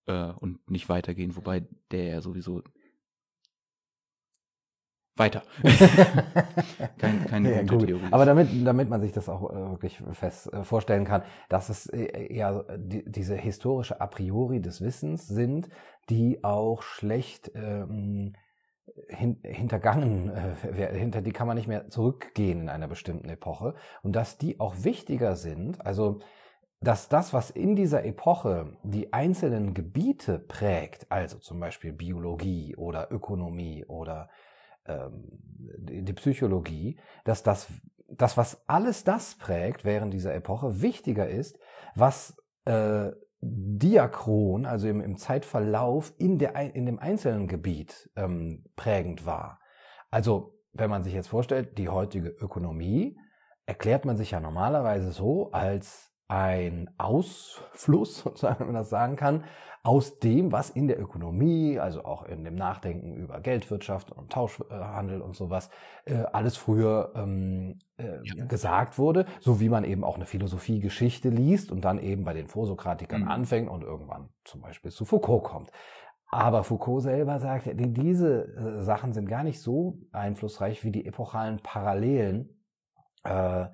und 0.06 0.70
nicht 0.70 0.90
weitergehen, 0.90 1.38
wobei 1.38 1.64
der 1.92 2.04
ja 2.04 2.22
sowieso 2.22 2.62
weiter. 5.16 5.44
Kein, 6.98 7.26
keine 7.28 7.56
ja, 7.56 7.62
gute 7.62 7.86
Theorie. 7.86 8.08
Aber 8.12 8.26
damit, 8.26 8.50
damit 8.66 8.90
man 8.90 9.02
sich 9.02 9.12
das 9.12 9.30
auch 9.30 9.52
äh, 9.52 9.72
wirklich 9.72 10.02
fest 10.12 10.52
äh, 10.52 10.64
vorstellen 10.64 11.06
kann, 11.06 11.24
dass 11.50 11.70
es 11.70 11.88
äh, 11.88 12.34
ja 12.34 12.64
die, 12.78 13.04
diese 13.06 13.36
historische 13.36 14.02
A 14.02 14.08
priori 14.08 14.62
des 14.62 14.82
Wissens 14.82 15.28
sind, 15.28 15.70
die 16.10 16.44
auch 16.44 16.82
schlecht 16.82 17.52
ähm, 17.54 18.34
hin, 19.08 19.40
hintergangen, 19.44 20.30
äh, 20.30 20.98
hinter 20.98 21.22
die 21.22 21.32
kann 21.32 21.48
man 21.48 21.58
nicht 21.58 21.68
mehr 21.68 21.90
zurückgehen 21.90 22.62
in 22.62 22.70
einer 22.70 22.88
bestimmten 22.88 23.30
Epoche 23.30 23.76
und 24.02 24.16
dass 24.16 24.38
die 24.38 24.60
auch 24.60 24.84
wichtiger 24.84 25.36
sind, 25.36 25.86
also 25.86 26.20
dass 26.82 27.08
das, 27.08 27.34
was 27.34 27.50
in 27.50 27.76
dieser 27.76 28.04
Epoche 28.04 28.78
die 28.84 29.14
einzelnen 29.14 29.74
Gebiete 29.74 30.38
prägt, 30.38 31.10
also 31.10 31.38
zum 31.38 31.60
Beispiel 31.60 31.94
Biologie 31.94 32.76
oder 32.76 33.10
Ökonomie 33.10 33.86
oder 33.86 34.30
die 34.86 36.14
Psychologie, 36.14 37.00
dass 37.24 37.44
das, 37.44 37.68
das, 38.08 38.38
was 38.38 38.68
alles 38.68 39.04
das 39.04 39.36
prägt 39.36 39.86
während 39.86 40.14
dieser 40.14 40.34
Epoche, 40.34 40.82
wichtiger 40.82 41.28
ist, 41.28 41.60
was 41.96 42.36
äh, 42.66 43.12
diachron, 43.42 44.66
also 44.66 44.88
im, 44.88 45.02
im 45.02 45.18
Zeitverlauf 45.18 46.14
in, 46.18 46.40
der, 46.40 46.56
in 46.76 46.86
dem 46.86 47.00
einzelnen 47.00 47.48
Gebiet 47.48 48.10
ähm, 48.16 48.66
prägend 48.76 49.26
war. 49.26 49.60
Also, 50.10 50.60
wenn 50.72 50.90
man 50.90 51.04
sich 51.04 51.14
jetzt 51.14 51.28
vorstellt, 51.28 51.78
die 51.78 51.90
heutige 51.90 52.30
Ökonomie 52.30 53.18
erklärt 53.66 54.06
man 54.06 54.18
sich 54.18 54.32
ja 54.32 54.40
normalerweise 54.40 55.12
so 55.12 55.52
als 55.52 56.13
ein 56.34 56.90
Ausfluss, 56.98 58.18
sozusagen, 58.24 58.60
wenn 58.62 58.68
man 58.68 58.76
das 58.76 58.90
sagen 58.90 59.16
kann, 59.16 59.44
aus 59.84 60.20
dem, 60.20 60.54
was 60.54 60.70
in 60.70 60.88
der 60.88 61.00
Ökonomie, 61.00 61.78
also 61.78 62.06
auch 62.06 62.24
in 62.24 62.46
dem 62.46 62.56
Nachdenken 62.56 63.16
über 63.16 63.42
Geldwirtschaft 63.42 64.12
und 64.12 64.32
Tauschhandel 64.32 65.22
und 65.22 65.36
sowas, 65.36 65.70
äh, 66.06 66.24
alles 66.32 66.56
früher 66.56 67.12
ähm, 67.16 67.80
äh, 67.98 68.20
ja. 68.24 68.46
gesagt 68.46 68.98
wurde, 68.98 69.26
so 69.42 69.60
wie 69.60 69.68
man 69.68 69.84
eben 69.84 70.06
auch 70.06 70.16
eine 70.16 70.26
Philosophiegeschichte 70.26 71.30
liest 71.30 71.70
und 71.70 71.84
dann 71.84 72.00
eben 72.00 72.24
bei 72.24 72.34
den 72.34 72.48
Vorsokratikern 72.48 73.24
mhm. 73.24 73.28
anfängt 73.28 73.70
und 73.70 73.84
irgendwann 73.84 74.30
zum 74.46 74.62
Beispiel 74.62 74.92
zu 74.92 75.04
Foucault 75.04 75.44
kommt. 75.44 75.70
Aber 76.32 76.64
Foucault 76.64 77.04
selber 77.04 77.40
sagt, 77.40 77.70
diese 77.74 78.56
äh, 78.56 78.82
Sachen 78.82 79.12
sind 79.12 79.28
gar 79.28 79.44
nicht 79.44 79.62
so 79.62 80.00
einflussreich 80.14 80.86
wie 80.86 80.92
die 80.92 81.06
epochalen 81.06 81.60
Parallelen, 81.60 82.64
äh, 83.26 83.66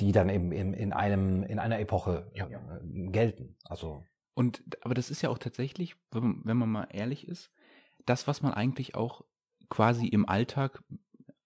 die 0.00 0.12
dann 0.12 0.28
eben 0.28 0.52
in, 0.52 0.72
in 0.72 0.92
einem 0.92 1.42
in 1.42 1.58
einer 1.58 1.78
Epoche 1.78 2.30
ja. 2.34 2.46
äh, 2.46 3.08
gelten. 3.08 3.56
Also 3.64 4.04
und 4.34 4.62
aber 4.80 4.94
das 4.94 5.10
ist 5.10 5.22
ja 5.22 5.30
auch 5.30 5.38
tatsächlich, 5.38 5.96
wenn 6.10 6.22
man, 6.22 6.40
wenn 6.44 6.56
man 6.56 6.70
mal 6.70 6.88
ehrlich 6.90 7.28
ist, 7.28 7.50
das, 8.06 8.26
was 8.26 8.42
man 8.42 8.54
eigentlich 8.54 8.94
auch 8.94 9.24
quasi 9.68 10.06
im 10.06 10.28
Alltag, 10.28 10.82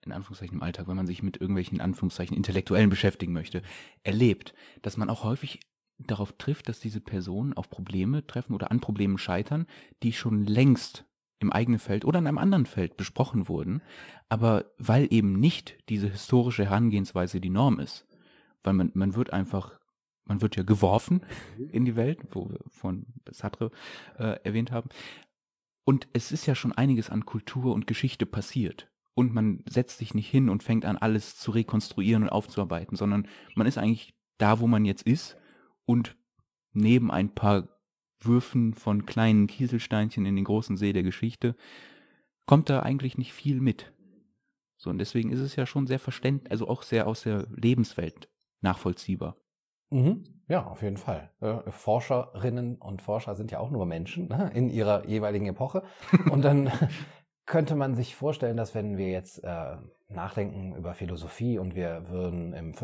in 0.02 0.12
Anführungszeichen 0.12 0.56
im 0.56 0.62
Alltag, 0.62 0.86
wenn 0.86 0.96
man 0.96 1.06
sich 1.06 1.22
mit 1.22 1.40
irgendwelchen 1.40 1.80
Anführungszeichen 1.80 2.36
Intellektuellen 2.36 2.90
beschäftigen 2.90 3.32
möchte, 3.32 3.62
erlebt, 4.02 4.54
dass 4.82 4.96
man 4.96 5.10
auch 5.10 5.24
häufig 5.24 5.60
darauf 5.98 6.32
trifft, 6.32 6.68
dass 6.68 6.80
diese 6.80 7.00
Personen 7.00 7.52
auf 7.54 7.70
Probleme 7.70 8.26
treffen 8.26 8.54
oder 8.54 8.70
an 8.70 8.80
Problemen 8.80 9.18
scheitern, 9.18 9.66
die 10.02 10.12
schon 10.12 10.44
längst 10.44 11.04
im 11.38 11.52
eigenen 11.52 11.78
Feld 11.78 12.04
oder 12.04 12.18
in 12.18 12.26
einem 12.26 12.38
anderen 12.38 12.66
Feld 12.66 12.96
besprochen 12.96 13.48
wurden, 13.48 13.82
aber 14.28 14.66
weil 14.78 15.12
eben 15.12 15.38
nicht 15.38 15.76
diese 15.88 16.08
historische 16.08 16.64
Herangehensweise 16.64 17.40
die 17.40 17.50
Norm 17.50 17.80
ist, 17.80 18.06
weil 18.64 18.72
man, 18.74 18.90
man 18.94 19.14
wird 19.14 19.32
einfach 19.32 19.78
man 20.26 20.40
wird 20.40 20.56
ja 20.56 20.62
geworfen 20.62 21.22
mhm. 21.58 21.70
in 21.70 21.84
die 21.84 21.96
Welt, 21.96 22.18
wo 22.30 22.48
wir 22.48 22.60
von 22.68 23.06
Sartre 23.30 23.70
äh, 24.18 24.40
erwähnt 24.42 24.72
haben. 24.72 24.88
Und 25.84 26.08
es 26.12 26.32
ist 26.32 26.46
ja 26.46 26.54
schon 26.54 26.72
einiges 26.72 27.10
an 27.10 27.26
Kultur 27.26 27.74
und 27.74 27.86
Geschichte 27.86 28.24
passiert. 28.26 28.90
Und 29.14 29.34
man 29.34 29.62
setzt 29.68 29.98
sich 29.98 30.14
nicht 30.14 30.28
hin 30.28 30.48
und 30.48 30.62
fängt 30.62 30.86
an, 30.86 30.96
alles 30.96 31.36
zu 31.36 31.50
rekonstruieren 31.50 32.24
und 32.24 32.30
aufzuarbeiten, 32.30 32.96
sondern 32.96 33.28
man 33.54 33.66
ist 33.66 33.78
eigentlich 33.78 34.14
da, 34.38 34.60
wo 34.60 34.66
man 34.66 34.84
jetzt 34.84 35.02
ist 35.02 35.36
und 35.84 36.16
neben 36.72 37.10
ein 37.10 37.32
paar 37.34 37.68
Würfen 38.18 38.74
von 38.74 39.06
kleinen 39.06 39.46
Kieselsteinchen 39.46 40.24
in 40.26 40.34
den 40.34 40.46
großen 40.46 40.76
See 40.76 40.92
der 40.92 41.02
Geschichte 41.02 41.54
kommt 42.46 42.70
da 42.70 42.80
eigentlich 42.80 43.18
nicht 43.18 43.32
viel 43.32 43.60
mit. 43.60 43.92
So, 44.76 44.90
und 44.90 44.98
deswegen 44.98 45.30
ist 45.30 45.40
es 45.40 45.54
ja 45.54 45.66
schon 45.66 45.86
sehr 45.86 46.00
verständlich, 46.00 46.50
also 46.50 46.66
auch 46.66 46.82
sehr 46.82 47.06
aus 47.06 47.22
der 47.22 47.46
Lebenswelt 47.54 48.28
nachvollziehbar. 48.64 49.36
Mhm. 49.90 50.24
Ja, 50.48 50.66
auf 50.66 50.82
jeden 50.82 50.96
Fall. 50.96 51.30
Äh, 51.40 51.70
Forscherinnen 51.70 52.76
und 52.76 53.00
Forscher 53.00 53.34
sind 53.36 53.50
ja 53.50 53.60
auch 53.60 53.70
nur 53.70 53.86
Menschen 53.86 54.28
ne, 54.28 54.50
in 54.54 54.68
ihrer 54.68 55.06
jeweiligen 55.06 55.46
Epoche. 55.46 55.84
Und 56.30 56.42
dann 56.42 56.70
könnte 57.46 57.76
man 57.76 57.94
sich 57.94 58.16
vorstellen, 58.16 58.56
dass 58.56 58.74
wenn 58.74 58.96
wir 58.96 59.10
jetzt 59.10 59.42
äh, 59.44 59.76
nachdenken 60.08 60.74
über 60.76 60.94
Philosophie 60.94 61.58
und 61.58 61.74
wir 61.74 62.08
würden 62.08 62.52
im 62.52 62.74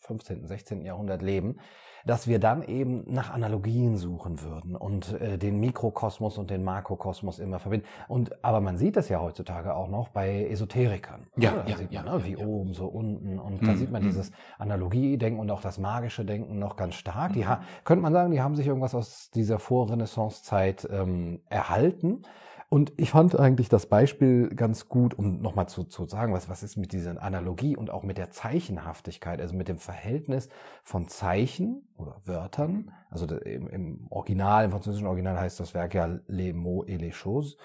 15., 0.00 0.46
16. 0.46 0.84
Jahrhundert 0.84 1.22
leben, 1.22 1.56
dass 2.04 2.28
wir 2.28 2.38
dann 2.38 2.62
eben 2.62 3.02
nach 3.12 3.30
Analogien 3.30 3.96
suchen 3.96 4.40
würden 4.40 4.76
und 4.76 5.20
äh, 5.20 5.38
den 5.38 5.58
Mikrokosmos 5.58 6.38
und 6.38 6.50
den 6.50 6.62
Makrokosmos 6.62 7.40
immer 7.40 7.58
verbinden. 7.58 7.86
Und 8.06 8.44
aber 8.44 8.60
man 8.60 8.76
sieht 8.78 8.96
das 8.96 9.08
ja 9.08 9.20
heutzutage 9.20 9.74
auch 9.74 9.88
noch 9.88 10.08
bei 10.10 10.46
Esoterikern. 10.46 11.26
Ja, 11.36 11.50
da 11.50 11.70
ja, 11.70 11.76
sieht 11.76 11.92
man, 11.92 12.06
ja, 12.06 12.16
ne, 12.16 12.24
wie 12.24 12.38
ja. 12.38 12.46
oben 12.46 12.74
so 12.74 12.86
unten 12.86 13.40
und 13.40 13.60
Mhm, 13.60 13.66
da 13.66 13.76
sieht 13.76 13.90
man 13.90 14.02
mhm. 14.02 14.06
dieses 14.06 14.30
Analogiedenken 14.58 15.40
und 15.40 15.50
auch 15.50 15.60
das 15.60 15.78
magische 15.78 16.24
Denken 16.24 16.60
noch 16.60 16.76
ganz 16.76 16.94
stark. 16.94 17.32
Die 17.32 17.44
Mhm. 17.44 17.58
könnte 17.82 18.02
man 18.02 18.12
sagen, 18.12 18.30
die 18.30 18.40
haben 18.40 18.54
sich 18.54 18.68
irgendwas 18.68 18.94
aus 18.94 19.30
dieser 19.30 19.58
Vorrenaissance-Zeit 19.58 20.88
ähm, 20.90 21.40
erhalten. 21.48 22.22
Und 22.68 22.92
ich 22.96 23.10
fand 23.10 23.38
eigentlich 23.38 23.68
das 23.68 23.86
Beispiel 23.86 24.48
ganz 24.48 24.88
gut, 24.88 25.14
um 25.14 25.40
nochmal 25.40 25.68
zu, 25.68 25.84
zu 25.84 26.06
sagen, 26.06 26.32
was, 26.32 26.48
was 26.48 26.64
ist 26.64 26.76
mit 26.76 26.92
dieser 26.92 27.22
Analogie 27.22 27.76
und 27.76 27.90
auch 27.90 28.02
mit 28.02 28.18
der 28.18 28.30
Zeichenhaftigkeit, 28.30 29.40
also 29.40 29.54
mit 29.54 29.68
dem 29.68 29.78
Verhältnis 29.78 30.48
von 30.82 31.06
Zeichen 31.06 31.86
oder 31.96 32.20
Wörtern. 32.24 32.90
Also 33.08 33.26
im, 33.38 33.68
im 33.68 34.06
Original, 34.10 34.64
im 34.64 34.72
französischen 34.72 35.06
Original 35.06 35.38
heißt 35.38 35.60
das 35.60 35.74
Werk 35.74 35.94
ja 35.94 36.18
Les 36.26 36.52
mots 36.52 36.88
et 36.88 37.00
les 37.00 37.14
choses. 37.14 37.56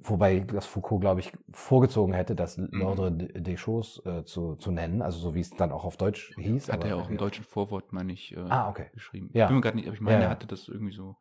Wobei 0.00 0.40
das 0.40 0.66
Foucault, 0.66 1.00
glaube 1.00 1.20
ich, 1.20 1.32
vorgezogen 1.52 2.12
hätte, 2.12 2.34
das 2.34 2.58
L'ordre 2.58 3.10
des 3.10 3.58
choses 3.58 4.02
äh, 4.04 4.24
zu, 4.24 4.56
zu 4.56 4.70
nennen, 4.70 5.00
also 5.00 5.18
so 5.18 5.34
wie 5.34 5.40
es 5.40 5.50
dann 5.50 5.72
auch 5.72 5.84
auf 5.84 5.96
Deutsch 5.96 6.34
hieß. 6.36 6.70
Hat 6.70 6.84
er 6.84 6.98
auch 6.98 7.08
im 7.08 7.16
deutschen 7.16 7.44
Vorwort, 7.44 7.92
meine 7.94 8.12
ich, 8.12 8.36
äh, 8.36 8.40
Ah, 8.40 8.68
okay. 8.68 8.86
geschrieben. 8.92 9.30
Ja. 9.32 9.44
Ich 9.44 9.48
bin 9.48 9.56
mir 9.56 9.62
gerade 9.62 9.76
nicht, 9.76 9.86
aber 9.86 9.94
ich 9.94 10.02
meine, 10.02 10.16
Ja, 10.16 10.20
er 10.20 10.24
ja. 10.24 10.30
hatte 10.30 10.46
das 10.46 10.68
irgendwie 10.68 10.92
so. 10.92 11.16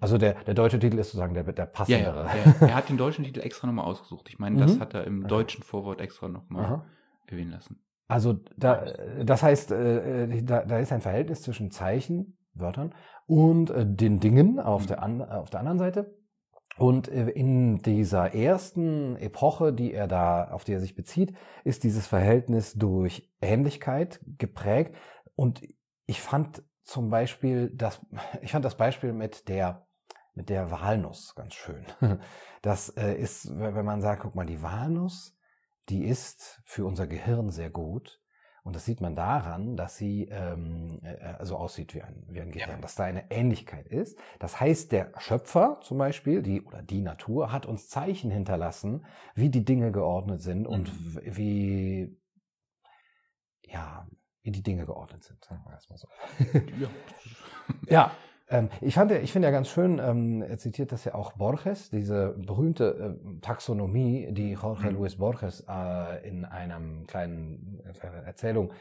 Also 0.00 0.16
der, 0.18 0.34
der 0.44 0.54
deutsche 0.54 0.78
Titel 0.78 0.98
ist 0.98 1.08
sozusagen 1.08 1.34
der, 1.34 1.44
der 1.44 1.64
Ja, 1.64 1.70
passendere. 1.70 2.24
ja. 2.26 2.32
Er, 2.34 2.62
er 2.68 2.74
hat 2.74 2.88
den 2.88 2.96
deutschen 2.96 3.24
Titel 3.24 3.40
extra 3.40 3.66
nochmal 3.66 3.84
ausgesucht. 3.84 4.28
Ich 4.30 4.38
meine, 4.38 4.56
das 4.56 4.76
Mhm. 4.76 4.80
hat 4.80 4.94
er 4.94 5.04
im 5.04 5.26
deutschen 5.26 5.62
Vorwort 5.62 6.00
extra 6.00 6.28
nochmal 6.28 6.82
erwähnen 7.26 7.50
lassen. 7.50 7.82
Also 8.08 8.40
da, 8.56 8.86
das 9.24 9.42
heißt, 9.42 9.70
äh, 9.72 10.42
da, 10.42 10.64
da 10.64 10.78
ist 10.78 10.90
ein 10.92 11.00
Verhältnis 11.00 11.42
zwischen 11.42 11.70
Zeichen, 11.70 12.38
Wörtern 12.54 12.94
und 13.26 13.70
äh, 13.70 13.86
den 13.86 14.18
Dingen 14.20 14.58
auf, 14.58 14.82
Mhm. 14.84 14.86
der, 14.88 15.02
an, 15.02 15.22
auf 15.22 15.50
der 15.50 15.60
anderen 15.60 15.78
Seite. 15.78 16.16
Und 16.78 17.08
äh, 17.08 17.28
in 17.28 17.78
dieser 17.82 18.34
ersten 18.34 19.16
Epoche, 19.16 19.72
die 19.72 19.92
er 19.92 20.08
da, 20.08 20.50
auf 20.50 20.64
die 20.64 20.72
er 20.72 20.80
sich 20.80 20.94
bezieht, 20.94 21.34
ist 21.62 21.84
dieses 21.84 22.06
Verhältnis 22.06 22.72
durch 22.74 23.30
Ähnlichkeit 23.42 24.20
geprägt. 24.38 24.94
Und 25.36 25.62
ich 26.06 26.20
fand 26.20 26.62
zum 26.90 27.08
Beispiel 27.10 27.70
das, 27.74 28.00
ich 28.42 28.52
fand 28.52 28.64
das 28.64 28.76
Beispiel 28.76 29.12
mit 29.12 29.48
der, 29.48 29.86
mit 30.34 30.48
der 30.48 30.70
Walnuss 30.70 31.34
ganz 31.34 31.54
schön. 31.54 31.84
Das 32.62 32.90
äh, 32.90 33.14
ist, 33.14 33.48
wenn 33.58 33.86
man 33.86 34.02
sagt, 34.02 34.20
guck 34.20 34.34
mal, 34.34 34.44
die 34.44 34.62
Walnuss, 34.62 35.34
die 35.88 36.04
ist 36.04 36.60
für 36.66 36.84
unser 36.84 37.06
Gehirn 37.06 37.48
sehr 37.50 37.70
gut. 37.70 38.20
Und 38.62 38.76
das 38.76 38.84
sieht 38.84 39.00
man 39.00 39.16
daran, 39.16 39.76
dass 39.78 39.96
sie 39.96 40.28
ähm, 40.30 41.00
äh, 41.02 41.16
also 41.38 41.56
aussieht 41.56 41.94
wie 41.94 42.02
ein, 42.02 42.22
wie 42.28 42.42
ein 42.42 42.50
Gehirn, 42.50 42.82
dass 42.82 42.96
da 42.96 43.04
eine 43.04 43.30
Ähnlichkeit 43.30 43.86
ist. 43.86 44.18
Das 44.40 44.60
heißt, 44.60 44.92
der 44.92 45.12
Schöpfer 45.16 45.80
zum 45.82 45.96
Beispiel, 45.96 46.42
die 46.42 46.60
oder 46.60 46.82
die 46.82 47.00
Natur, 47.00 47.50
hat 47.50 47.64
uns 47.64 47.88
Zeichen 47.88 48.30
hinterlassen, 48.30 49.06
wie 49.34 49.48
die 49.48 49.64
Dinge 49.64 49.90
geordnet 49.90 50.42
sind 50.42 50.66
und 50.66 50.88
Mhm. 50.92 51.14
w- 51.16 51.36
wie 51.36 52.20
ja, 53.62 54.06
wie 54.42 54.50
die 54.50 54.62
Dinge 54.62 54.86
geordnet 54.86 55.24
sind. 55.24 55.44
Sagen 55.44 55.62
wir 55.64 55.72
erstmal 55.72 55.98
so. 55.98 56.08
Ja. 56.80 56.88
Ja, 57.88 58.10
ähm, 58.48 58.68
ich, 58.80 58.94
fand, 58.94 59.12
ja- 59.12 59.18
ich 59.18 59.30
finde 59.32 59.46
ja 59.46 59.52
ganz 59.52 59.68
schön, 59.68 60.00
ähm, 60.00 60.42
er 60.42 60.58
zitiert 60.58 60.90
das 60.90 61.04
ja 61.04 61.14
auch 61.14 61.34
Borges, 61.34 61.88
diese 61.90 62.34
berühmte 62.36 63.16
äh, 63.24 63.40
Taxonomie, 63.40 64.28
die 64.32 64.52
Jorge 64.52 64.90
Mhm. 64.90 64.96
Luis 64.96 65.16
Borges 65.16 65.64
äh, 65.68 66.28
in 66.28 66.44
einem 66.44 67.06
kleinen 67.06 67.80
äh, 67.84 68.26
Erzählung 68.26 68.72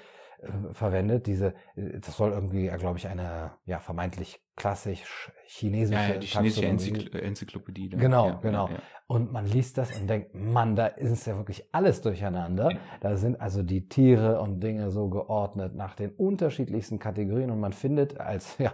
äh, 0.41 0.73
verwendet. 0.73 1.27
Diese, 1.27 1.53
äh, 1.75 1.99
das 1.99 2.15
soll 2.17 2.31
irgendwie, 2.31 2.67
glaube 2.67 2.97
ich, 2.97 3.07
eine 3.07 3.51
ja 3.65 3.79
vermeintlich 3.79 4.41
klassisch 4.55 5.31
chinesische, 5.45 5.99
Ja, 5.99 6.13
ja, 6.13 6.17
die 6.19 6.27
chinesische 6.27 6.65
Enzykl 6.65 7.19
Enzyklopädie. 7.19 7.89
da. 7.89 7.97
Genau, 7.97 8.27
ja, 8.27 8.39
genau. 8.41 8.69
Und 9.07 9.31
man 9.31 9.47
liest 9.47 9.77
das 9.77 9.99
und 9.99 10.07
denkt, 10.07 10.35
Mann, 10.35 10.75
da 10.75 10.85
ist 10.85 11.25
ja 11.25 11.35
wirklich 11.35 11.65
alles 11.71 12.01
durcheinander. 12.01 12.69
Da 13.01 13.15
sind 13.15 13.41
also 13.41 13.63
die 13.63 13.87
Tiere 13.87 14.39
und 14.39 14.61
Dinge 14.61 14.91
so 14.91 15.09
geordnet 15.09 15.75
nach 15.75 15.95
den 15.95 16.11
unterschiedlichsten 16.11 16.99
Kategorien 16.99 17.49
und 17.49 17.59
man 17.59 17.73
findet 17.73 18.19
als, 18.19 18.57
ja, 18.59 18.73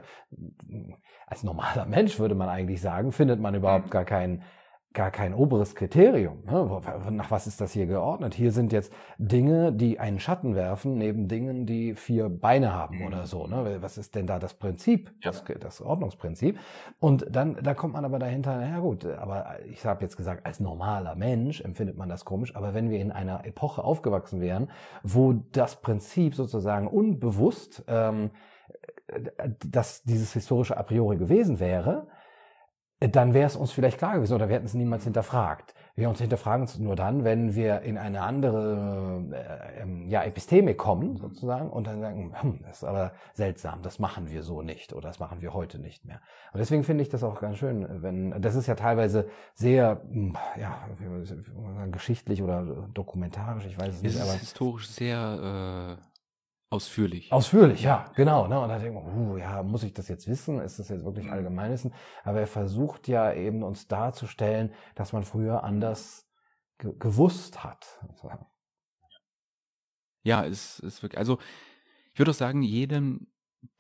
als 1.28 1.44
normaler 1.44 1.86
Mensch 1.86 2.20
würde 2.20 2.36
man 2.36 2.50
eigentlich 2.50 2.82
sagen, 2.82 3.12
findet 3.12 3.40
man 3.40 3.56
überhaupt 3.56 3.92
gar 3.92 4.04
kein, 4.04 4.44
gar 4.96 5.12
kein 5.12 5.34
oberes 5.36 5.76
Kriterium. 5.76 6.44
Ne? 6.46 6.82
Nach 7.12 7.30
was 7.30 7.46
ist 7.46 7.62
das 7.62 7.74
hier 7.74 7.86
geordnet? 7.86 8.34
Hier 8.34 8.52
sind 8.52 8.72
jetzt 8.74 8.92
Dinge, 9.20 9.72
die 9.72 10.00
einen 10.00 10.20
Schatten 10.20 10.56
werfen, 10.56 10.98
neben 10.98 11.28
Dingen, 11.28 11.68
die 11.68 11.94
vier 11.94 12.30
Beine 12.30 12.74
haben 12.74 13.06
oder 13.06 13.28
so. 13.28 13.46
Ne? 13.46 13.78
Was 13.82 14.00
ist 14.00 14.16
denn 14.16 14.26
da 14.26 14.40
das 14.40 14.56
Prinzip, 14.56 15.12
Ja. 15.22 15.32
das, 15.32 15.44
das 15.60 15.82
Ordnungsprinzip? 15.82 16.58
Und 17.00 17.28
dann, 17.30 17.58
da 17.62 17.74
kommt 17.76 17.94
man 17.94 18.06
aber 18.06 18.18
dahinter, 18.18 18.56
naja 18.58 18.80
gut, 18.80 19.06
aber 19.06 19.58
ich 19.70 19.86
habe 19.86 20.02
jetzt 20.02 20.18
gesagt, 20.18 20.46
als 20.46 20.60
normaler 20.60 21.16
Mensch 21.16 21.62
empfindet 21.62 21.98
man 21.98 22.10
das 22.10 22.26
komisch, 22.26 22.56
aber 22.56 22.74
wenn 22.74 22.90
wir 22.90 23.00
in 23.00 23.12
einer 23.12 23.46
Epoche 23.46 23.84
aufgewachsen 23.84 24.40
wären, 24.42 24.70
wo 25.04 25.34
das 25.52 25.76
Prinzip 25.82 26.36
sozusagen 26.36 26.88
unbewusst, 26.88 27.84
ähm, 27.88 28.32
äh, 29.08 29.50
dass 29.68 30.04
dieses 30.04 30.34
historische 30.34 30.78
a 30.78 30.84
priori 30.84 31.18
gewesen 31.18 31.60
wäre, 31.60 32.08
dann 33.10 33.34
wäre 33.34 33.48
es 33.48 33.56
uns 33.56 33.72
vielleicht 33.72 33.98
klar 33.98 34.16
gewesen 34.16 34.34
oder 34.34 34.48
wir 34.50 34.56
hätten 34.56 34.66
es 34.66 34.74
niemals 34.74 35.04
hinterfragt. 35.04 35.74
Wir 35.96 36.10
uns 36.10 36.20
hinterfragen 36.20 36.66
es 36.66 36.78
nur 36.78 36.96
dann, 36.98 37.24
wenn 37.24 37.56
wir 37.56 37.82
in 37.82 37.98
eine 37.98 38.22
andere 38.22 39.24
äh, 39.32 39.82
ähm, 39.82 40.10
ja, 40.10 40.24
Episteme 40.24 40.76
kommen, 40.76 41.16
sozusagen, 41.18 41.70
und 41.70 41.88
dann 41.88 42.02
sagen, 42.02 42.34
hm, 42.42 42.60
das 42.68 42.78
ist 42.78 42.84
aber 42.84 43.14
seltsam, 43.34 43.82
das 43.82 43.98
machen 44.00 44.30
wir 44.30 44.44
so 44.44 44.62
nicht 44.62 44.92
oder 44.94 45.08
das 45.08 45.20
machen 45.20 45.42
wir 45.42 45.54
heute 45.54 45.80
nicht 45.80 46.04
mehr. 46.06 46.20
Und 46.52 46.60
deswegen 46.60 46.84
finde 46.84 47.02
ich 47.04 47.10
das 47.10 47.24
auch 47.24 47.40
ganz 47.40 47.58
schön, 47.58 47.88
wenn, 48.02 48.42
das 48.42 48.56
ist 48.56 48.68
ja 48.68 48.76
teilweise 48.76 49.28
sehr, 49.54 50.02
hm, 50.10 50.36
ja, 50.60 50.78
wie 50.98 51.06
man 51.06 51.22
das- 51.22 51.32
wie 51.32 51.62
man 51.62 51.76
sagen, 51.76 51.92
geschichtlich 51.92 52.44
oder 52.44 52.88
dokumentarisch, 52.94 53.66
ich 53.66 53.80
weiß 53.80 53.90
es 53.90 53.96
Es 53.98 54.02
nicht, 54.04 54.16
ist 54.16 54.22
aber 54.22 54.34
historisch 54.34 54.90
sehr 54.90 55.98
äh, 55.98 56.15
ausführlich. 56.76 57.32
Ausführlich, 57.32 57.82
ja, 57.82 58.12
genau. 58.16 58.48
Ne? 58.48 58.60
Und 58.60 58.70
da 58.70 58.78
denkt 58.78 58.94
man, 58.94 59.06
uh, 59.18 59.38
ja, 59.38 59.64
muss 59.64 59.84
ich 59.84 59.94
das 59.94 60.08
jetzt 60.08 60.28
wissen? 60.28 60.60
Ist 60.60 60.78
das 60.80 60.90
jetzt 60.90 61.06
wirklich 61.06 61.26
Mhm. 61.26 61.34
Allgemeinwissen? 61.34 61.94
Aber 62.24 62.40
er 62.40 62.48
versucht 62.48 63.08
ja 63.08 63.34
eben 63.34 63.64
uns 63.64 63.88
darzustellen, 63.88 64.74
dass 64.96 65.14
man 65.14 65.24
früher 65.24 65.64
anders 65.64 66.30
ge 66.78 66.94
gewusst 67.00 67.64
hat. 67.64 68.00
Ja, 70.24 70.46
es 70.46 70.80
ist 70.80 71.02
wirklich, 71.02 71.18
also 71.18 71.40
ich 72.14 72.20
würde 72.20 72.32
auch 72.32 72.36
sagen, 72.36 72.62
jedem, 72.62 73.28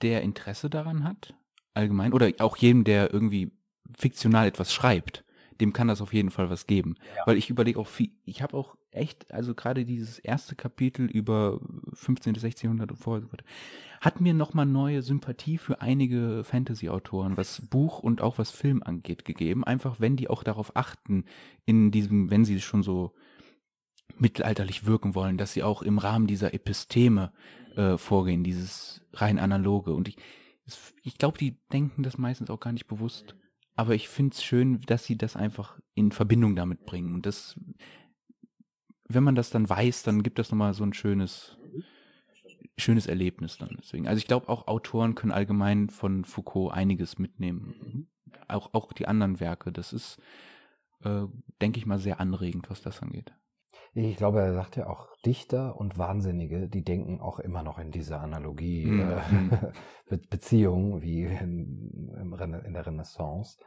der 0.02 0.22
Interesse 0.22 0.70
daran 0.70 1.04
hat, 1.04 1.34
allgemein, 1.74 2.14
oder 2.14 2.32
auch 2.40 2.56
jedem, 2.58 2.84
der 2.84 3.14
irgendwie 3.14 3.52
fiktional 3.98 4.48
etwas 4.48 4.74
schreibt, 4.74 5.25
dem 5.62 5.74
kann 5.74 5.88
das 5.88 6.02
auf 6.02 6.13
jeden 6.13 6.32
Fall 6.32 6.50
was 6.50 6.68
geben. 6.68 6.96
Weil 7.26 7.38
ich 7.38 7.50
überlege 7.50 7.80
auch 7.80 7.88
viel, 7.88 8.12
ich 8.26 8.41
habe 8.41 8.56
auch 8.58 8.76
echt, 8.91 9.32
also 9.32 9.54
gerade 9.54 9.86
dieses 9.86 10.20
erste 10.20 10.56
Kapitel 10.56 11.06
über 11.06 11.60
15. 11.94 12.34
bis 12.34 12.44
1600 12.44 12.91
und 12.91 12.98
vorher, 12.98 13.28
hat 14.02 14.22
mir 14.22 14.34
nochmal 14.34 14.65
neue 14.65 15.02
Sympathie 15.02 15.58
für 15.58 15.82
einige 15.82 16.44
Fantasy-Autoren, 16.44 17.38
was 17.38 17.62
Buch 17.62 18.00
und 18.00 18.22
auch 18.22 18.38
was 18.38 18.52
Film 18.52 18.84
angeht, 18.84 19.26
gegeben. 19.26 19.63
Einfach, 19.63 20.00
wenn 20.00 20.15
die 20.15 20.30
auch 20.30 20.44
darauf 20.44 20.76
achten, 20.76 21.26
in 21.65 21.91
diesem, 21.91 22.30
wenn 22.30 22.46
sie 22.46 22.62
schon 22.62 22.84
so 22.84 23.13
mittelalterlich 24.18 24.86
wirken 24.86 25.15
wollen, 25.15 25.38
dass 25.38 25.54
sie 25.54 25.63
auch 25.63 25.82
im 25.82 25.98
Rahmen 25.98 26.28
dieser 26.28 26.54
Episteme 26.54 27.32
äh, 27.76 27.98
vorgehen, 27.98 28.44
dieses 28.44 29.02
rein 29.13 29.39
analoge. 29.39 29.94
Und 29.94 30.08
ich, 30.08 30.18
ich 31.04 31.18
glaube, 31.18 31.38
die 31.38 31.58
denken 31.72 32.04
das 32.04 32.18
meistens 32.18 32.50
auch 32.50 32.60
gar 32.60 32.74
nicht 32.74 32.88
bewusst. 32.88 33.36
Aber 33.76 33.94
ich 33.94 34.08
finde 34.08 34.34
es 34.34 34.44
schön, 34.44 34.82
dass 34.82 35.06
sie 35.06 35.18
das 35.18 35.36
einfach 35.36 35.80
in 35.96 36.12
Verbindung 36.12 36.56
damit 36.56 36.86
bringen. 36.86 37.14
Und 37.14 37.26
das, 37.26 37.60
wenn 39.08 39.24
man 39.24 39.36
das 39.36 39.50
dann 39.50 39.70
weiß, 39.70 40.04
dann 40.04 40.24
gibt 40.24 40.40
das 40.40 40.52
nochmal 40.52 40.74
so 40.74 40.84
ein 40.84 40.94
schönes, 40.94 41.58
schönes 42.78 43.08
Erlebnis 43.08 43.58
dann. 43.58 43.76
Deswegen. 43.78 44.08
Also 44.08 44.18
ich 44.18 44.28
glaube, 44.28 44.50
auch 44.50 44.68
Autoren 44.68 45.16
können 45.16 45.34
allgemein 45.34 45.90
von 45.90 46.24
Foucault 46.24 46.74
einiges 46.74 47.20
mitnehmen. 47.20 48.08
Auch, 48.48 48.74
auch 48.74 48.94
die 48.94 49.08
anderen 49.08 49.40
Werke. 49.40 49.72
Das 49.72 49.92
ist, 49.92 50.20
äh, 51.04 51.24
denke 51.62 51.80
ich 51.80 51.86
mal, 51.86 52.00
sehr 52.00 52.20
anregend, 52.20 52.70
was 52.70 52.82
das 52.82 53.02
angeht. 53.02 53.34
Ich 53.98 54.18
glaube, 54.18 54.42
er 54.42 54.54
sagt 54.54 54.76
ja 54.76 54.88
auch, 54.88 55.08
Dichter 55.26 55.78
und 55.80 55.98
Wahnsinnige, 55.98 56.68
die 56.68 56.84
denken 56.84 57.22
auch 57.22 57.40
immer 57.40 57.64
noch 57.64 57.80
in 57.80 57.92
dieser 57.92 58.20
Analogie, 58.22 58.86
Mhm. 58.86 59.52
äh, 59.52 59.72
Be 60.10 60.18
Beziehung 60.30 61.02
wie 61.02 61.24
in, 61.24 62.12
in 62.66 62.74
der 62.74 62.86
Renaissance. 62.86 63.58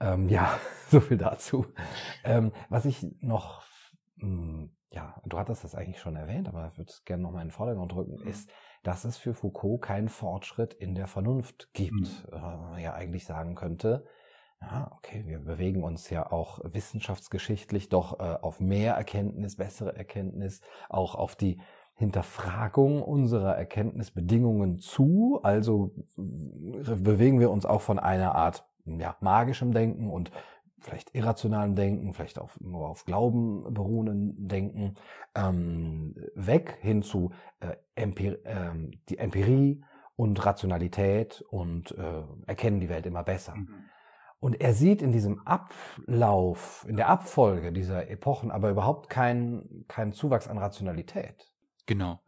Ähm, 0.00 0.28
ja, 0.28 0.58
so 0.88 1.00
viel 1.00 1.18
dazu. 1.18 1.66
Ähm, 2.24 2.52
was 2.68 2.84
ich 2.84 3.04
noch, 3.20 3.64
mh, 4.16 4.68
ja, 4.92 5.20
du 5.26 5.36
hattest 5.38 5.64
das 5.64 5.74
eigentlich 5.74 6.00
schon 6.00 6.16
erwähnt, 6.16 6.48
aber 6.48 6.66
ich 6.68 6.78
würde 6.78 6.90
es 6.90 7.04
gerne 7.04 7.22
noch 7.22 7.32
mal 7.32 7.42
in 7.42 7.48
den 7.48 7.52
Vordergrund 7.52 7.94
rücken, 7.94 8.20
ist 8.26 8.50
dass 8.82 9.04
es 9.04 9.18
für 9.18 9.34
Foucault 9.34 9.82
keinen 9.82 10.08
Fortschritt 10.08 10.72
in 10.72 10.94
der 10.94 11.06
Vernunft 11.06 11.68
gibt. 11.74 11.92
Mhm. 11.92 12.32
Äh, 12.32 12.40
man 12.40 12.80
ja 12.80 12.94
eigentlich 12.94 13.26
sagen 13.26 13.54
könnte, 13.54 14.06
ja, 14.62 14.90
okay, 14.96 15.24
wir 15.26 15.38
bewegen 15.38 15.82
uns 15.82 16.10
ja 16.10 16.30
auch 16.30 16.60
wissenschaftsgeschichtlich 16.64 17.88
doch 17.88 18.20
äh, 18.20 18.38
auf 18.40 18.60
mehr 18.60 18.94
Erkenntnis, 18.94 19.56
bessere 19.56 19.96
Erkenntnis, 19.96 20.60
auch 20.88 21.14
auf 21.14 21.34
die 21.34 21.60
Hinterfragung 21.94 23.02
unserer 23.02 23.56
Erkenntnisbedingungen 23.56 24.78
zu. 24.78 25.40
Also 25.42 25.94
bewegen 26.16 27.40
wir 27.40 27.50
uns 27.50 27.66
auch 27.66 27.82
von 27.82 27.98
einer 27.98 28.34
Art 28.34 28.66
ja, 28.84 29.16
magischem 29.20 29.72
Denken 29.72 30.10
und 30.10 30.30
vielleicht 30.78 31.14
irrationalem 31.14 31.74
Denken, 31.74 32.14
vielleicht 32.14 32.38
auf, 32.38 32.58
nur 32.60 32.88
auf 32.88 33.04
Glauben 33.04 33.72
beruhenden 33.74 34.48
Denken, 34.48 34.94
ähm, 35.34 36.14
weg 36.34 36.78
hin 36.80 37.02
zu 37.02 37.32
äh, 37.60 37.76
Empir 37.94 38.44
äh, 38.46 38.72
die 39.08 39.18
Empirie 39.18 39.84
und 40.16 40.44
Rationalität 40.44 41.42
und 41.48 41.92
äh, 41.92 42.22
erkennen 42.46 42.80
die 42.80 42.88
Welt 42.88 43.06
immer 43.06 43.22
besser. 43.22 43.56
Mhm. 43.56 43.90
Und 44.40 44.58
er 44.60 44.72
sieht 44.72 45.02
in 45.02 45.12
diesem 45.12 45.46
Ablauf, 45.46 46.86
in 46.88 46.96
der 46.96 47.08
Abfolge 47.08 47.72
dieser 47.72 48.08
Epochen 48.08 48.50
aber 48.50 48.70
überhaupt 48.70 49.10
keinen, 49.10 49.84
keinen 49.86 50.12
Zuwachs 50.12 50.48
an 50.48 50.56
Rationalität. 50.56 51.52
Genau. 51.84 52.20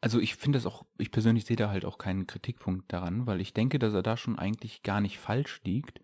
Also 0.00 0.20
ich 0.20 0.36
finde 0.36 0.58
das 0.58 0.66
auch, 0.66 0.86
ich 0.98 1.10
persönlich 1.10 1.44
sehe 1.44 1.56
da 1.56 1.68
halt 1.68 1.84
auch 1.84 1.98
keinen 1.98 2.28
Kritikpunkt 2.28 2.92
daran, 2.92 3.26
weil 3.26 3.40
ich 3.40 3.54
denke, 3.54 3.80
dass 3.80 3.92
er 3.92 4.02
da 4.02 4.16
schon 4.16 4.38
eigentlich 4.38 4.82
gar 4.82 5.00
nicht 5.00 5.18
falsch 5.18 5.60
liegt, 5.64 6.00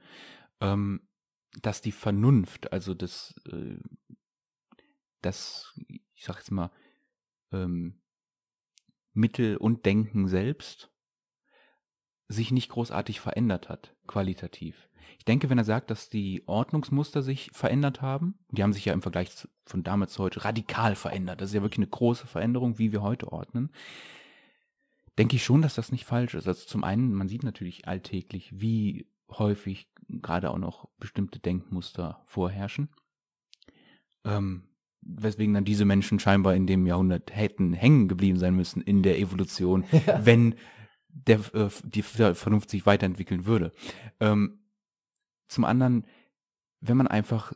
ähm, 0.61 1.09
dass 1.63 1.81
die 1.83 1.93
Vernunft, 1.93 2.73
also 2.73 2.95
das, 2.95 3.35
äh, 3.51 3.79
das, 5.23 5.73
ich 6.15 6.25
sag 6.25 6.37
jetzt 6.39 6.51
mal, 6.51 6.71
ähm, 7.53 8.01
Mittel 9.13 9.57
und 9.57 9.87
Denken 9.87 10.29
selbst 10.29 10.91
sich 12.29 12.53
nicht 12.53 12.69
großartig 12.69 13.21
verändert 13.21 13.69
hat, 13.69 13.95
qualitativ. 14.07 14.89
Ich 15.19 15.25
denke, 15.25 15.51
wenn 15.51 15.59
er 15.59 15.65
sagt, 15.65 15.91
dass 15.91 16.11
die 16.11 16.43
Ordnungsmuster 16.47 17.23
sich 17.23 17.51
verändert 17.53 18.03
haben, 18.03 18.39
die 18.51 18.63
haben 18.63 18.73
sich 18.73 18.85
ja 18.85 18.93
im 18.93 19.03
Vergleich 19.03 19.31
von 19.65 19.83
damals 19.83 20.13
zu 20.13 20.23
heute 20.23 20.45
radikal 20.45 20.95
verändert. 20.95 21.41
Das 21.41 21.51
ist 21.51 21.55
ja 21.55 21.63
wirklich 21.63 21.79
eine 21.79 21.89
große 21.89 22.27
Veränderung, 22.27 22.79
wie 22.79 22.93
wir 22.93 23.03
heute 23.03 23.33
ordnen. 23.33 23.71
Denke 25.17 25.37
ich 25.37 25.45
schon, 25.45 25.63
dass 25.63 25.75
das 25.75 25.91
nicht 25.91 26.05
falsch 26.05 26.35
ist. 26.35 26.47
Also 26.47 26.67
zum 26.67 26.85
einen, 26.85 27.13
man 27.13 27.29
sieht 27.29 27.43
natürlich 27.43 27.89
alltäglich, 27.89 28.51
wie 28.53 29.09
häufig 29.31 29.91
gerade 30.09 30.51
auch 30.51 30.59
noch 30.59 30.89
bestimmte 30.99 31.39
Denkmuster 31.39 32.23
vorherrschen. 32.27 32.91
Ähm, 34.25 34.69
weswegen 35.01 35.55
dann 35.55 35.65
diese 35.65 35.85
Menschen 35.85 36.19
scheinbar 36.19 36.55
in 36.55 36.67
dem 36.67 36.87
Jahrhundert 36.87 37.35
hätten 37.35 37.73
hängen 37.73 38.09
geblieben 38.09 38.39
sein 38.39 38.55
müssen 38.55 38.83
in 38.83 39.03
der 39.03 39.19
Evolution, 39.19 39.85
ja. 40.07 40.25
wenn 40.25 40.55
der, 41.27 41.41
äh, 41.55 41.69
die 41.85 42.03
Vernunft 42.03 42.71
sich 42.71 42.87
weiterentwickeln 42.87 43.47
würde. 43.47 43.73
Ähm, 44.21 44.61
zum 45.49 45.65
anderen, 45.65 46.07
wenn 46.81 46.97
man 46.97 47.09
einfach 47.09 47.53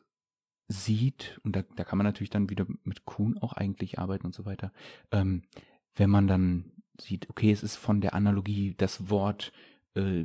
sieht, 0.69 1.41
und 1.45 1.55
da, 1.55 1.63
da 1.77 1.85
kann 1.85 1.99
man 1.99 2.07
natürlich 2.07 2.31
dann 2.31 2.51
wieder 2.51 2.67
mit 2.85 3.05
Kuhn 3.05 3.39
auch 3.39 3.53
eigentlich 3.53 3.99
arbeiten 3.99 4.27
und 4.27 4.35
so 4.35 4.45
weiter, 4.45 4.73
ähm, 5.11 5.43
wenn 5.95 6.11
man 6.11 6.27
dann 6.27 6.73
sieht, 7.01 7.29
okay, 7.29 7.53
es 7.53 7.63
ist 7.63 7.77
von 7.77 8.01
der 8.01 8.15
Analogie 8.15 8.75
das 8.77 9.11
Wort 9.11 9.53
äh, 9.95 10.25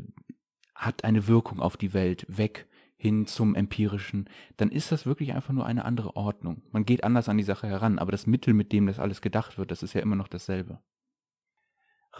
hat 0.75 1.03
eine 1.03 1.27
Wirkung 1.27 1.59
auf 1.59 1.75
die 1.75 1.93
Welt 1.93 2.25
weg 2.29 2.67
hin 2.95 3.27
zum 3.27 3.53
empirischen, 3.53 4.29
dann 4.57 4.71
ist 4.71 4.91
das 4.91 5.05
wirklich 5.05 5.33
einfach 5.33 5.53
nur 5.53 5.65
eine 5.65 5.85
andere 5.85 6.15
Ordnung. 6.15 6.63
Man 6.71 6.85
geht 6.85 7.03
anders 7.03 7.29
an 7.29 7.37
die 7.37 7.43
Sache 7.43 7.67
heran, 7.67 7.99
aber 7.99 8.11
das 8.11 8.25
Mittel, 8.25 8.53
mit 8.53 8.71
dem 8.71 8.87
das 8.87 8.99
alles 8.99 9.21
gedacht 9.21 9.57
wird, 9.57 9.69
das 9.69 9.83
ist 9.83 9.93
ja 9.93 10.01
immer 10.01 10.15
noch 10.15 10.27
dasselbe. 10.27 10.79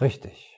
Richtig, 0.00 0.57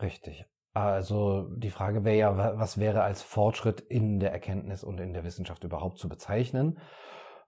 richtig. 0.00 0.46
Also 0.74 1.48
die 1.56 1.70
Frage 1.70 2.04
wäre 2.04 2.16
ja, 2.16 2.58
was 2.58 2.78
wäre 2.78 3.02
als 3.02 3.20
Fortschritt 3.20 3.80
in 3.80 4.20
der 4.20 4.32
Erkenntnis 4.32 4.84
und 4.84 5.00
in 5.00 5.12
der 5.12 5.24
Wissenschaft 5.24 5.64
überhaupt 5.64 5.98
zu 5.98 6.08
bezeichnen? 6.08 6.78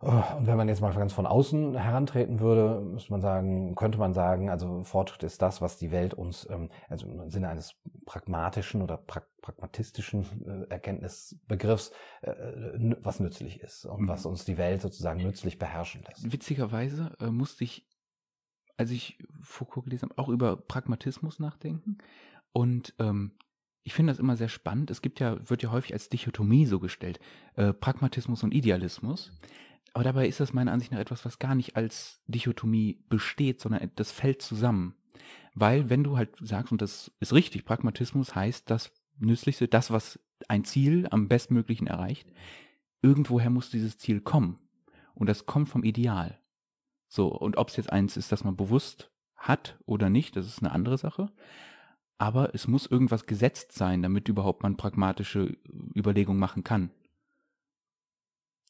Und 0.00 0.46
wenn 0.46 0.59
man 0.59 0.68
jetzt 0.68 0.83
mal 0.83 0.92
ganz 0.92 1.14
von 1.14 1.24
außen 1.24 1.76
herantreten 1.76 2.38
würde, 2.38 2.80
müsste 2.83 3.11
man 3.11 3.22
sagen, 3.22 3.74
könnte 3.74 3.98
man 3.98 4.12
sagen, 4.12 4.50
also 4.50 4.83
Fortschritt 4.83 5.22
ist 5.22 5.40
das, 5.40 5.62
was 5.62 5.78
die 5.78 5.92
Welt 5.92 6.12
uns, 6.12 6.46
ähm, 6.50 6.68
also 6.90 7.07
im 7.07 7.30
Sinne 7.30 7.48
eines 7.48 7.80
pragmatischen 8.04 8.83
oder 8.83 8.98
pragmatistischen 8.98 10.26
äh, 10.46 10.70
Erkenntnisbegriffs, 10.70 11.92
äh, 12.20 12.35
was 13.00 13.20
nützlich 13.20 13.61
ist 13.61 13.87
und 13.87 14.02
mhm. 14.02 14.09
was 14.09 14.26
uns 14.26 14.44
die 14.44 14.59
Welt 14.59 14.83
sozusagen 14.83 15.22
nützlich 15.22 15.59
beherrschen 15.59 16.02
lässt. 16.07 16.30
Witzigerweise 16.30 17.16
äh, 17.20 17.30
musste 17.30 17.64
ich, 17.64 17.88
als 18.76 18.90
ich 18.90 19.18
Foucault 19.40 19.85
gelesen 19.85 20.11
habe, 20.11 20.20
auch 20.20 20.28
über 20.28 20.57
Pragmatismus 20.57 21.38
nachdenken. 21.38 21.96
Und 22.54 22.94
ähm, 23.00 23.32
ich 23.82 23.92
finde 23.94 24.12
das 24.12 24.20
immer 24.20 24.36
sehr 24.36 24.48
spannend. 24.48 24.90
Es 24.90 25.02
gibt 25.02 25.18
ja, 25.20 25.50
wird 25.50 25.62
ja 25.62 25.72
häufig 25.72 25.92
als 25.92 26.08
Dichotomie 26.08 26.66
so 26.66 26.78
gestellt, 26.78 27.18
äh, 27.56 27.74
Pragmatismus 27.74 28.44
und 28.44 28.54
Idealismus. 28.54 29.32
Aber 29.92 30.04
dabei 30.04 30.28
ist 30.28 30.40
das 30.40 30.52
meiner 30.52 30.72
Ansicht 30.72 30.92
nach 30.92 31.00
etwas, 31.00 31.24
was 31.24 31.40
gar 31.40 31.54
nicht 31.54 31.76
als 31.76 32.22
Dichotomie 32.26 33.04
besteht, 33.08 33.60
sondern 33.60 33.90
das 33.96 34.12
fällt 34.12 34.40
zusammen. 34.40 34.94
Weil 35.54 35.90
wenn 35.90 36.04
du 36.04 36.16
halt 36.16 36.30
sagst, 36.40 36.70
und 36.72 36.80
das 36.80 37.12
ist 37.18 37.32
richtig, 37.32 37.64
Pragmatismus 37.64 38.34
heißt 38.34 38.70
das 38.70 38.92
Nützlichste, 39.18 39.68
das, 39.68 39.90
was 39.90 40.20
ein 40.48 40.64
Ziel 40.64 41.08
am 41.10 41.28
bestmöglichen 41.28 41.88
erreicht, 41.88 42.28
irgendwoher 43.02 43.50
muss 43.50 43.70
dieses 43.70 43.98
Ziel 43.98 44.20
kommen. 44.20 44.58
Und 45.14 45.28
das 45.28 45.46
kommt 45.46 45.68
vom 45.68 45.82
Ideal. 45.82 46.38
So, 47.08 47.28
und 47.28 47.56
ob 47.56 47.68
es 47.68 47.76
jetzt 47.76 47.92
eins 47.92 48.16
ist, 48.16 48.30
das 48.32 48.44
man 48.44 48.56
bewusst 48.56 49.10
hat 49.36 49.76
oder 49.86 50.08
nicht, 50.08 50.36
das 50.36 50.46
ist 50.46 50.60
eine 50.60 50.72
andere 50.72 50.98
Sache. 50.98 51.30
Aber 52.18 52.55
es 52.55 52.68
muss 52.68 52.87
irgendwas 52.87 53.27
gesetzt 53.27 53.72
sein, 53.72 54.03
damit 54.03 54.29
überhaupt 54.29 54.62
man 54.62 54.77
pragmatische 54.77 55.57
Überlegungen 55.96 56.38
machen 56.38 56.64
kann. 56.64 56.90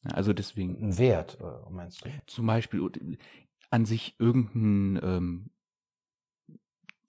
Also 0.02 0.32
deswegen. 0.32 0.82
Ein 0.82 0.98
Wert, 0.98 1.38
äh, 1.40 1.70
meinst 1.70 2.04
du? 2.04 2.10
Zum 2.26 2.46
Beispiel 2.46 3.18
an 3.70 3.84
sich 3.84 4.16
irgendein 4.18 5.00
ähm, 5.02 5.50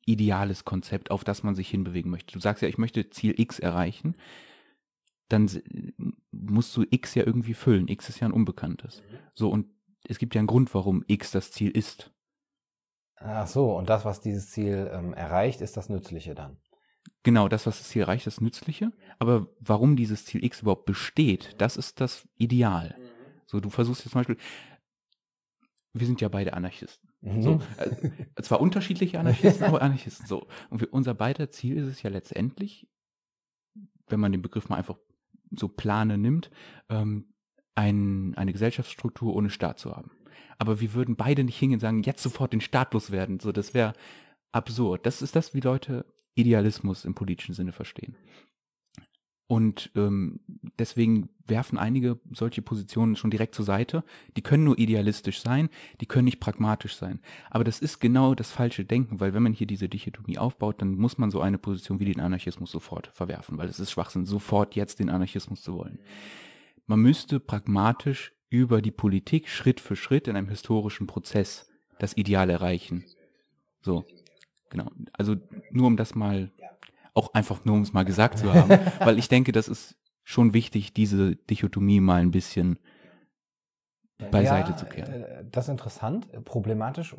ideales 0.06 0.66
Konzept, 0.66 1.12
auf 1.12 1.24
das 1.24 1.44
man 1.44 1.56
sich 1.56 1.70
hinbewegen 1.70 2.12
möchte. 2.12 2.34
Du 2.34 2.40
sagst 2.40 2.62
ja, 2.62 2.70
ich 2.70 2.78
möchte 2.78 3.10
Ziel 3.10 3.40
X 3.40 3.60
erreichen, 3.60 4.16
dann 5.28 5.50
musst 6.32 6.76
du 6.78 6.86
X 6.90 7.16
ja 7.16 7.26
irgendwie 7.26 7.54
füllen. 7.54 7.88
X 7.88 8.10
ist 8.10 8.20
ja 8.20 8.28
ein 8.28 8.34
Unbekanntes. 8.34 9.02
Mhm. 9.02 9.18
So, 9.34 9.50
und 9.50 9.68
es 10.08 10.20
gibt 10.20 10.36
ja 10.36 10.40
einen 10.40 10.48
Grund, 10.48 10.74
warum 10.74 11.04
X 11.08 11.32
das 11.32 11.52
Ziel 11.52 11.72
ist. 11.72 12.12
Ach 13.18 13.48
so, 13.48 13.76
und 13.76 13.90
das, 13.90 14.06
was 14.06 14.22
dieses 14.22 14.52
Ziel 14.52 14.90
ähm, 14.94 15.14
erreicht, 15.14 15.62
ist 15.62 15.78
das 15.78 15.90
Nützliche 15.90 16.36
dann. 16.36 16.58
Genau, 17.24 17.48
das, 17.48 17.66
was 17.66 17.80
das 17.80 17.90
Ziel 17.90 18.04
erreicht, 18.04 18.28
das 18.28 18.42
Nützliche. 18.42 18.92
Aber 19.20 19.48
warum 19.60 19.96
dieses 19.96 20.26
Ziel 20.26 20.44
X 20.44 20.62
überhaupt 20.62 20.86
besteht, 20.86 21.56
das 21.60 21.78
ist 21.78 22.02
das 22.02 22.28
Ideal. 22.38 22.96
Mhm. 22.98 23.04
So, 23.48 23.60
du 23.60 23.70
versuchst 23.70 24.04
jetzt 24.04 24.12
zum 24.12 24.20
Beispiel, 24.20 24.38
wir 25.94 26.06
sind 26.06 26.22
ja 26.22 26.28
beide 26.28 26.54
Anarchisten. 26.54 27.10
Mhm. 27.22 27.42
So, 27.42 27.62
äh, 27.78 28.42
zwar 28.42 28.60
unterschiedliche 28.60 29.20
Anarchisten, 29.20 29.66
aber 29.66 29.82
Anarchisten. 29.82 30.28
So. 30.28 30.48
Und 30.70 30.80
für 30.80 30.88
unser 30.88 31.14
beider 31.14 31.50
Ziel 31.50 31.78
ist 31.78 31.88
es 31.88 32.02
ja 32.04 32.10
letztendlich, 32.10 32.88
wenn 34.08 34.20
man 34.20 34.32
den 34.32 34.42
Begriff 34.42 34.70
mal 34.70 34.78
einfach 34.78 34.98
so 35.52 35.68
plane 35.68 36.18
nimmt, 36.18 36.52
ähm, 36.90 37.34
ein, 37.76 38.36
eine 38.36 38.54
Gesellschaftsstruktur 38.54 39.36
ohne 39.36 39.50
Staat 39.50 39.80
zu 39.80 39.96
haben. 39.96 40.12
Aber 40.58 40.80
wir 40.80 40.94
würden 40.94 41.16
beide 41.16 41.44
nicht 41.44 41.58
hingehen 41.58 41.78
und 41.78 41.82
sagen, 41.82 42.04
jetzt 42.04 42.24
sofort 42.24 42.54
den 42.54 42.62
Staat 42.62 42.94
loswerden. 42.94 43.40
So, 43.40 43.52
das 43.52 43.74
wäre 43.74 43.94
absurd. 44.52 45.06
Das 45.06 45.22
ist 45.22 45.36
das, 45.36 45.54
wie 45.54 45.60
Leute 45.60 46.06
Idealismus 46.36 47.06
im 47.06 47.16
politischen 47.16 47.54
Sinne 47.54 47.72
verstehen. 47.72 48.16
Und 49.48 49.92
ähm, 49.96 50.40
deswegen 50.80 51.30
werfen 51.46 51.78
einige 51.78 52.20
solche 52.34 52.64
Positionen 52.64 53.16
schon 53.16 53.30
direkt 53.30 53.54
zur 53.54 53.66
Seite. 53.66 54.04
Die 54.36 54.42
können 54.42 54.64
nur 54.64 54.80
idealistisch 54.80 55.40
sein, 55.42 55.70
die 56.02 56.08
können 56.08 56.26
nicht 56.26 56.40
pragmatisch 56.40 56.96
sein. 56.96 57.20
Aber 57.52 57.64
das 57.64 57.80
ist 57.80 58.00
genau 58.00 58.34
das 58.34 58.50
falsche 58.50 58.86
Denken, 58.86 59.20
weil 59.20 59.36
wenn 59.36 59.44
man 59.44 59.54
hier 59.54 59.68
diese 59.68 59.88
Dichotomie 59.88 60.40
aufbaut, 60.40 60.82
dann 60.82 60.96
muss 60.96 61.20
man 61.20 61.30
so 61.30 61.42
eine 61.42 61.60
Position 61.60 62.00
wie 62.00 62.06
den 62.06 62.22
Anarchismus 62.22 62.72
sofort 62.72 63.12
verwerfen, 63.14 63.60
weil 63.60 63.70
es 63.70 63.80
ist 63.80 63.92
Schwachsinn, 63.92 64.26
sofort 64.26 64.76
jetzt 64.76 65.00
den 65.00 65.12
Anarchismus 65.12 65.62
zu 65.62 65.76
wollen. 65.76 66.00
Man 66.88 67.02
müsste 67.02 67.40
pragmatisch 67.40 68.34
über 68.50 68.82
die 68.82 68.92
Politik 68.92 69.50
Schritt 69.50 69.80
für 69.80 69.96
Schritt 69.96 70.28
in 70.28 70.36
einem 70.36 70.50
historischen 70.50 71.08
Prozess 71.08 71.70
das 72.00 72.16
Ideal 72.16 72.50
erreichen. 72.50 73.06
So, 73.82 74.06
genau. 74.70 74.92
Also 75.14 75.36
nur 75.72 75.88
um 75.88 75.98
das 75.98 76.16
mal 76.16 76.52
auch 77.14 77.34
einfach 77.34 77.64
nur, 77.66 77.76
um 77.76 77.82
es 77.82 77.94
mal 77.94 78.04
gesagt 78.04 78.40
zu 78.40 78.54
haben, 78.54 78.70
weil 79.00 79.18
ich 79.18 79.30
denke, 79.30 79.52
das 79.52 79.68
ist 79.68 79.96
schon 80.24 80.54
wichtig, 80.54 80.94
diese 80.94 81.36
Dichotomie 81.36 82.02
mal 82.02 82.22
ein 82.22 82.32
bisschen 82.32 82.80
beiseite 84.32 84.72
ja, 84.72 84.78
zu 84.78 84.86
kehren. 84.86 85.24
Äh, 85.24 85.46
das 85.50 85.66
ist 85.66 85.70
interessant. 85.70 86.28
Problematisch 86.44 87.16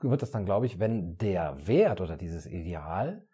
wird 0.00 0.22
das 0.22 0.30
dann, 0.30 0.44
glaube 0.44 0.66
ich, 0.66 0.78
wenn 0.78 1.16
der 1.16 1.66
Wert 1.66 2.00
oder 2.00 2.16
dieses 2.16 2.46
Ideal 2.46 3.26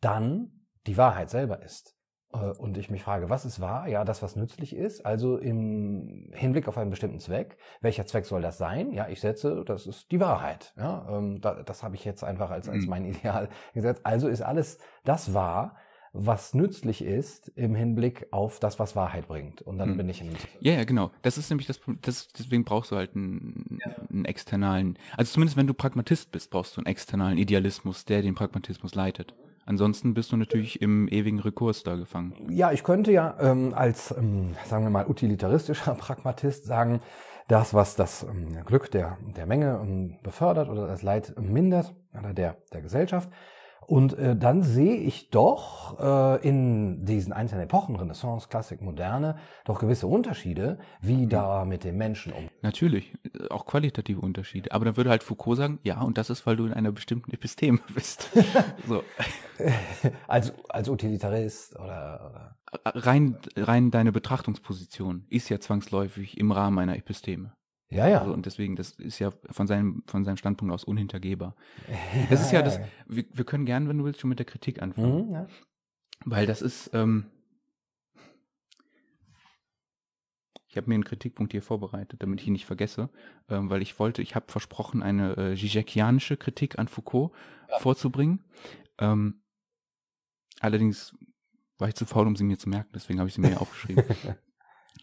dann 0.00 0.66
die 0.86 0.96
Wahrheit 0.96 1.30
selber 1.30 1.62
ist. 1.62 1.96
Äh, 2.32 2.50
und 2.58 2.76
ich 2.76 2.90
mich 2.90 3.02
frage, 3.02 3.30
was 3.30 3.44
ist 3.44 3.60
wahr? 3.60 3.88
Ja, 3.88 4.04
das, 4.04 4.22
was 4.22 4.36
nützlich 4.36 4.74
ist, 4.74 5.04
also 5.04 5.36
im 5.36 6.30
Hinblick 6.32 6.68
auf 6.68 6.78
einen 6.78 6.90
bestimmten 6.90 7.18
Zweck. 7.18 7.56
Welcher 7.80 8.06
Zweck 8.06 8.26
soll 8.26 8.42
das 8.42 8.58
sein? 8.58 8.92
Ja, 8.92 9.08
ich 9.08 9.20
setze, 9.20 9.64
das 9.64 9.86
ist 9.86 10.10
die 10.10 10.20
Wahrheit. 10.20 10.72
Ja, 10.76 11.06
ähm, 11.10 11.40
das 11.40 11.82
habe 11.82 11.94
ich 11.94 12.04
jetzt 12.04 12.24
einfach 12.24 12.50
als, 12.50 12.68
als 12.68 12.84
mhm. 12.84 12.90
mein 12.90 13.04
Ideal 13.10 13.48
gesetzt. 13.74 14.02
Also 14.04 14.28
ist 14.28 14.42
alles 14.42 14.78
das 15.04 15.34
wahr, 15.34 15.76
was 16.12 16.54
nützlich 16.54 17.02
ist 17.02 17.48
im 17.54 17.74
Hinblick 17.74 18.26
auf 18.32 18.58
das, 18.58 18.78
was 18.78 18.96
Wahrheit 18.96 19.28
bringt. 19.28 19.62
Und 19.62 19.78
dann 19.78 19.90
hm. 19.90 19.96
bin 19.96 20.08
ich 20.08 20.20
in 20.20 20.30
Ja, 20.60 20.72
ja, 20.72 20.84
genau. 20.84 21.12
Das 21.22 21.38
ist 21.38 21.50
nämlich 21.50 21.68
das, 21.68 21.80
das 22.02 22.28
deswegen 22.28 22.64
brauchst 22.64 22.90
du 22.90 22.96
halt 22.96 23.14
einen, 23.14 23.78
ja. 23.80 23.94
einen, 24.10 24.24
externalen, 24.24 24.98
also 25.16 25.32
zumindest 25.32 25.56
wenn 25.56 25.68
du 25.68 25.74
Pragmatist 25.74 26.32
bist, 26.32 26.50
brauchst 26.50 26.76
du 26.76 26.80
einen 26.80 26.86
externalen 26.86 27.38
Idealismus, 27.38 28.04
der 28.04 28.22
den 28.22 28.34
Pragmatismus 28.34 28.94
leitet. 28.94 29.34
Ansonsten 29.70 30.14
bist 30.14 30.32
du 30.32 30.36
natürlich 30.36 30.82
im 30.82 31.06
ewigen 31.06 31.38
Rekurs 31.38 31.84
da 31.84 31.94
gefangen. 31.94 32.34
Ja, 32.48 32.72
ich 32.72 32.82
könnte 32.82 33.12
ja 33.12 33.36
ähm, 33.38 33.72
als, 33.72 34.12
ähm, 34.18 34.56
sagen 34.66 34.82
wir 34.82 34.90
mal, 34.90 35.06
utilitaristischer 35.06 35.94
Pragmatist 35.94 36.64
sagen, 36.64 36.98
das, 37.46 37.72
was 37.72 37.94
das 37.94 38.24
ähm, 38.24 38.64
Glück 38.64 38.90
der, 38.90 39.18
der 39.36 39.46
Menge 39.46 39.78
ähm, 39.80 40.16
befördert 40.24 40.68
oder 40.70 40.88
das 40.88 41.02
Leid 41.02 41.36
mindert, 41.40 41.94
oder 42.18 42.34
der, 42.34 42.56
der 42.72 42.82
Gesellschaft, 42.82 43.30
und 43.90 44.16
äh, 44.18 44.36
dann 44.36 44.62
sehe 44.62 44.98
ich 44.98 45.30
doch 45.30 45.98
äh, 45.98 46.48
in 46.48 47.04
diesen 47.04 47.32
einzelnen 47.32 47.64
Epochen, 47.64 47.96
Renaissance, 47.96 48.46
Klassik, 48.48 48.82
Moderne, 48.82 49.36
doch 49.64 49.80
gewisse 49.80 50.06
Unterschiede, 50.06 50.78
wie 51.00 51.24
mhm. 51.24 51.28
da 51.28 51.64
mit 51.64 51.82
den 51.82 51.96
Menschen 51.96 52.32
um. 52.32 52.48
Natürlich, 52.62 53.12
auch 53.50 53.66
qualitative 53.66 54.20
Unterschiede. 54.20 54.70
Aber 54.70 54.84
dann 54.84 54.96
würde 54.96 55.10
halt 55.10 55.24
Foucault 55.24 55.56
sagen, 55.56 55.80
ja, 55.82 56.00
und 56.02 56.18
das 56.18 56.30
ist, 56.30 56.46
weil 56.46 56.54
du 56.54 56.66
in 56.66 56.72
einer 56.72 56.92
bestimmten 56.92 57.32
Episteme 57.32 57.80
bist. 57.92 58.30
so. 58.86 59.02
als, 60.28 60.52
als 60.68 60.88
Utilitarist 60.88 61.74
oder, 61.74 62.30
oder. 62.30 62.56
Rein, 62.84 63.38
rein 63.56 63.90
deine 63.90 64.12
Betrachtungsposition 64.12 65.26
ist 65.30 65.48
ja 65.48 65.58
zwangsläufig 65.58 66.38
im 66.38 66.52
Rahmen 66.52 66.78
einer 66.78 66.96
Episteme. 66.96 67.54
Ja, 67.90 68.08
ja. 68.08 68.20
Also, 68.20 68.32
und 68.32 68.46
deswegen, 68.46 68.76
das 68.76 68.92
ist 68.92 69.18
ja 69.18 69.32
von 69.50 69.66
seinem, 69.66 70.04
von 70.06 70.24
seinem 70.24 70.36
Standpunkt 70.36 70.72
aus 70.72 70.84
unhintergehbar. 70.84 71.56
Das 72.30 72.40
ist 72.40 72.52
ja 72.52 72.62
das, 72.62 72.78
wir, 73.06 73.24
wir 73.32 73.44
können 73.44 73.66
gerne, 73.66 73.88
wenn 73.88 73.98
du 73.98 74.04
willst, 74.04 74.20
schon 74.20 74.30
mit 74.30 74.38
der 74.38 74.46
Kritik 74.46 74.80
anfangen. 74.80 75.26
Mhm, 75.26 75.32
ja. 75.32 75.46
Weil 76.24 76.46
das 76.46 76.62
ist, 76.62 76.90
ähm, 76.92 77.26
ich 80.68 80.76
habe 80.76 80.88
mir 80.88 80.94
einen 80.94 81.04
Kritikpunkt 81.04 81.52
hier 81.52 81.62
vorbereitet, 81.62 82.22
damit 82.22 82.40
ich 82.40 82.46
ihn 82.46 82.52
nicht 82.52 82.66
vergesse, 82.66 83.10
ähm, 83.48 83.70
weil 83.70 83.82
ich 83.82 83.98
wollte, 83.98 84.22
ich 84.22 84.36
habe 84.36 84.50
versprochen, 84.50 85.02
eine 85.02 85.36
äh, 85.36 85.56
Zizekianische 85.56 86.36
Kritik 86.36 86.78
an 86.78 86.86
Foucault 86.86 87.32
ja. 87.68 87.78
vorzubringen. 87.78 88.44
Ähm, 88.98 89.42
allerdings 90.60 91.16
war 91.78 91.88
ich 91.88 91.96
zu 91.96 92.06
faul, 92.06 92.26
um 92.26 92.36
sie 92.36 92.44
mir 92.44 92.58
zu 92.58 92.68
merken, 92.68 92.90
deswegen 92.94 93.18
habe 93.18 93.28
ich 93.28 93.34
sie 93.34 93.40
mir 93.40 93.60
aufgeschrieben. 93.60 94.04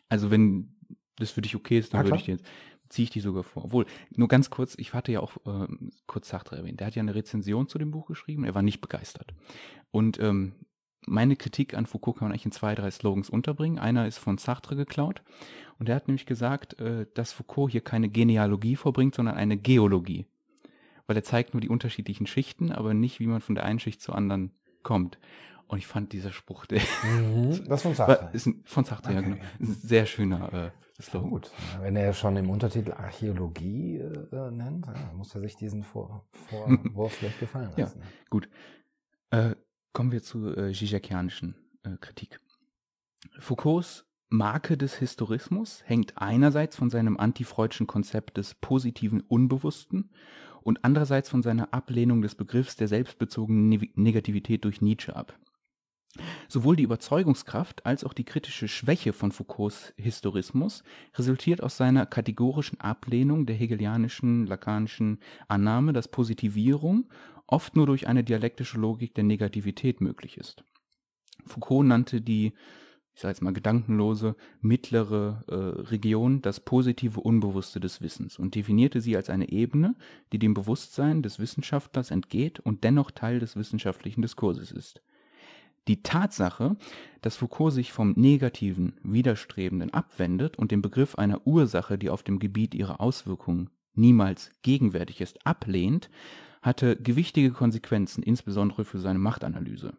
also 0.08 0.32
wenn 0.32 0.78
das 1.18 1.32
für 1.32 1.42
dich 1.42 1.56
okay 1.56 1.80
ist, 1.80 1.94
dann 1.94 2.06
würde 2.06 2.18
ich 2.18 2.26
dir 2.26 2.36
jetzt 2.36 2.46
ziehe 2.90 3.04
ich 3.04 3.10
die 3.10 3.20
sogar 3.20 3.44
vor. 3.44 3.66
Obwohl, 3.66 3.86
nur 4.16 4.28
ganz 4.28 4.50
kurz, 4.50 4.76
ich 4.78 4.94
hatte 4.94 5.12
ja 5.12 5.20
auch 5.20 5.38
äh, 5.46 5.68
kurz 6.06 6.30
Sartre 6.30 6.58
erwähnt. 6.58 6.80
Der 6.80 6.88
hat 6.88 6.96
ja 6.96 7.02
eine 7.02 7.16
Rezension 7.16 7.68
zu 7.68 7.78
dem 7.78 7.92
Buch 7.92 8.08
geschrieben, 8.08 8.44
er 8.44 8.56
war 8.56 8.62
nicht 8.62 8.82
begeistert. 8.82 9.34
Und 9.92 10.20
ähm, 10.20 10.54
meine 11.06 11.36
Kritik 11.36 11.74
an 11.74 11.86
Foucault 11.86 12.18
kann 12.18 12.28
man 12.28 12.34
eigentlich 12.34 12.46
in 12.46 12.52
zwei, 12.52 12.76
drei 12.76 12.92
Slogans 12.92 13.30
unterbringen. 13.30 13.80
Einer 13.80 14.08
ist 14.08 14.18
von 14.18 14.38
Sartre 14.38 14.76
geklaut 14.76 15.22
und 15.80 15.90
er 15.90 15.96
hat 15.96 16.08
nämlich 16.08 16.26
gesagt, 16.26 16.80
äh, 16.80 17.06
dass 17.14 17.34
Foucault 17.34 17.72
hier 17.72 17.82
keine 17.82 18.10
Genealogie 18.10 18.76
vorbringt, 18.76 19.16
sondern 19.16 19.36
eine 19.36 19.58
Geologie. 19.58 20.26
Weil 21.06 21.16
er 21.16 21.24
zeigt 21.24 21.54
nur 21.54 21.62
die 21.62 21.70
unterschiedlichen 21.70 22.28
Schichten, 22.28 22.72
aber 22.72 22.94
nicht, 22.94 23.20
wie 23.20 23.28
man 23.28 23.42
von 23.42 23.56
der 23.56 23.64
einen 23.64 23.80
Schicht 23.80 24.02
zur 24.02 24.16
anderen 24.16 24.52
kommt. 24.84 25.18
Und 25.68 25.80
ich 25.80 25.88
fand 25.88 26.13
dieser 26.13 26.32
Spruch, 26.32 26.65
der 26.65 26.82
mhm, 27.03 27.65
das 27.68 27.82
von 27.82 27.93
Sartre. 27.93 28.26
War, 28.26 28.34
ist 28.34 28.45
ein, 28.45 28.61
von 28.65 28.86
Sartre, 28.86 29.09
okay. 29.09 29.15
ja 29.15 29.22
genau. 29.22 29.43
Ein 29.59 29.74
sehr 29.74 30.05
schöner 30.05 30.53
äh, 30.53 31.01
Slogan. 31.01 31.30
Gut, 31.30 31.51
wenn 31.82 31.95
er 31.95 32.13
schon 32.13 32.38
im 32.38 32.49
Untertitel 32.49 32.93
Archäologie 32.93 33.97
äh, 33.97 34.51
nennt, 34.51 34.88
ja, 34.88 35.11
muss 35.13 35.36
er 35.36 35.41
sich 35.41 35.55
diesen 35.55 35.84
Vor 35.84 36.26
Vorwurf 36.49 37.13
vielleicht 37.18 37.39
gefallen 37.39 37.72
lassen. 37.76 37.99
Ja, 37.99 38.07
gut. 38.30 38.49
Äh, 39.30 39.55
kommen 39.93 40.11
wir 40.11 40.24
zur 40.24 40.57
äh, 40.57 40.74
Zizekianischen 40.74 41.55
äh, 41.84 41.97
Kritik. 41.99 42.39
Foucaults 43.39 44.05
Marke 44.30 44.78
des 44.78 44.95
Historismus 44.95 45.84
hängt 45.86 46.18
einerseits 46.18 46.76
von 46.76 46.89
seinem 46.89 47.18
antifreudschen 47.18 47.88
Konzept 47.88 48.38
des 48.38 48.55
positiven 48.55 49.22
Unbewussten 49.22 50.09
und 50.61 50.84
andererseits 50.84 51.30
von 51.30 51.43
seiner 51.43 51.74
Ablehnung 51.74 52.22
des 52.22 52.36
Begriffs 52.36 52.76
der 52.76 52.89
selbstbezogenen 52.89 53.89
Negativität 53.95 54.65
durch 54.65 54.82
Nietzsche 54.82 55.15
ab. 55.15 55.39
Sowohl 56.47 56.76
die 56.76 56.84
Überzeugungskraft 56.84 57.86
als 57.86 58.03
auch 58.03 58.14
die 58.14 58.24
kritische 58.24 58.68
Schwäche 58.68 59.14
von 59.14 59.32
Foucaults 59.32 59.93
Historismus 59.97 60.84
resultiert 61.16 61.62
aus 61.62 61.78
seiner 61.78 62.05
kategorischen 62.05 62.80
Ablehnung 62.80 63.45
der 63.45 63.55
hegelianischen, 63.55 64.47
lakanischen 64.47 65.20
Annahme, 65.47 65.93
dass 65.93 66.08
Positivierung 66.08 67.10
oft 67.45 67.76
nur 67.76 67.86
durch 67.86 68.08
eine 68.08 68.24
dialektische 68.24 68.80
Logik 68.80 69.14
der 69.16 69.24
Negativität 69.24 70.01
möglich 70.01 70.38
ist. 70.38 70.64
Foucault 71.45 71.86
nannte 71.86 72.22
die, 72.22 72.53
ich 73.14 73.22
sage 73.22 73.32
jetzt 73.32 73.41
mal 73.41 73.53
gedankenlose, 73.53 74.36
mittlere 74.62 75.43
äh, 75.47 75.53
Region 75.89 76.41
das 76.41 76.60
positive 76.60 77.20
Unbewusste 77.20 77.80
des 77.80 78.01
Wissens 78.01 78.38
und 78.38 78.55
definierte 78.55 79.01
sie 79.01 79.16
als 79.16 79.30
eine 79.30 79.49
Ebene, 79.49 79.95
die 80.34 80.39
dem 80.39 80.53
Bewusstsein 80.53 81.22
des 81.22 81.39
Wissenschaftlers 81.39 82.12
entgeht 82.12 82.60
und 82.60 82.84
dennoch 82.84 83.12
Teil 83.12 83.39
des 83.39 83.55
wissenschaftlichen 83.55 84.22
Diskurses 84.22 84.72
ist. 84.72 85.01
Die 85.88 86.04
Tatsache, 86.04 86.76
dass 87.22 87.38
Foucault 87.38 87.74
sich 87.74 87.94
vom 87.94 88.12
Negativen, 88.12 89.00
Widerstrebenden 89.04 89.94
abwendet 89.94 90.58
und 90.58 90.72
den 90.72 90.82
Begriff 90.82 91.16
einer 91.16 91.46
Ursache, 91.48 91.98
die 91.98 92.10
auf 92.10 92.24
dem 92.24 92.40
Gebiet 92.40 92.76
ihrer 92.76 93.00
Auswirkungen 93.00 93.70
niemals 93.94 94.52
gegenwärtig 94.62 95.22
ist, 95.22 95.46
ablehnt, 95.46 96.10
hatte 96.62 96.98
gewichtige 96.98 97.52
Konsequenzen, 97.52 98.22
insbesondere 98.24 98.84
für 98.84 99.00
seine 99.00 99.20
Machtanalyse. 99.20 99.94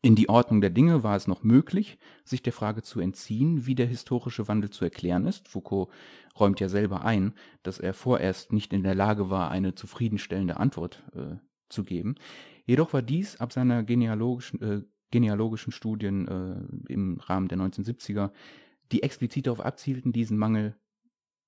In 0.00 0.16
die 0.16 0.28
Ordnung 0.28 0.60
der 0.62 0.70
Dinge 0.70 1.02
war 1.02 1.16
es 1.16 1.28
noch 1.28 1.42
möglich, 1.42 1.98
sich 2.24 2.42
der 2.42 2.52
Frage 2.52 2.82
zu 2.82 2.98
entziehen, 2.98 3.66
wie 3.66 3.74
der 3.74 3.86
historische 3.86 4.48
Wandel 4.48 4.70
zu 4.70 4.84
erklären 4.84 5.26
ist. 5.26 5.48
Foucault 5.48 5.90
räumt 6.38 6.60
ja 6.60 6.68
selber 6.68 7.04
ein, 7.04 7.34
dass 7.62 7.78
er 7.78 7.92
vorerst 7.92 8.52
nicht 8.52 8.72
in 8.72 8.82
der 8.82 8.94
Lage 8.94 9.28
war, 9.28 9.50
eine 9.50 9.74
zufriedenstellende 9.74 10.56
Antwort 10.56 11.02
äh, 11.14 11.36
zu 11.68 11.84
geben. 11.84 12.14
Jedoch 12.64 12.92
war 12.92 13.02
dies 13.02 13.36
ab 13.36 13.52
seiner 13.52 13.82
genealogischen, 13.82 14.62
äh, 14.62 14.82
genealogischen 15.12 15.72
Studien 15.72 16.26
äh, 16.26 16.92
im 16.92 17.20
Rahmen 17.20 17.46
der 17.46 17.58
1970er, 17.58 18.32
die 18.90 19.04
explizit 19.04 19.46
darauf 19.46 19.60
abzielten, 19.60 20.12
diesen 20.12 20.36
Mangel 20.36 20.74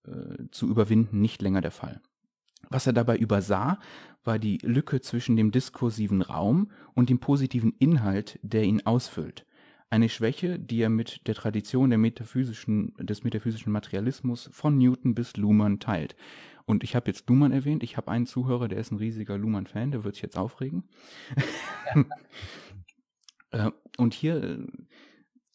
äh, 0.07 0.45
zu 0.53 0.69
überwinden, 0.69 1.21
nicht 1.21 1.43
länger 1.43 1.61
der 1.61 1.73
Fall. 1.73 2.01
Was 2.71 2.87
er 2.87 2.93
dabei 2.93 3.17
übersah, 3.17 3.79
war 4.23 4.39
die 4.39 4.59
Lücke 4.63 5.01
zwischen 5.01 5.37
dem 5.37 5.51
diskursiven 5.51 6.23
Raum 6.23 6.71
und 6.95 7.11
dem 7.11 7.19
positiven 7.19 7.75
Inhalt, 7.79 8.39
der 8.43 8.65
ihn 8.65 8.87
ausfüllt. 8.87 9.47
Eine 9.91 10.09
Schwäche, 10.09 10.59
die 10.59 10.81
er 10.81 10.89
mit 10.89 11.27
der 11.27 11.35
Tradition 11.35 11.91
der 11.91 11.99
metaphysischen, 11.99 12.95
des 12.99 13.23
metaphysischen 13.23 13.73
Materialismus 13.73 14.49
von 14.53 14.79
Newton 14.79 15.15
bis 15.15 15.37
Luhmann 15.37 15.79
teilt. 15.79 16.17
Und 16.65 16.83
ich 16.83 16.97
habe 16.97 17.09
jetzt 17.09 17.29
Luhmann 17.29 17.53
erwähnt, 17.53 17.83
ich 17.83 17.97
habe 17.97 18.11
einen 18.11 18.27
Zuhörer, 18.27 18.69
der 18.69 18.79
ist 18.79 18.91
ein 18.91 18.99
riesiger 18.99 19.37
Luhmann-Fan, 19.37 19.91
der 19.91 20.03
wird 20.03 20.15
sich 20.15 20.23
jetzt 20.23 20.39
aufregen. 20.39 20.85
Äh, 23.55 23.71
und 23.97 24.13
hier, 24.13 24.43
äh, 24.43 24.67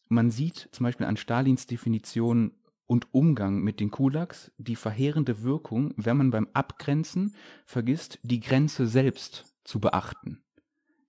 man 0.08 0.32
sieht 0.32 0.70
zum 0.72 0.86
Beispiel 0.86 1.06
an 1.06 1.18
Stalins 1.18 1.68
Definition 1.68 2.54
und 2.88 3.14
Umgang 3.14 3.62
mit 3.62 3.80
den 3.80 3.92
Kulaks 3.92 4.52
die 4.58 4.76
verheerende 4.76 5.44
Wirkung, 5.44 5.94
wenn 5.98 6.18
man 6.18 6.32
beim 6.32 6.48
Abgrenzen 6.54 7.36
vergisst, 7.66 8.20
die 8.24 8.40
Grenze 8.40 8.88
selbst 8.88 9.56
zu 9.64 9.80
beachten 9.80 10.42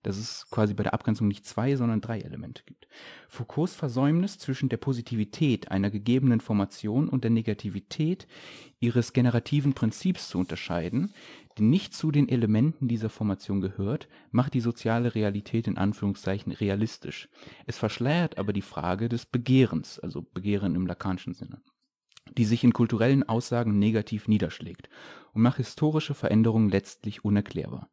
dass 0.03 0.17
es 0.17 0.47
quasi 0.49 0.73
bei 0.73 0.83
der 0.83 0.93
Abgrenzung 0.93 1.27
nicht 1.27 1.45
zwei, 1.45 1.75
sondern 1.75 2.01
drei 2.01 2.19
Elemente 2.19 2.63
gibt. 2.65 2.87
Foucaults 3.27 3.75
Versäumnis 3.75 4.37
zwischen 4.37 4.69
der 4.69 4.77
Positivität 4.77 5.71
einer 5.71 5.89
gegebenen 5.89 6.41
Formation 6.41 7.09
und 7.09 7.23
der 7.23 7.31
Negativität 7.31 8.27
ihres 8.79 9.13
generativen 9.13 9.73
Prinzips 9.73 10.29
zu 10.29 10.39
unterscheiden, 10.39 11.13
die 11.57 11.63
nicht 11.63 11.93
zu 11.93 12.11
den 12.11 12.29
Elementen 12.29 12.87
dieser 12.87 13.09
Formation 13.09 13.61
gehört, 13.61 14.07
macht 14.31 14.53
die 14.53 14.61
soziale 14.61 15.15
Realität 15.15 15.67
in 15.67 15.77
Anführungszeichen 15.77 16.51
realistisch. 16.51 17.29
Es 17.67 17.77
verschleiert 17.77 18.37
aber 18.37 18.53
die 18.53 18.61
Frage 18.61 19.09
des 19.09 19.25
Begehrens, 19.25 19.99
also 19.99 20.21
Begehren 20.21 20.75
im 20.75 20.87
lakanischen 20.87 21.33
Sinne 21.33 21.61
die 22.37 22.45
sich 22.45 22.63
in 22.63 22.73
kulturellen 22.73 23.27
Aussagen 23.27 23.77
negativ 23.79 24.27
niederschlägt 24.27 24.89
und 25.33 25.41
macht 25.41 25.57
historische 25.57 26.13
Veränderungen 26.13 26.69
letztlich 26.69 27.25
unerklärbar. 27.25 27.89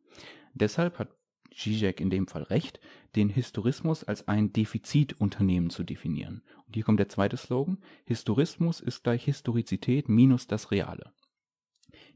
Deshalb 0.55 0.99
hat 0.99 1.17
Zizek 1.59 2.01
in 2.01 2.11
dem 2.11 2.27
Fall 2.27 2.45
recht, 2.45 2.81
den 3.17 3.29
Historismus 3.29 4.05
als 4.05 4.29
ein 4.29 4.53
Defizitunternehmen 4.53 5.71
zu 5.71 5.83
definieren. 5.83 6.43
Und 6.67 6.75
hier 6.75 6.85
kommt 6.85 7.01
der 7.01 7.09
zweite 7.09 7.37
Slogan, 7.37 7.79
Historismus 8.05 8.81
ist 8.81 9.03
gleich 9.03 9.25
Historizität 9.25 10.09
minus 10.09 10.47
das 10.47 10.71
Reale. 10.71 11.13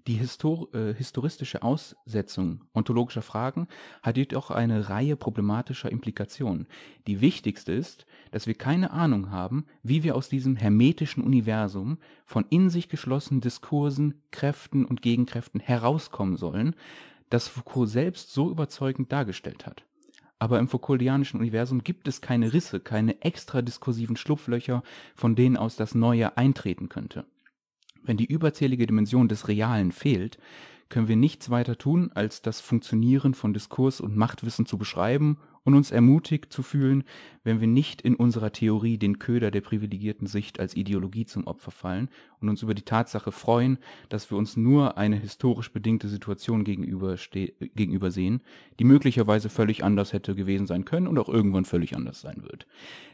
Die 0.09 0.15
Histor 0.15 0.75
äh, 0.75 0.93
historistische 0.95 1.63
Aussetzung 1.63 2.65
ontologischer 2.75 3.23
Fragen 3.23 3.69
hat 4.03 4.17
jedoch 4.17 4.51
eine 4.51 4.89
Reihe 4.89 5.15
problematischer 5.15 5.93
Implikationen. 5.93 6.67
Die 7.07 7.21
wichtigste 7.21 7.73
ist, 7.73 8.05
dass 8.33 8.49
wir 8.49 8.55
keine 8.55 8.91
Ahnung 8.91 9.31
haben, 9.31 9.65
wie 9.85 10.03
wir 10.03 10.17
aus 10.17 10.29
diesem 10.29 10.57
hermetischen 10.57 11.23
Universum 11.23 11.99
von 12.25 12.45
in 12.51 12.69
sich 12.69 12.89
geschlossenen 12.89 13.41
Diskursen, 13.41 14.21
Kräften 14.33 14.85
und 14.85 15.03
Gegenkräften 15.03 15.61
herauskommen 15.61 16.37
sollen, 16.37 16.75
das 17.33 17.49
Foucault 17.49 17.89
selbst 17.89 18.33
so 18.33 18.51
überzeugend 18.51 19.11
dargestellt 19.11 19.67
hat. 19.67 19.85
Aber 20.39 20.59
im 20.59 20.69
Foucauldianischen 20.69 21.41
Universum 21.41 21.83
gibt 21.83 22.07
es 22.09 22.21
keine 22.21 22.53
Risse, 22.53 22.81
keine 22.81 23.23
extra 23.23 23.63
diskursiven 23.63 24.17
Schlupflöcher, 24.17 24.83
von 25.15 25.35
denen 25.35 25.57
aus 25.57 25.77
das 25.77 25.95
Neue 25.95 26.37
eintreten 26.37 26.89
könnte. 26.89 27.25
Wenn 28.03 28.17
die 28.17 28.27
überzählige 28.27 28.87
Dimension 28.87 29.29
des 29.29 29.49
Realen 29.49 29.93
fehlt, 29.93 30.39
können 30.93 31.09
wir 31.09 31.17
nichts 31.17 31.49
weiter 31.49 31.79
tun, 31.79 32.11
als 32.15 32.43
das 32.43 32.61
Funktionieren 32.61 33.33
von 33.33 33.55
Diskurs 33.55 33.99
und 33.99 34.15
Machtwissen 34.15 34.67
zu 34.67 34.77
beschreiben 34.77 35.39
und 35.65 35.75
uns 35.75 35.91
ermutigt 35.91 36.53
zu 36.53 36.63
fühlen, 36.63 37.05
wenn 37.45 37.61
wir 37.61 37.67
nicht 37.67 38.03
in 38.03 38.15
unserer 38.15 38.53
Theorie 38.53 38.99
den 38.99 39.19
Köder 39.19 39.51
der 39.51 39.63
privilegierten 39.63 40.27
Sicht 40.27 40.61
als 40.61 40.77
Ideologie 40.77 41.25
zum 41.25 41.47
Opfer 41.47 41.71
fallen 41.71 42.11
und 42.41 42.51
uns 42.51 42.63
über 42.63 42.75
die 42.75 42.83
Tatsache 42.83 43.33
freuen, 43.33 43.79
dass 44.11 44.31
wir 44.31 44.37
uns 44.37 44.59
nur 44.59 44.99
eine 44.99 45.17
historisch 45.17 45.73
bedingte 45.73 46.09
Situation 46.09 46.63
gegenüber, 46.63 47.17
sehen, 48.11 48.43
die 48.79 48.85
möglicherweise 48.85 49.49
völlig 49.49 49.85
anders 49.85 50.13
hätte 50.13 50.35
gewesen 50.35 50.67
sein 50.67 50.85
können 50.85 51.07
und 51.07 51.19
auch 51.19 51.31
irgendwann 51.31 51.65
völlig 51.65 51.97
anders 51.97 52.21
sein 52.21 52.43
wird. 52.43 52.67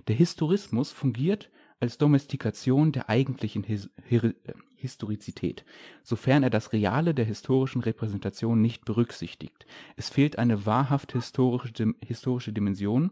Der 0.08 0.16
Historismus 0.16 0.90
fungiert 0.90 1.48
als 1.80 1.98
Domestikation 1.98 2.92
der 2.92 3.08
eigentlichen 3.08 3.62
His 3.62 3.90
Hir 4.04 4.34
Historizität, 4.80 5.64
sofern 6.04 6.44
er 6.44 6.50
das 6.50 6.72
Reale 6.72 7.12
der 7.12 7.24
historischen 7.24 7.82
Repräsentation 7.82 8.62
nicht 8.62 8.84
berücksichtigt. 8.84 9.66
Es 9.96 10.08
fehlt 10.08 10.38
eine 10.38 10.66
wahrhaft 10.66 11.12
historische, 11.12 11.94
historische 12.00 12.52
Dimension, 12.52 13.10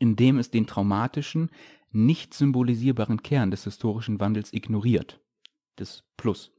indem 0.00 0.38
es 0.38 0.50
den 0.50 0.66
traumatischen, 0.66 1.50
nicht 1.92 2.34
symbolisierbaren 2.34 3.22
Kern 3.22 3.52
des 3.52 3.64
historischen 3.64 4.18
Wandels 4.18 4.52
ignoriert. 4.52 5.20
Das 5.76 6.02
Plus. 6.16 6.52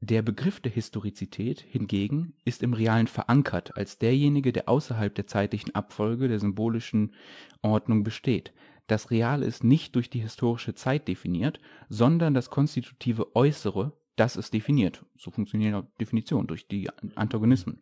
Der 0.00 0.22
Begriff 0.22 0.58
der 0.58 0.72
Historizität 0.72 1.60
hingegen 1.60 2.34
ist 2.44 2.62
im 2.62 2.72
Realen 2.72 3.06
verankert 3.06 3.76
als 3.76 3.98
derjenige, 3.98 4.52
der 4.52 4.68
außerhalb 4.68 5.14
der 5.14 5.26
zeitlichen 5.26 5.74
Abfolge 5.74 6.26
der 6.26 6.40
symbolischen 6.40 7.14
Ordnung 7.60 8.02
besteht. 8.02 8.52
Das 8.92 9.10
Reale 9.10 9.46
ist 9.46 9.64
nicht 9.64 9.96
durch 9.96 10.10
die 10.10 10.18
historische 10.18 10.74
Zeit 10.74 11.08
definiert, 11.08 11.60
sondern 11.88 12.34
das 12.34 12.50
konstitutive 12.50 13.34
Äußere, 13.34 13.96
das 14.16 14.36
es 14.36 14.50
definiert. 14.50 15.06
So 15.16 15.30
funktioniert 15.30 15.86
Definition 15.98 16.46
durch 16.46 16.68
die 16.68 16.90
Antagonismen. 17.14 17.80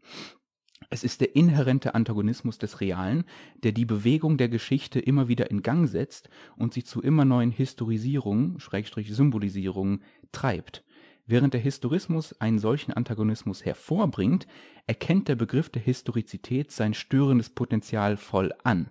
Es 0.89 1.03
ist 1.03 1.21
der 1.21 1.35
inhärente 1.35 1.97
Antagonismus 1.97 2.59
des 2.59 2.81
Realen, 2.81 3.25
der 3.65 3.73
die 3.73 3.87
Bewegung 3.87 4.37
der 4.37 4.49
Geschichte 4.49 5.01
immer 5.01 5.27
wieder 5.27 5.51
in 5.51 5.65
Gang 5.65 5.89
setzt 5.89 6.31
und 6.57 6.75
sie 6.75 6.85
zu 6.85 7.03
immer 7.03 7.25
neuen 7.25 7.51
Historisierungen, 7.51 8.61
Schrägstrich 8.61 9.13
Symbolisierungen, 9.13 10.05
treibt. 10.31 10.85
Während 11.31 11.55
der 11.55 11.61
Historismus 11.61 12.33
einen 12.41 12.59
solchen 12.59 12.93
Antagonismus 12.93 13.65
hervorbringt, 13.65 14.49
erkennt 14.89 15.29
der 15.29 15.37
Begriff 15.37 15.69
der 15.69 15.81
Historizität 15.81 16.73
sein 16.73 16.93
störendes 16.93 17.51
Potenzial 17.51 18.17
voll 18.17 18.53
an. 18.65 18.89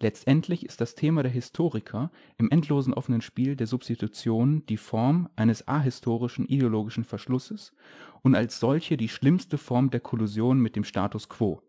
Letztendlich 0.00 0.64
ist 0.64 0.80
das 0.80 0.94
Thema 0.94 1.22
der 1.22 1.30
Historiker 1.30 2.10
im 2.38 2.50
endlosen 2.50 2.94
offenen 2.94 3.20
Spiel 3.20 3.54
der 3.54 3.66
Substitution 3.66 4.62
die 4.66 4.78
Form 4.78 5.28
eines 5.36 5.68
ahistorischen 5.68 6.46
ideologischen 6.46 7.04
Verschlusses 7.04 7.74
und 8.22 8.34
als 8.34 8.58
solche 8.60 8.96
die 8.96 9.10
schlimmste 9.10 9.58
Form 9.58 9.90
der 9.90 10.00
Kollusion 10.00 10.60
mit 10.60 10.76
dem 10.76 10.84
Status 10.84 11.28
quo. 11.28 11.60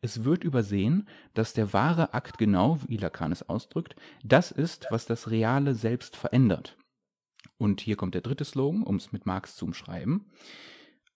Es 0.00 0.24
wird 0.24 0.44
übersehen, 0.44 1.06
dass 1.34 1.52
der 1.52 1.74
wahre 1.74 2.14
Akt 2.14 2.38
genau, 2.38 2.78
wie 2.86 2.96
Lacan 2.96 3.32
es 3.32 3.46
ausdrückt, 3.46 3.96
das 4.24 4.50
ist, 4.50 4.86
was 4.88 5.04
das 5.04 5.30
Reale 5.30 5.74
selbst 5.74 6.16
verändert 6.16 6.77
und 7.58 7.80
hier 7.80 7.96
kommt 7.96 8.14
der 8.14 8.22
dritte 8.22 8.44
Slogan, 8.44 8.82
um 8.82 8.96
es 8.96 9.12
mit 9.12 9.26
Marx 9.26 9.56
zu 9.56 9.66
umschreiben, 9.66 10.26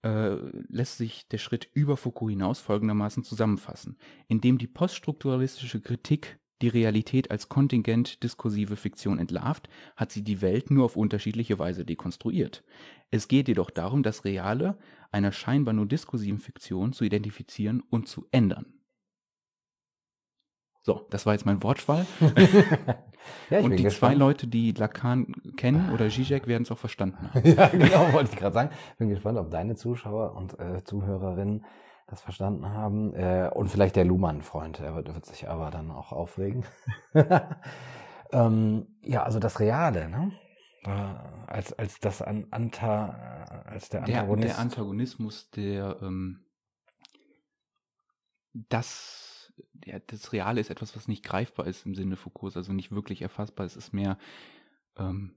äh, 0.02 0.34
lässt 0.68 0.98
sich 0.98 1.28
der 1.28 1.38
Schritt 1.38 1.68
über 1.72 1.96
Foucault 1.96 2.30
hinaus 2.30 2.58
folgendermaßen 2.60 3.24
zusammenfassen, 3.24 3.96
indem 4.28 4.58
die 4.58 4.66
poststrukturalistische 4.66 5.80
Kritik 5.80 6.38
die 6.60 6.68
Realität 6.68 7.30
als 7.30 7.48
kontingent 7.48 8.22
diskursive 8.22 8.76
Fiktion 8.76 9.18
entlarvt, 9.18 9.68
hat 9.96 10.12
sie 10.12 10.22
die 10.22 10.40
Welt 10.40 10.70
nur 10.70 10.84
auf 10.84 10.96
unterschiedliche 10.96 11.58
Weise 11.58 11.84
dekonstruiert. 11.84 12.62
Es 13.10 13.26
geht 13.28 13.48
jedoch 13.48 13.70
darum, 13.70 14.02
das 14.02 14.24
Reale 14.24 14.78
einer 15.10 15.32
scheinbar 15.32 15.74
nur 15.74 15.86
diskursiven 15.86 16.38
Fiktion 16.38 16.92
zu 16.92 17.04
identifizieren 17.04 17.82
und 17.90 18.08
zu 18.08 18.26
ändern. 18.30 18.81
So, 20.84 21.06
das 21.10 21.26
war 21.26 21.32
jetzt 21.32 21.46
mein 21.46 21.62
Wortschwall. 21.62 22.06
ja, 23.50 23.60
und 23.60 23.70
die 23.76 23.84
gespannt. 23.84 24.14
zwei 24.14 24.14
Leute, 24.14 24.48
die 24.48 24.72
Lacan 24.72 25.32
kennen 25.56 25.92
oder 25.92 26.08
Zizek, 26.08 26.48
werden 26.48 26.64
es 26.64 26.72
auch 26.72 26.78
verstanden 26.78 27.30
haben. 27.32 27.46
ja, 27.56 27.68
genau, 27.68 28.12
wollte 28.12 28.30
ich 28.32 28.38
gerade 28.38 28.54
sagen. 28.54 28.70
Bin 28.98 29.08
gespannt, 29.08 29.38
ob 29.38 29.50
deine 29.50 29.76
Zuschauer 29.76 30.34
und 30.34 30.58
äh, 30.58 30.82
Zuhörerinnen 30.82 31.64
das 32.08 32.20
verstanden 32.20 32.68
haben. 32.68 33.14
Äh, 33.14 33.48
und 33.54 33.68
vielleicht 33.68 33.94
der 33.94 34.04
Luhmann-Freund, 34.04 34.80
er 34.80 34.96
wird, 34.96 35.14
wird, 35.14 35.24
sich 35.24 35.48
aber 35.48 35.70
dann 35.70 35.92
auch 35.92 36.10
aufregen. 36.10 36.64
ähm, 38.32 38.88
ja, 39.02 39.22
also 39.22 39.38
das 39.38 39.60
Reale, 39.60 40.08
ne? 40.08 40.32
Äh, 40.84 40.90
als, 41.46 41.72
als 41.74 42.00
das 42.00 42.22
an, 42.22 42.48
Anta, 42.50 43.64
als 43.66 43.88
der 43.88 44.02
Antagonist. 44.02 44.48
Der, 44.48 44.54
der 44.56 44.58
Antagonismus, 44.58 45.50
der 45.52 45.96
ähm, 46.02 46.44
das 48.52 49.21
ja, 49.84 49.98
das 50.06 50.32
Reale 50.32 50.60
ist 50.60 50.70
etwas, 50.70 50.96
was 50.96 51.08
nicht 51.08 51.24
greifbar 51.24 51.66
ist 51.66 51.86
im 51.86 51.94
Sinne 51.94 52.16
Foucaults, 52.16 52.56
also 52.56 52.72
nicht 52.72 52.92
wirklich 52.92 53.22
erfassbar. 53.22 53.66
Es 53.66 53.76
ist 53.76 53.92
mehr, 53.92 54.18
ähm, 54.96 55.34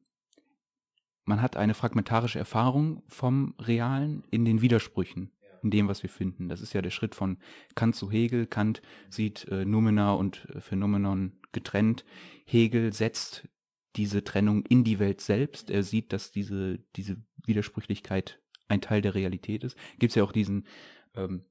man 1.26 1.42
hat 1.42 1.58
eine 1.58 1.74
fragmentarische 1.74 2.40
Erfahrung 2.40 3.04
vom 3.08 3.56
Realen 3.60 4.24
in 4.30 4.46
den 4.46 4.62
Widersprüchen, 4.62 5.32
in 5.64 5.72
dem, 5.72 5.88
was 5.88 6.04
wir 6.04 6.10
finden. 6.10 6.48
Das 6.50 6.62
ist 6.62 6.74
ja 6.74 6.82
der 6.82 6.92
Schritt 6.92 7.16
von 7.16 7.38
Kant 7.74 7.96
zu 7.96 8.12
Hegel. 8.12 8.46
Kant 8.46 8.82
sieht 9.10 9.48
äh, 9.48 9.66
Numena 9.66 10.14
und 10.14 10.48
äh, 10.54 10.62
Phänomenon 10.62 11.34
getrennt. 11.52 12.06
Hegel 12.46 12.94
setzt 12.94 13.48
diese 13.96 14.24
Trennung 14.24 14.64
in 14.66 14.84
die 14.84 15.00
Welt 15.00 15.22
selbst. 15.22 15.70
Er 15.70 15.84
sieht, 15.84 16.14
dass 16.14 16.32
diese, 16.32 16.80
diese 16.96 17.18
Widersprüchlichkeit 17.46 18.40
ein 18.68 18.82
Teil 18.82 19.02
der 19.02 19.16
Realität 19.16 19.64
ist. 19.64 19.78
Gibt 20.00 20.12
es 20.12 20.16
ja 20.16 20.24
auch 20.24 20.32
diesen 20.32 20.68
ähm, 21.16 21.46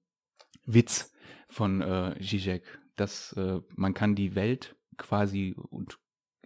Witz 0.66 1.13
von 1.48 1.80
äh, 1.80 2.14
Zizek, 2.20 2.62
dass 2.96 3.32
äh, 3.34 3.60
man 3.74 3.94
kann 3.94 4.14
die 4.14 4.34
Welt 4.34 4.76
quasi 4.96 5.54
und 5.70 5.98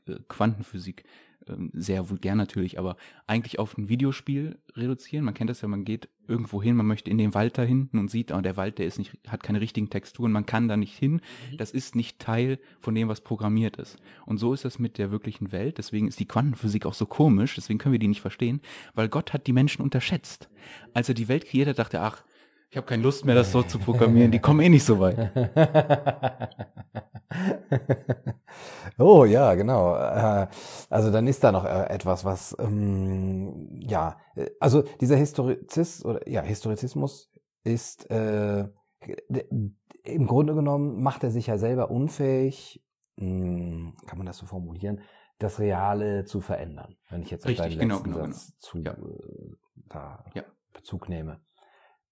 äh, 0.07 0.17
Quantenphysik 0.29 1.05
äh, 1.47 1.55
sehr 1.73 2.11
vulgär 2.11 2.35
natürlich, 2.35 2.79
aber 2.79 2.97
eigentlich 3.27 3.59
auf 3.59 3.77
ein 3.77 3.89
Videospiel 3.89 4.59
reduzieren. 4.75 5.25
Man 5.25 5.35
kennt 5.35 5.51
das 5.51 5.61
ja, 5.61 5.69
man 5.69 5.85
geht 5.85 6.09
irgendwo 6.27 6.63
hin, 6.63 6.77
man 6.77 6.87
möchte 6.87 7.11
in 7.11 7.19
den 7.19 7.35
Wald 7.35 7.59
da 7.59 7.63
hinten 7.63 7.99
und 7.99 8.11
sieht, 8.11 8.33
oh, 8.33 8.41
der 8.41 8.57
Wald, 8.57 8.79
der 8.79 8.87
ist 8.87 8.99
nicht, 8.99 9.17
hat 9.27 9.43
keine 9.43 9.61
richtigen 9.61 9.91
Texturen, 9.91 10.33
man 10.33 10.47
kann 10.47 10.69
da 10.69 10.77
nicht 10.77 10.97
hin. 10.97 11.21
Mhm. 11.51 11.57
Das 11.57 11.71
ist 11.71 11.95
nicht 11.95 12.19
Teil 12.19 12.59
von 12.81 12.95
dem, 12.95 13.09
was 13.09 13.21
programmiert 13.21 13.77
ist. 13.77 13.97
Und 14.27 14.39
so 14.39 14.53
ist 14.53 14.65
das 14.65 14.79
mit 14.79 14.99
der 14.99 15.11
wirklichen 15.11 15.53
Welt. 15.53 15.79
Deswegen 15.79 16.09
ist 16.09 16.21
die 16.21 16.29
Quantenphysik 16.29 16.87
auch 16.87 16.95
so 16.95 17.07
komisch, 17.07 17.55
deswegen 17.55 17.79
können 17.79 17.93
wir 17.93 17.99
die 17.99 18.09
nicht 18.09 18.21
verstehen, 18.21 18.61
weil 18.95 19.09
Gott 19.09 19.33
hat 19.33 19.47
die 19.47 19.53
Menschen 19.53 19.83
unterschätzt. 19.83 20.49
Als 20.93 21.09
er 21.09 21.15
die 21.15 21.29
Welt 21.29 21.47
kreiert 21.47 21.69
hat, 21.69 21.79
dachte 21.79 21.99
er, 21.99 22.05
ach, 22.05 22.25
ich 22.71 22.77
habe 22.77 22.87
keine 22.87 23.03
Lust 23.03 23.25
mehr, 23.25 23.35
das 23.35 23.51
so 23.51 23.63
zu 23.63 23.79
programmieren. 23.79 24.31
Die 24.31 24.41
kommen 24.41 24.61
eh 24.61 24.69
nicht 24.69 24.85
so 24.85 25.01
weit. 25.01 25.33
oh 28.99 29.25
ja, 29.25 29.55
genau. 29.55 29.97
Äh, 29.97 30.49
also 30.91 31.11
dann 31.11 31.27
ist 31.27 31.43
da 31.43 31.53
noch 31.53 31.65
äh, 31.65 31.89
etwas, 31.89 32.25
was 32.25 32.57
ähm, 32.59 33.81
ja, 33.81 34.19
äh, 34.37 34.51
also 34.61 34.83
dieser 35.01 35.17
Historizismus 35.17 36.05
oder 36.05 36.29
ja 36.29 36.43
Historizismus 36.43 37.31
ist 37.65 38.11
äh, 38.11 38.69
im 40.05 40.27
Grunde 40.27 40.55
genommen 40.55 41.03
macht 41.03 41.25
er 41.25 41.31
sich 41.31 41.47
ja 41.47 41.59
selber 41.59 41.91
unfähig, 41.91 42.85
mh, 43.17 43.25
hm, 43.25 43.97
kann 44.07 44.19
man 44.19 44.27
das 44.27 44.39
so 44.39 44.47
formulieren, 44.47 45.01
das 45.39 45.59
Reale 45.59 46.25
zu 46.25 46.41
verändern. 46.41 46.97
Wenn 47.09 47.23
ich 47.23 47.31
jetzt 47.31 47.45
auf 47.45 47.51
Richtig, 47.51 47.79
deinen 47.79 47.81
genau, 47.81 47.95
letzten 47.97 48.13
genau, 48.13 48.27
Satz 48.27 48.53
genau. 48.53 48.59
zu 48.59 48.79
ja. 48.79 48.97
da 49.89 50.25
ja. 50.35 50.45
Bezug 50.73 51.09
nehme. 51.09 51.41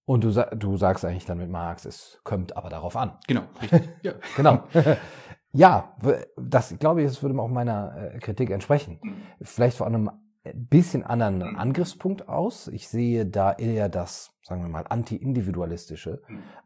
Und 0.07 0.23
du, 0.23 0.31
du 0.55 0.77
sagst 0.77 1.03
eigentlich 1.03 1.25
dann 1.25 1.37
mit 1.37 1.49
Marx, 1.49 1.83
es 1.83 2.21
kommt 2.23 2.55
aber 2.55 2.69
darauf 2.69 2.95
an. 2.95 3.17
Genau, 3.27 3.41
richtig. 3.61 3.89
Ja. 4.03 4.13
genau. 4.37 4.63
ja, 5.51 5.93
das 6.37 6.79
glaube 6.79 7.01
ich, 7.01 7.07
das 7.09 7.21
würde 7.21 7.37
auch 7.37 7.49
meiner 7.49 8.13
äh, 8.13 8.19
Kritik 8.19 8.49
entsprechen. 8.51 9.01
Vielleicht 9.41 9.75
vor 9.75 9.85
einem 9.85 10.09
bisschen 10.53 11.03
anderen 11.03 11.57
Angriffspunkt 11.57 12.29
aus. 12.29 12.69
Ich 12.69 12.87
sehe 12.87 13.25
da 13.25 13.51
eher 13.51 13.89
das, 13.89 14.31
sagen 14.43 14.61
wir 14.61 14.69
mal, 14.69 14.85
anti-individualistische 14.87 16.21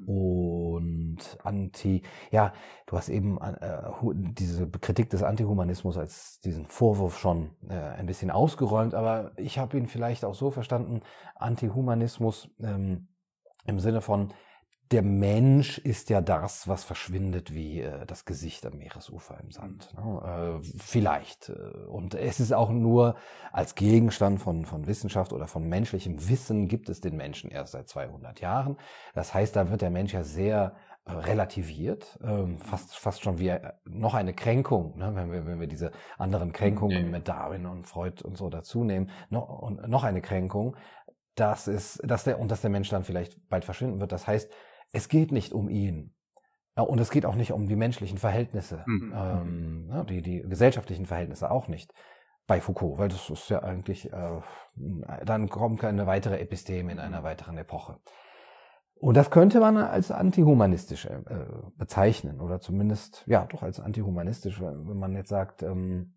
und 0.06 1.18
anti, 1.44 2.04
ja, 2.30 2.54
du 2.86 2.96
hast 2.96 3.10
eben 3.10 3.39
äh, 3.42 3.82
diese 4.14 4.70
Kritik 4.70 5.10
des 5.10 5.24
Antihumanismus 5.24 5.98
als 5.98 6.39
diesen 6.42 6.68
Vorwurf 6.68 7.18
schon 7.18 7.56
äh, 7.70 7.74
ein 7.74 8.06
bisschen 8.06 8.30
ausgeräumt, 8.30 8.94
aber 8.94 9.32
ich 9.38 9.58
habe 9.58 9.78
ihn 9.78 9.88
vielleicht 9.88 10.26
auch 10.26 10.36
so 10.36 10.52
verstanden, 10.52 11.02
Antihumanismus 11.36 12.50
ähm, 12.60 13.08
im 13.66 13.80
Sinne 13.80 14.01
von, 14.01 14.34
der 14.91 15.03
Mensch 15.03 15.78
ist 15.78 16.09
ja 16.09 16.22
das, 16.22 16.68
was 16.68 16.84
verschwindet 16.84 17.53
wie 17.53 17.82
äh, 17.82 18.05
das 18.05 18.26
Gesicht 18.26 18.66
am 18.66 18.78
Meeresufer 18.78 19.39
im 19.41 19.51
Sand. 19.51 19.93
Ne? 19.95 20.59
Äh, 20.62 20.64
vielleicht. 20.80 21.49
Äh, 21.49 21.53
und 21.88 22.14
es 22.14 22.39
ist 22.39 22.51
auch 22.51 22.72
nur 22.72 23.16
als 23.51 23.76
Gegenstand 23.76 24.41
von, 24.41 24.66
von 24.66 24.88
Wissenschaft 24.88 25.32
oder 25.32 25.47
von 25.47 25.68
menschlichem 25.68 26.28
Wissen 26.30 26.68
gibt 26.68 26.89
es 26.89 26.99
den 26.99 27.16
Menschen 27.16 27.51
erst 27.51 27.72
seit 27.72 27.88
200 27.88 28.41
Jahren. 28.41 28.78
Das 29.14 29.34
heißt, 29.34 29.55
da 29.55 29.70
wird 29.70 29.82
der 29.82 29.91
Mensch 29.91 30.14
ja 30.14 30.24
sehr 30.24 30.76
äh, 31.05 31.14
relativiert, 31.14 32.20
ähm, 32.24 32.59
fast, 32.59 32.95
fast 32.95 33.24
schon 33.24 33.39
wie 33.39 33.47
äh, 33.47 33.74
noch 33.86 34.14
eine 34.14 34.36
Kränkung, 34.36 34.99
ne? 34.99 35.12
wenn, 35.16 35.32
wir, 35.32 35.47
wenn 35.47 35.59
wir 35.59 35.66
diese 35.66 35.91
anderen 36.20 36.53
Kränkungen 36.53 37.09
mit 37.09 37.28
Darwin 37.28 37.66
und 37.66 37.88
Freud 37.88 38.24
und 38.24 38.38
so 38.38 38.49
dazu 38.49 38.84
nehmen, 38.84 39.09
noch, 39.32 39.49
und 39.49 39.88
noch 39.88 40.03
eine 40.03 40.22
Kränkung, 40.22 40.76
dass 41.36 41.68
es, 41.68 42.00
dass 42.04 42.24
der, 42.24 42.40
und 42.40 42.52
dass 42.52 42.62
der 42.62 42.70
Mensch 42.70 42.90
dann 42.90 43.04
vielleicht 43.04 43.50
bald 43.50 43.66
verschwinden 43.66 44.00
wird. 44.00 44.12
Das 44.12 44.28
heißt, 44.28 44.52
es 44.92 45.10
geht 45.10 45.32
nicht 45.32 45.54
um 45.54 45.70
ihn. 45.70 46.14
Und 46.76 47.00
es 47.00 47.12
geht 47.12 47.26
auch 47.26 47.36
nicht 47.36 47.52
um 47.52 47.68
die 47.68 47.76
menschlichen 47.76 48.18
Verhältnisse, 48.18 48.84
mhm. 48.88 49.14
ähm, 49.16 49.88
ne, 49.88 50.06
die, 50.06 50.22
die 50.22 50.42
gesellschaftlichen 50.42 51.06
Verhältnisse 51.06 51.52
auch 51.52 51.68
nicht 51.68 51.94
bei 52.48 52.62
Foucault, 52.62 52.98
weil 52.98 53.10
das 53.10 53.30
ist 53.30 53.50
ja 53.50 53.62
eigentlich, 53.62 54.12
äh, 54.12 54.42
dann 55.26 55.50
kommt 55.50 55.82
keine 55.82 56.08
weitere 56.08 56.40
Episteme 56.40 56.92
in 56.92 57.00
einer 57.00 57.24
weiteren 57.24 57.58
Epoche. 57.58 58.00
Und 58.96 59.18
das 59.18 59.32
könnte 59.32 59.60
man 59.60 59.78
als 59.78 60.12
antihumanistisch 60.12 61.06
äh, 61.06 61.20
bezeichnen 61.76 62.40
oder 62.40 62.60
zumindest, 62.60 63.24
ja, 63.26 63.46
doch 63.46 63.64
als 63.64 63.80
antihumanistisch, 63.80 64.62
wenn 64.62 64.98
man 64.98 65.16
jetzt 65.16 65.30
sagt, 65.30 65.64
ähm, 65.64 66.14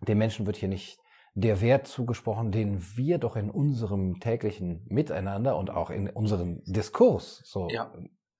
dem 0.00 0.18
Menschen 0.18 0.46
wird 0.46 0.56
hier 0.56 0.68
nicht 0.68 0.98
der 1.34 1.60
Wert 1.60 1.88
zugesprochen, 1.88 2.52
den 2.52 2.80
wir 2.96 3.18
doch 3.18 3.36
in 3.36 3.50
unserem 3.50 4.20
täglichen 4.20 4.86
Miteinander 4.88 5.56
und 5.56 5.70
auch 5.70 5.90
in 5.90 6.08
unserem 6.08 6.62
Diskurs 6.64 7.42
so 7.44 7.68
ja. 7.70 7.92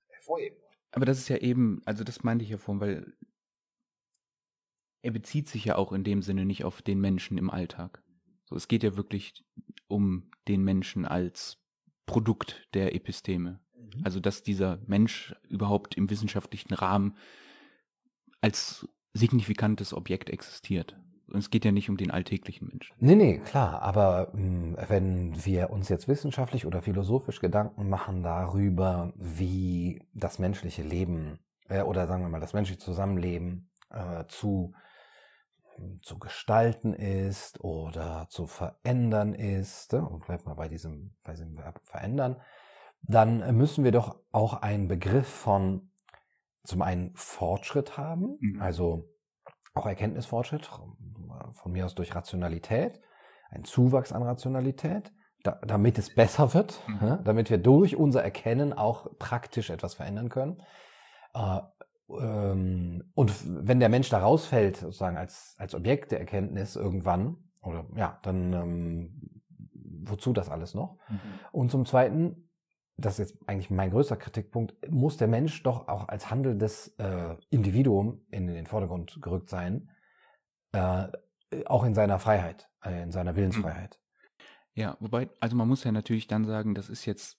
hervorheben. 0.07 0.57
Aber 0.91 1.05
das 1.05 1.19
ist 1.19 1.27
ja 1.27 1.37
eben, 1.37 1.81
also 1.85 2.05
das 2.05 2.23
meinte 2.23 2.45
ich 2.45 2.51
ja 2.51 2.57
vorhin, 2.57 2.81
weil 2.81 3.13
er 5.01 5.11
bezieht 5.11 5.49
sich 5.49 5.65
ja 5.65 5.75
auch 5.75 5.91
in 5.91 6.03
dem 6.03 6.21
Sinne 6.21 6.45
nicht 6.45 6.63
auf 6.63 6.81
den 6.81 6.99
Menschen 7.01 7.37
im 7.37 7.49
Alltag. 7.49 8.01
So, 8.45 8.55
es 8.55 8.67
geht 8.67 8.81
ja 8.81 8.95
wirklich 8.95 9.45
um 9.87 10.31
den 10.47 10.63
Menschen 10.63 11.05
als 11.05 11.57
Produkt 12.05 12.67
der 12.73 12.95
Episteme. 12.95 13.59
Mhm. 13.75 14.01
Also, 14.03 14.19
dass 14.19 14.41
dieser 14.41 14.79
Mensch 14.87 15.35
überhaupt 15.49 15.95
im 15.95 16.09
wissenschaftlichen 16.09 16.73
Rahmen 16.73 17.17
als 18.41 18.87
signifikantes 19.13 19.93
Objekt 19.93 20.29
existiert. 20.29 20.97
Es 21.33 21.49
geht 21.49 21.65
ja 21.65 21.71
nicht 21.71 21.89
um 21.89 21.97
den 21.97 22.11
alltäglichen 22.11 22.67
Menschen. 22.67 22.95
Nee, 22.99 23.15
nee, 23.15 23.39
klar. 23.39 23.81
Aber 23.81 24.29
mh, 24.33 24.37
hm, 24.37 24.77
wenn 24.87 25.45
wir 25.45 25.69
uns 25.69 25.89
jetzt 25.89 26.07
wissenschaftlich 26.07 26.65
oder 26.65 26.81
philosophisch 26.81 27.39
Gedanken 27.39 27.89
machen 27.89 28.23
darüber, 28.23 29.13
wie 29.15 30.03
das 30.13 30.39
menschliche 30.39 30.83
Leben 30.83 31.39
äh, 31.69 31.81
oder 31.81 32.07
sagen 32.07 32.23
wir 32.23 32.29
mal 32.29 32.41
das 32.41 32.53
menschliche 32.53 32.79
Zusammenleben 32.79 33.69
äh, 33.89 34.25
zu 34.27 34.73
zu 36.01 36.19
gestalten 36.19 36.93
ist 36.93 37.61
oder 37.61 38.27
zu 38.29 38.47
verändern 38.47 39.33
ist, 39.33 39.93
äh, 39.93 39.97
und 39.97 40.25
bleibt 40.25 40.45
mal 40.45 40.53
bei 40.53 40.67
diesem, 40.67 41.15
bei 41.23 41.33
diesem 41.33 41.57
Verb 41.57 41.81
verändern, 41.83 42.41
dann 43.01 43.55
müssen 43.55 43.83
wir 43.83 43.91
doch 43.91 44.19
auch 44.31 44.61
einen 44.61 44.87
Begriff 44.87 45.27
von 45.27 45.91
zum 46.63 46.81
einen 46.81 47.11
Fortschritt 47.15 47.97
haben, 47.97 48.37
mhm. 48.39 48.61
also 48.61 49.09
auch 49.73 49.85
Erkenntnisfortschritt, 49.85 50.69
von 51.53 51.71
mir 51.71 51.85
aus 51.85 51.95
durch 51.95 52.15
Rationalität, 52.15 53.01
ein 53.49 53.63
Zuwachs 53.63 54.11
an 54.11 54.23
Rationalität, 54.23 55.11
da, 55.43 55.59
damit 55.65 55.97
es 55.97 56.13
besser 56.13 56.53
wird, 56.53 56.81
mhm. 56.87 57.07
ja, 57.07 57.15
damit 57.17 57.49
wir 57.49 57.57
durch 57.57 57.95
unser 57.95 58.23
Erkennen 58.23 58.73
auch 58.73 59.07
praktisch 59.19 59.69
etwas 59.69 59.93
verändern 59.93 60.29
können. 60.29 60.61
Äh, 61.33 61.59
ähm, 62.09 63.11
und 63.13 63.33
wenn 63.67 63.79
der 63.79 63.89
Mensch 63.89 64.09
da 64.09 64.19
rausfällt, 64.19 64.77
sozusagen 64.77 65.17
als, 65.17 65.55
als 65.57 65.75
Objekt 65.75 66.11
der 66.11 66.19
Erkenntnis 66.19 66.75
irgendwann, 66.75 67.37
oder 67.61 67.85
ja, 67.95 68.19
dann 68.23 68.53
ähm, 68.53 69.41
wozu 70.09 70.33
das 70.33 70.49
alles 70.49 70.73
noch? 70.73 70.97
Mhm. 71.09 71.19
Und 71.51 71.71
zum 71.71 71.85
Zweiten, 71.85 72.49
das 72.97 73.19
ist 73.19 73.31
jetzt 73.31 73.49
eigentlich 73.49 73.69
mein 73.69 73.91
größter 73.91 74.17
Kritikpunkt, 74.17 74.75
muss 74.89 75.17
der 75.17 75.27
Mensch 75.27 75.63
doch 75.63 75.87
auch 75.87 76.07
als 76.07 76.29
handelndes 76.29 76.95
äh, 76.97 77.35
Individuum 77.49 78.25
in 78.31 78.47
den 78.47 78.67
Vordergrund 78.67 79.19
gerückt 79.21 79.49
sein, 79.49 79.89
äh, 80.71 81.07
auch 81.65 81.83
in 81.83 81.93
seiner 81.93 82.19
Freiheit, 82.19 82.69
äh, 82.83 83.03
in 83.03 83.11
seiner 83.11 83.35
Willensfreiheit. 83.35 83.99
Ja, 84.73 84.97
wobei, 84.99 85.29
also 85.39 85.55
man 85.55 85.67
muss 85.67 85.83
ja 85.83 85.91
natürlich 85.91 86.27
dann 86.27 86.45
sagen, 86.45 86.75
das 86.75 86.89
ist 86.89 87.05
jetzt, 87.05 87.37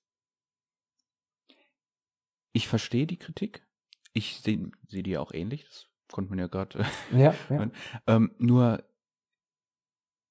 ich 2.52 2.68
verstehe 2.68 3.06
die 3.06 3.18
Kritik, 3.18 3.66
ich 4.12 4.40
sehe 4.40 4.70
seh 4.88 5.02
die 5.02 5.10
ja 5.10 5.20
auch 5.20 5.32
ähnlich, 5.32 5.64
das 5.64 5.86
konnte 6.10 6.30
man 6.30 6.38
ja 6.38 6.46
gerade. 6.46 6.86
Ja, 7.12 7.34
ja. 7.50 7.70
ähm, 8.06 8.34
nur 8.38 8.82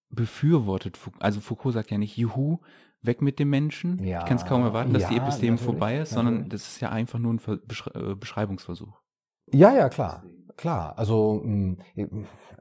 befürwortet, 0.09 0.99
also 1.19 1.41
Foucault 1.41 1.75
sagt 1.75 1.91
ja 1.91 1.97
nicht, 1.97 2.17
juhu, 2.17 2.59
weg 3.01 3.21
mit 3.21 3.37
dem 3.39 3.49
Menschen. 3.49 4.03
Ja, 4.03 4.19
ich 4.21 4.25
kann 4.25 4.37
es 4.37 4.45
kaum 4.45 4.63
erwarten, 4.63 4.93
dass 4.93 5.03
ja, 5.03 5.09
die 5.09 5.17
Epistem 5.17 5.57
vorbei 5.57 5.99
ist, 5.99 6.11
sondern 6.11 6.35
natürlich. 6.35 6.51
das 6.53 6.67
ist 6.67 6.81
ja 6.81 6.89
einfach 6.89 7.19
nur 7.19 7.33
ein 7.33 7.41
äh, 7.47 8.15
Beschreibungsversuch. 8.15 8.99
Ja, 9.51 9.75
ja, 9.75 9.89
klar. 9.89 10.23
Klar, 10.57 10.97
also 10.97 11.41
hm, 11.43 11.77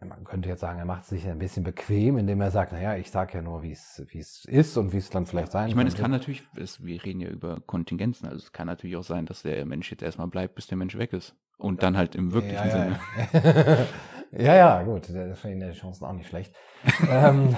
man 0.09 0.24
könnte 0.24 0.49
jetzt 0.49 0.61
sagen, 0.61 0.78
er 0.78 0.84
macht 0.84 1.03
es 1.03 1.09
sich 1.11 1.28
ein 1.28 1.38
bisschen 1.38 1.62
bequem, 1.62 2.18
indem 2.18 2.40
er 2.40 2.51
sagt, 2.51 2.72
naja, 2.72 2.97
ich 2.97 3.11
sage 3.11 3.34
ja 3.34 3.42
nur, 3.42 3.62
wie 3.62 3.72
es 3.72 4.05
wie 4.09 4.18
es 4.18 4.45
ist 4.47 4.76
und 4.76 4.92
wie 4.92 4.99
es 4.99 5.11
dann 5.11 5.26
vielleicht 5.26 5.53
sein 5.53 5.68
Ich 5.68 5.76
meine, 5.76 5.88
es 5.88 5.97
kann 5.97 6.11
natürlich, 6.11 6.45
es, 6.57 6.84
wir 6.84 7.05
reden 7.05 7.20
ja 7.20 7.28
über 7.28 7.61
Kontingenzen, 7.66 8.26
also 8.26 8.38
es 8.38 8.53
kann 8.53 8.66
natürlich 8.66 8.97
auch 8.97 9.05
sein, 9.05 9.26
dass 9.26 9.42
der 9.42 9.64
Mensch 9.64 9.90
jetzt 9.90 10.03
erstmal 10.03 10.26
bleibt, 10.26 10.57
bis 10.57 10.66
der 10.66 10.76
Mensch 10.76 10.99
weg 10.99 11.12
ist. 11.12 11.36
Und 11.57 11.84
dann 11.84 11.97
halt 11.97 12.16
im 12.16 12.32
wirklichen 12.32 12.66
ja, 12.66 12.70
Sinne. 12.70 13.01
Ja. 13.32 13.86
ja, 14.32 14.55
ja, 14.57 14.82
gut, 14.82 15.09
das 15.09 15.38
für 15.38 15.55
die 15.55 15.70
Chancen 15.70 16.05
auch 16.05 16.12
nicht 16.12 16.28
schlecht. 16.28 16.53
ähm, 17.09 17.55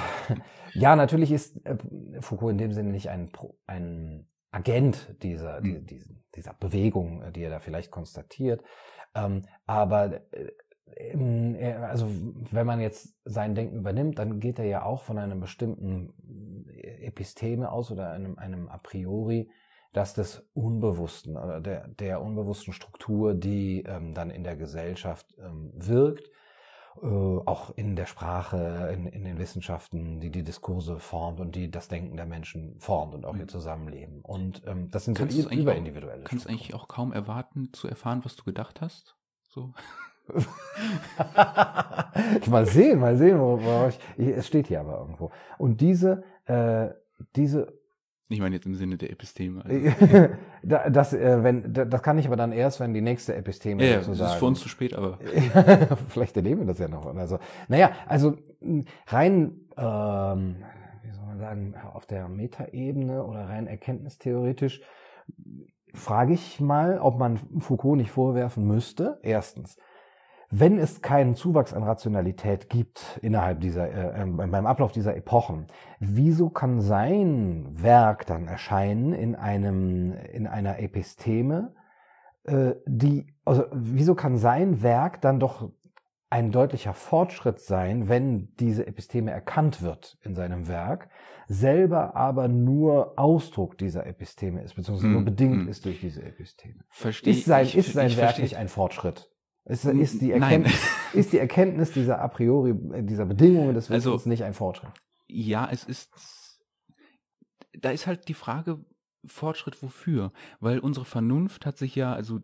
ja, 0.74 0.96
natürlich 0.96 1.32
ist 1.32 1.64
äh, 1.64 1.76
Foucault 2.20 2.52
in 2.52 2.58
dem 2.58 2.72
Sinne 2.72 2.90
nicht 2.90 3.08
ein, 3.08 3.30
ein 3.66 4.28
Agent 4.50 5.16
dieser, 5.22 5.60
hm. 5.60 5.86
dieser, 5.86 6.14
dieser 6.34 6.54
Bewegung, 6.54 7.32
die 7.32 7.42
er 7.42 7.50
da 7.50 7.58
vielleicht 7.58 7.90
konstatiert. 7.90 8.62
Ähm, 9.16 9.42
aber 9.66 10.20
äh, 10.32 10.52
also 11.82 12.08
wenn 12.50 12.66
man 12.66 12.80
jetzt 12.80 13.14
sein 13.24 13.54
Denken 13.54 13.78
übernimmt, 13.78 14.18
dann 14.18 14.40
geht 14.40 14.58
er 14.58 14.64
ja 14.66 14.82
auch 14.84 15.02
von 15.02 15.18
einem 15.18 15.40
bestimmten 15.40 16.14
Episteme 16.78 17.70
aus 17.70 17.90
oder 17.90 18.10
einem, 18.12 18.38
einem 18.38 18.68
a 18.68 18.78
priori, 18.78 19.50
dass 19.92 20.14
des 20.14 20.48
Unbewussten 20.54 21.36
oder 21.36 21.60
der, 21.60 21.88
der 21.88 22.22
unbewussten 22.22 22.72
Struktur, 22.72 23.34
die 23.34 23.82
ähm, 23.86 24.14
dann 24.14 24.30
in 24.30 24.44
der 24.44 24.56
Gesellschaft 24.56 25.34
ähm, 25.38 25.72
wirkt, 25.74 26.30
äh, 27.02 27.06
auch 27.06 27.76
in 27.76 27.96
der 27.96 28.06
Sprache, 28.06 28.90
in, 28.92 29.06
in 29.06 29.24
den 29.24 29.38
Wissenschaften, 29.38 30.20
die 30.20 30.30
die 30.30 30.42
Diskurse 30.42 30.98
formt 30.98 31.40
und 31.40 31.54
die 31.54 31.70
das 31.70 31.88
Denken 31.88 32.16
der 32.16 32.26
Menschen 32.26 32.78
formt 32.78 33.14
und 33.14 33.24
auch 33.24 33.34
ihr 33.36 33.42
mhm. 33.42 33.48
Zusammenleben. 33.48 34.20
Und 34.22 34.62
ähm, 34.66 34.90
das 34.90 35.04
sind 35.04 35.16
kannst 35.18 35.36
so 35.36 35.50
überindividuelle. 35.50 36.22
Auch, 36.24 36.28
kannst 36.28 36.46
du 36.46 36.50
eigentlich 36.50 36.74
auch 36.74 36.88
kaum 36.88 37.12
erwarten 37.12 37.72
zu 37.72 37.88
erfahren, 37.88 38.24
was 38.24 38.36
du 38.36 38.44
gedacht 38.44 38.80
hast? 38.80 39.16
So. 39.48 39.72
mal 42.50 42.66
sehen, 42.66 42.98
mal 42.98 43.16
sehen, 43.16 43.38
worauf 43.38 43.98
ich, 44.16 44.26
es 44.26 44.46
steht 44.46 44.66
hier 44.68 44.80
aber 44.80 44.98
irgendwo. 44.98 45.30
Und 45.58 45.80
diese, 45.80 46.24
äh, 46.46 46.88
diese 47.36 47.72
ich 48.28 48.40
meine 48.40 48.56
jetzt 48.56 48.66
im 48.66 48.74
Sinne 48.74 48.96
der 48.96 49.10
Episteme. 49.10 49.64
Also. 49.64 50.28
das, 50.90 51.12
äh, 51.12 51.42
wenn, 51.44 51.72
das 51.72 52.02
kann 52.02 52.18
ich 52.18 52.26
aber 52.26 52.36
dann 52.36 52.52
erst, 52.52 52.80
wenn 52.80 52.92
die 52.92 53.00
nächste 53.00 53.34
Episteme 53.34 53.84
ja, 53.84 54.02
sozusagen. 54.02 54.18
Das 54.18 54.32
ist 54.32 54.38
für 54.38 54.46
uns 54.46 54.60
zu 54.60 54.68
spät, 54.68 54.94
aber. 54.94 55.18
Vielleicht 56.08 56.36
erleben 56.36 56.62
wir 56.62 56.66
das 56.66 56.78
ja 56.78 56.88
noch. 56.88 57.06
Also, 57.14 57.38
naja, 57.68 57.92
also 58.06 58.36
rein, 59.06 59.60
ähm, 59.76 60.56
wie 61.02 61.12
soll 61.12 61.26
man 61.26 61.38
sagen, 61.38 61.74
auf 61.92 62.06
der 62.06 62.28
Metaebene 62.28 63.24
oder 63.24 63.48
rein 63.48 63.66
erkenntnistheoretisch 63.66 64.80
frage 65.94 66.34
ich 66.34 66.60
mal, 66.60 66.98
ob 66.98 67.18
man 67.18 67.38
Foucault 67.58 67.96
nicht 67.96 68.10
vorwerfen 68.10 68.66
müsste. 68.66 69.18
Erstens, 69.22 69.76
wenn 70.50 70.78
es 70.78 71.02
keinen 71.02 71.34
Zuwachs 71.34 71.72
an 71.72 71.82
Rationalität 71.82 72.70
gibt 72.70 73.18
innerhalb 73.22 73.60
dieser, 73.60 73.88
äh, 73.90 74.22
ähm, 74.22 74.36
beim 74.36 74.66
Ablauf 74.66 74.92
dieser 74.92 75.16
Epochen, 75.16 75.66
wieso 75.98 76.50
kann 76.50 76.80
sein 76.80 77.66
Werk 77.72 78.26
dann 78.26 78.46
erscheinen 78.46 79.12
in 79.12 79.34
einem, 79.34 80.12
in 80.12 80.46
einer 80.46 80.78
Episteme, 80.78 81.74
äh, 82.44 82.74
die, 82.86 83.26
also 83.44 83.64
wieso 83.72 84.14
kann 84.14 84.36
sein 84.36 84.82
Werk 84.82 85.20
dann 85.20 85.40
doch 85.40 85.70
ein 86.28 86.50
deutlicher 86.50 86.92
Fortschritt 86.92 87.60
sein, 87.60 88.08
wenn 88.08 88.54
diese 88.56 88.86
Episteme 88.86 89.30
erkannt 89.30 89.82
wird 89.82 90.18
in 90.22 90.34
seinem 90.34 90.66
Werk, 90.68 91.08
selber 91.46 92.16
aber 92.16 92.48
nur 92.48 93.14
Ausdruck 93.16 93.78
dieser 93.78 94.06
Episteme 94.06 94.62
ist, 94.62 94.74
beziehungsweise 94.74 95.08
nur 95.08 95.20
hm, 95.20 95.24
bedingt 95.24 95.62
hm. 95.62 95.68
ist 95.68 95.84
durch 95.84 96.00
diese 96.00 96.22
Episteme. 96.22 96.84
Verstehe 96.88 97.32
ist 97.32 97.44
sein, 97.44 97.66
ist 97.66 97.92
sein 97.92 98.08
ich, 98.08 98.16
Werk 98.16 98.26
verstehe. 98.26 98.44
nicht 98.44 98.56
ein 98.56 98.68
Fortschritt? 98.68 99.30
Ist, 99.66 99.84
ist, 99.84 100.20
die 100.22 100.30
Erkenntnis, 100.30 100.80
ist 101.12 101.32
die 101.32 101.38
Erkenntnis 101.38 101.90
dieser 101.90 102.20
a 102.20 102.28
priori, 102.28 102.74
dieser 103.04 103.26
Bedingungen 103.26 103.74
des 103.74 103.90
Wissens 103.90 104.12
also, 104.12 104.28
nicht 104.28 104.44
ein 104.44 104.54
Fortschritt? 104.54 104.90
Ja, 105.26 105.68
es 105.70 105.82
ist, 105.82 106.60
da 107.72 107.90
ist 107.90 108.06
halt 108.06 108.28
die 108.28 108.34
Frage, 108.34 108.84
Fortschritt 109.24 109.82
wofür? 109.82 110.32
Weil 110.60 110.78
unsere 110.78 111.04
Vernunft 111.04 111.66
hat 111.66 111.78
sich 111.78 111.96
ja, 111.96 112.12
also 112.12 112.40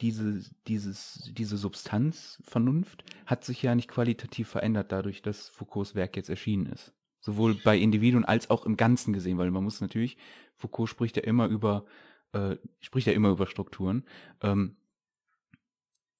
diese, 0.00 0.42
dieses, 0.66 1.30
diese 1.32 1.56
Substanz 1.56 2.42
Vernunft 2.44 3.04
hat 3.24 3.44
sich 3.44 3.62
ja 3.62 3.74
nicht 3.74 3.88
qualitativ 3.88 4.48
verändert 4.48 4.90
dadurch, 4.90 5.22
dass 5.22 5.48
Foucaults 5.48 5.94
Werk 5.94 6.16
jetzt 6.16 6.28
erschienen 6.28 6.66
ist. 6.66 6.92
Sowohl 7.20 7.54
bei 7.54 7.78
Individuen 7.78 8.24
als 8.24 8.50
auch 8.50 8.66
im 8.66 8.76
Ganzen 8.76 9.12
gesehen, 9.12 9.38
weil 9.38 9.50
man 9.50 9.64
muss 9.64 9.80
natürlich, 9.80 10.16
Foucault 10.56 10.88
spricht 10.88 11.16
ja 11.16 11.22
immer 11.22 11.46
über, 11.46 11.86
äh, 12.32 12.56
spricht 12.80 13.06
ja 13.06 13.12
immer 13.12 13.30
über 13.30 13.46
Strukturen, 13.46 14.04
ähm, 14.42 14.76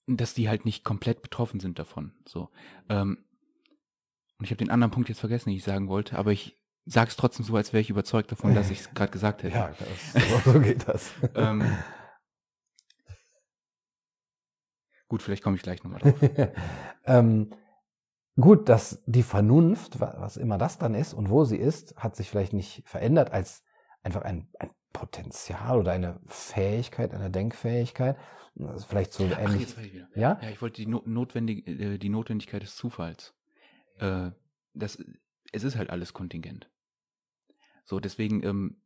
dass 0.06 0.34
die 0.34 0.48
halt 0.48 0.64
nicht 0.64 0.84
komplett 0.84 1.22
betroffen 1.22 1.60
sind 1.60 1.78
davon. 1.78 2.12
So. 2.26 2.50
Ähm, 2.88 3.24
und 4.38 4.44
ich 4.44 4.50
habe 4.50 4.58
den 4.58 4.70
anderen 4.70 4.90
Punkt 4.90 5.08
jetzt 5.08 5.20
vergessen, 5.20 5.48
den 5.48 5.56
ich 5.56 5.64
sagen 5.64 5.88
wollte, 5.88 6.18
aber 6.18 6.32
ich 6.32 6.56
sage 6.84 7.10
es 7.10 7.16
trotzdem 7.16 7.44
so, 7.44 7.56
als 7.56 7.72
wäre 7.72 7.80
ich 7.80 7.90
überzeugt 7.90 8.30
davon, 8.30 8.54
dass 8.54 8.70
ich 8.70 8.80
es 8.80 8.94
gerade 8.94 9.10
gesagt 9.10 9.42
hätte. 9.42 9.56
Ja, 9.56 9.72
das, 10.12 10.44
so 10.44 10.60
geht 10.60 10.86
das. 10.86 11.12
ähm, 11.34 11.64
Gut, 15.08 15.22
vielleicht 15.22 15.42
komme 15.42 15.56
ich 15.56 15.62
gleich 15.62 15.82
nochmal 15.84 16.00
drauf. 16.00 16.18
ähm, 17.04 17.50
gut, 18.36 18.68
dass 18.68 19.02
die 19.06 19.22
Vernunft, 19.22 20.00
was 20.00 20.36
immer 20.36 20.58
das 20.58 20.78
dann 20.78 20.94
ist 20.94 21.14
und 21.14 21.30
wo 21.30 21.44
sie 21.44 21.56
ist, 21.56 21.96
hat 21.96 22.16
sich 22.16 22.28
vielleicht 22.28 22.52
nicht 22.52 22.82
verändert 22.86 23.30
als 23.30 23.62
einfach 24.02 24.22
ein, 24.22 24.48
ein 24.58 24.70
Potenzial 24.92 25.78
oder 25.78 25.92
eine 25.92 26.20
Fähigkeit, 26.26 27.12
eine 27.12 27.30
Denkfähigkeit. 27.30 28.16
Vielleicht 28.88 29.12
so 29.12 29.28
Ach, 29.30 29.38
ähnlich. 29.38 29.62
Jetzt 29.62 29.76
weiß 29.76 29.84
ich 29.84 29.92
wieder. 29.92 30.08
Ja? 30.14 30.38
ja, 30.40 30.50
ich 30.50 30.62
wollte 30.62 30.82
die, 30.82 30.86
notwendig, 30.86 31.66
äh, 31.68 31.98
die 31.98 32.08
Notwendigkeit 32.08 32.62
des 32.62 32.76
Zufalls. 32.76 33.34
Äh, 33.98 34.30
das, 34.72 34.98
es 35.52 35.64
ist 35.64 35.76
halt 35.76 35.90
alles 35.90 36.14
kontingent. 36.14 36.70
So, 37.84 38.00
deswegen, 38.00 38.42
ähm, 38.42 38.80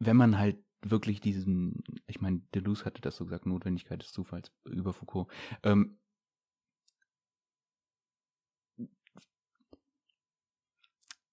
wenn 0.00 0.16
man 0.16 0.38
halt 0.38 0.58
wirklich 0.82 1.20
diesen, 1.20 1.82
ich 2.06 2.20
meine, 2.20 2.40
Deleuze 2.54 2.84
hatte 2.84 3.00
das 3.00 3.16
so 3.16 3.24
gesagt, 3.24 3.46
Notwendigkeit 3.46 4.02
des 4.02 4.12
Zufalls 4.12 4.52
über 4.64 4.92
Foucault. 4.92 5.30
Ähm, 5.62 5.98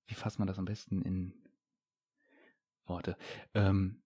wie 0.08 0.16
fasst 0.16 0.40
man 0.40 0.48
das 0.48 0.58
am 0.58 0.66
besten 0.66 1.02
in 1.02 1.45
Worte? 2.88 3.18
Ähm, 3.54 4.02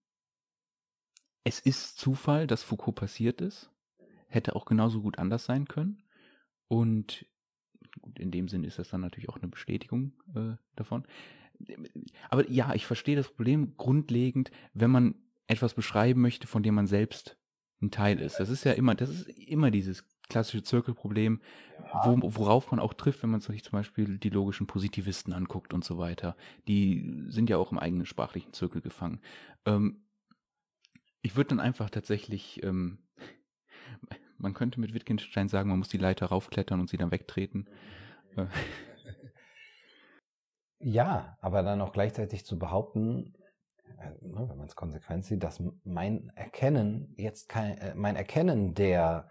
es 1.44 1.60
ist 1.60 1.98
Zufall, 1.98 2.46
dass 2.46 2.62
Foucault 2.62 2.96
passiert 2.96 3.40
ist. 3.40 3.70
Hätte 4.28 4.54
auch 4.54 4.64
genauso 4.64 5.02
gut 5.02 5.18
anders 5.18 5.44
sein 5.44 5.66
können. 5.66 6.02
Und 6.68 7.26
in 8.16 8.30
dem 8.30 8.48
Sinn 8.48 8.64
ist 8.64 8.78
das 8.78 8.90
dann 8.90 9.00
natürlich 9.00 9.28
auch 9.28 9.38
eine 9.38 9.48
Bestätigung 9.48 10.12
äh, 10.34 10.56
davon. 10.76 11.04
Aber 12.28 12.48
ja, 12.50 12.74
ich 12.74 12.86
verstehe 12.86 13.16
das 13.16 13.28
Problem 13.28 13.76
grundlegend, 13.76 14.50
wenn 14.72 14.90
man 14.90 15.14
etwas 15.46 15.74
beschreiben 15.74 16.20
möchte, 16.20 16.46
von 16.46 16.62
dem 16.62 16.74
man 16.74 16.86
selbst 16.86 17.36
ein 17.82 17.90
Teil 17.90 18.20
ist. 18.20 18.38
Das 18.38 18.48
ist 18.48 18.64
ja 18.64 18.72
immer, 18.72 18.94
das 18.94 19.10
ist 19.10 19.28
immer 19.28 19.70
dieses 19.70 20.04
klassische 20.30 20.62
Zirkelproblem, 20.62 21.40
wo, 22.04 22.18
worauf 22.22 22.70
man 22.70 22.80
auch 22.80 22.94
trifft, 22.94 23.22
wenn 23.22 23.30
man 23.30 23.40
sich 23.40 23.62
zum 23.62 23.72
Beispiel 23.72 24.18
die 24.18 24.30
logischen 24.30 24.66
Positivisten 24.66 25.34
anguckt 25.34 25.74
und 25.74 25.84
so 25.84 25.98
weiter. 25.98 26.36
Die 26.68 27.26
sind 27.28 27.50
ja 27.50 27.58
auch 27.58 27.72
im 27.72 27.78
eigenen 27.78 28.06
sprachlichen 28.06 28.52
Zirkel 28.54 28.80
gefangen. 28.80 29.20
Ähm, 29.66 30.04
ich 31.22 31.36
würde 31.36 31.48
dann 31.48 31.60
einfach 31.60 31.90
tatsächlich, 31.90 32.62
ähm, 32.62 32.98
man 34.38 34.54
könnte 34.54 34.80
mit 34.80 34.94
Wittgenstein 34.94 35.48
sagen, 35.48 35.68
man 35.68 35.78
muss 35.78 35.88
die 35.88 35.98
Leiter 35.98 36.26
raufklettern 36.26 36.80
und 36.80 36.88
sie 36.88 36.96
dann 36.96 37.10
wegtreten. 37.10 37.68
Äh. 38.36 38.46
Ja, 40.82 41.36
aber 41.42 41.62
dann 41.62 41.82
auch 41.82 41.92
gleichzeitig 41.92 42.46
zu 42.46 42.58
behaupten, 42.58 43.34
äh, 43.98 44.12
ne, 44.22 44.48
wenn 44.48 44.56
man 44.56 44.66
es 44.66 44.76
konsequent 44.76 45.26
sieht, 45.26 45.42
dass 45.42 45.62
mein 45.84 46.32
Erkennen 46.34 47.12
jetzt 47.18 47.50
kein, 47.50 47.76
äh, 47.76 47.94
mein 47.94 48.16
Erkennen 48.16 48.72
der 48.72 49.28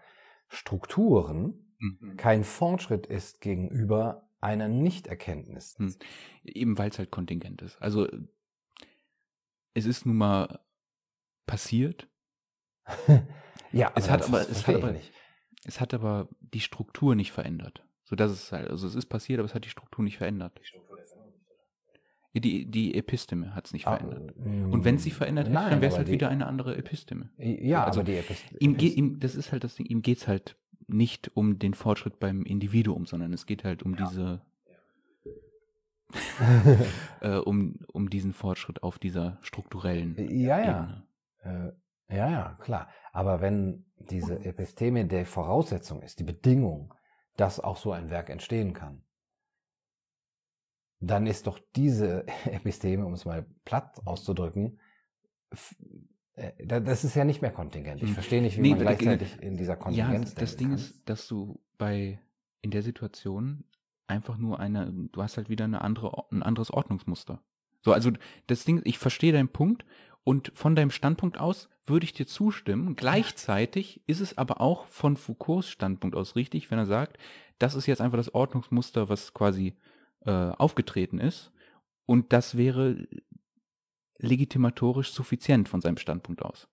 Strukturen 0.50 1.74
mhm. 1.78 2.16
kein 2.16 2.44
Fortschritt 2.44 3.06
ist 3.06 3.40
gegenüber 3.40 4.28
einer 4.40 4.68
Nichterkenntnis. 4.68 5.78
Mhm. 5.78 5.94
Eben 6.44 6.78
weil 6.78 6.90
es 6.90 6.98
halt 6.98 7.10
kontingent 7.10 7.62
ist. 7.62 7.80
Also 7.80 8.08
es 9.74 9.86
ist 9.86 10.04
nun 10.06 10.16
mal 10.16 10.60
passiert. 11.46 12.08
ja, 13.72 13.92
es 13.94 14.10
hat 14.10 14.22
aber, 14.24 14.48
es 14.48 14.66
hat 14.66 14.74
aber, 14.74 14.92
nicht. 14.92 15.12
es 15.64 15.80
hat 15.80 15.94
aber 15.94 16.28
die 16.40 16.60
Struktur 16.60 17.14
nicht 17.14 17.32
verändert. 17.32 17.84
So 18.04 18.16
dass 18.16 18.32
es 18.32 18.50
halt, 18.50 18.68
also 18.68 18.88
es 18.88 18.96
ist 18.96 19.06
passiert, 19.06 19.38
aber 19.38 19.46
es 19.46 19.54
hat 19.54 19.64
die 19.64 19.70
Struktur 19.70 20.04
nicht 20.04 20.18
verändert. 20.18 20.58
Die 20.60 20.66
Struktur 20.66 20.89
die, 22.34 22.70
die 22.70 22.94
Episteme 22.94 23.54
hat 23.54 23.66
es 23.66 23.72
nicht 23.72 23.86
ah, 23.86 23.96
verändert. 23.96 24.34
Ah, 24.38 24.66
und 24.70 24.84
wenn 24.84 24.96
es 24.96 25.02
sich 25.02 25.14
verändert 25.14 25.48
hätte, 25.48 25.54
dann 25.54 25.80
wäre 25.80 25.90
es 25.92 25.98
halt 25.98 26.08
die, 26.08 26.12
wieder 26.12 26.28
eine 26.28 26.46
andere 26.46 26.76
Episteme. 26.76 27.30
Ja, 27.38 27.84
also 27.84 28.02
die 28.02 28.16
Episteme. 28.16 28.58
Ihm, 28.60 28.76
ihm, 28.78 29.20
das 29.20 29.34
ist 29.34 29.50
halt 29.50 29.64
das 29.64 29.74
Ding, 29.74 29.86
ihm 29.86 30.02
geht 30.02 30.18
es 30.18 30.28
halt 30.28 30.56
nicht 30.86 31.30
um 31.34 31.58
den 31.58 31.74
Fortschritt 31.74 32.20
beim 32.20 32.44
Individuum, 32.44 33.06
sondern 33.06 33.32
es 33.32 33.46
geht 33.46 33.64
halt 33.64 33.82
um 33.82 33.96
ja. 33.96 34.06
diese 34.06 34.42
äh, 37.20 37.36
um, 37.36 37.80
um 37.92 38.10
diesen 38.10 38.32
Fortschritt 38.32 38.82
auf 38.82 38.98
dieser 38.98 39.38
strukturellen 39.42 40.16
ja, 40.30 40.58
ja. 40.58 41.04
Ebene. 41.42 41.72
Äh, 42.08 42.16
ja, 42.16 42.30
ja, 42.30 42.58
klar. 42.60 42.88
Aber 43.12 43.40
wenn 43.40 43.86
diese 43.96 44.44
Episteme 44.44 45.06
der 45.06 45.26
Voraussetzung 45.26 46.02
ist, 46.02 46.18
die 46.18 46.24
Bedingung, 46.24 46.94
dass 47.36 47.60
auch 47.60 47.76
so 47.76 47.92
ein 47.92 48.10
Werk 48.10 48.30
entstehen 48.30 48.72
kann, 48.72 49.02
dann 51.00 51.26
ist 51.26 51.46
doch 51.46 51.58
diese 51.74 52.26
Episteme, 52.44 53.04
um 53.04 53.14
es 53.14 53.24
mal 53.24 53.46
platt 53.64 54.00
auszudrücken, 54.04 54.78
äh, 56.34 56.52
das 56.66 57.04
ist 57.04 57.16
ja 57.16 57.24
nicht 57.24 57.42
mehr 57.42 57.50
kontingent. 57.50 58.02
Ich 58.02 58.08
hm. 58.08 58.14
verstehe 58.14 58.42
nicht, 58.42 58.56
wie 58.56 58.62
nee, 58.62 58.70
man 58.70 58.80
gleichzeitig 58.80 59.42
in 59.42 59.56
dieser 59.56 59.76
Kontingenz 59.76 60.34
Ja, 60.34 60.40
das 60.40 60.56
Ding 60.56 60.68
kann. 60.68 60.78
ist, 60.78 61.08
dass 61.08 61.26
du 61.26 61.60
bei 61.78 62.20
in 62.62 62.70
der 62.70 62.82
Situation 62.82 63.64
einfach 64.06 64.36
nur 64.36 64.60
eine, 64.60 64.92
du 65.12 65.22
hast 65.22 65.36
halt 65.36 65.48
wieder 65.48 65.64
eine 65.64 65.80
andere, 65.80 66.26
ein 66.30 66.42
anderes 66.42 66.70
Ordnungsmuster. 66.70 67.42
So, 67.82 67.92
also 67.92 68.10
das 68.46 68.64
Ding, 68.64 68.82
ich 68.84 68.98
verstehe 68.98 69.32
deinen 69.32 69.48
Punkt 69.48 69.86
und 70.24 70.52
von 70.54 70.76
deinem 70.76 70.90
Standpunkt 70.90 71.38
aus 71.38 71.70
würde 71.86 72.04
ich 72.04 72.12
dir 72.12 72.26
zustimmen. 72.26 72.96
Gleichzeitig 72.96 74.02
ist 74.06 74.20
es 74.20 74.36
aber 74.36 74.60
auch 74.60 74.86
von 74.86 75.16
Foucaults 75.16 75.70
Standpunkt 75.70 76.14
aus 76.14 76.36
richtig, 76.36 76.70
wenn 76.70 76.78
er 76.78 76.86
sagt, 76.86 77.18
das 77.58 77.74
ist 77.74 77.86
jetzt 77.86 78.00
einfach 78.00 78.18
das 78.18 78.34
Ordnungsmuster, 78.34 79.08
was 79.08 79.32
quasi 79.32 79.76
äh, 80.26 80.30
aufgetreten 80.30 81.18
ist. 81.18 81.52
Und 82.06 82.32
das 82.32 82.56
wäre 82.56 83.06
legitimatorisch 84.18 85.12
suffizient 85.12 85.68
von 85.68 85.80
seinem 85.80 85.96
Standpunkt 85.96 86.42
aus. 86.42 86.68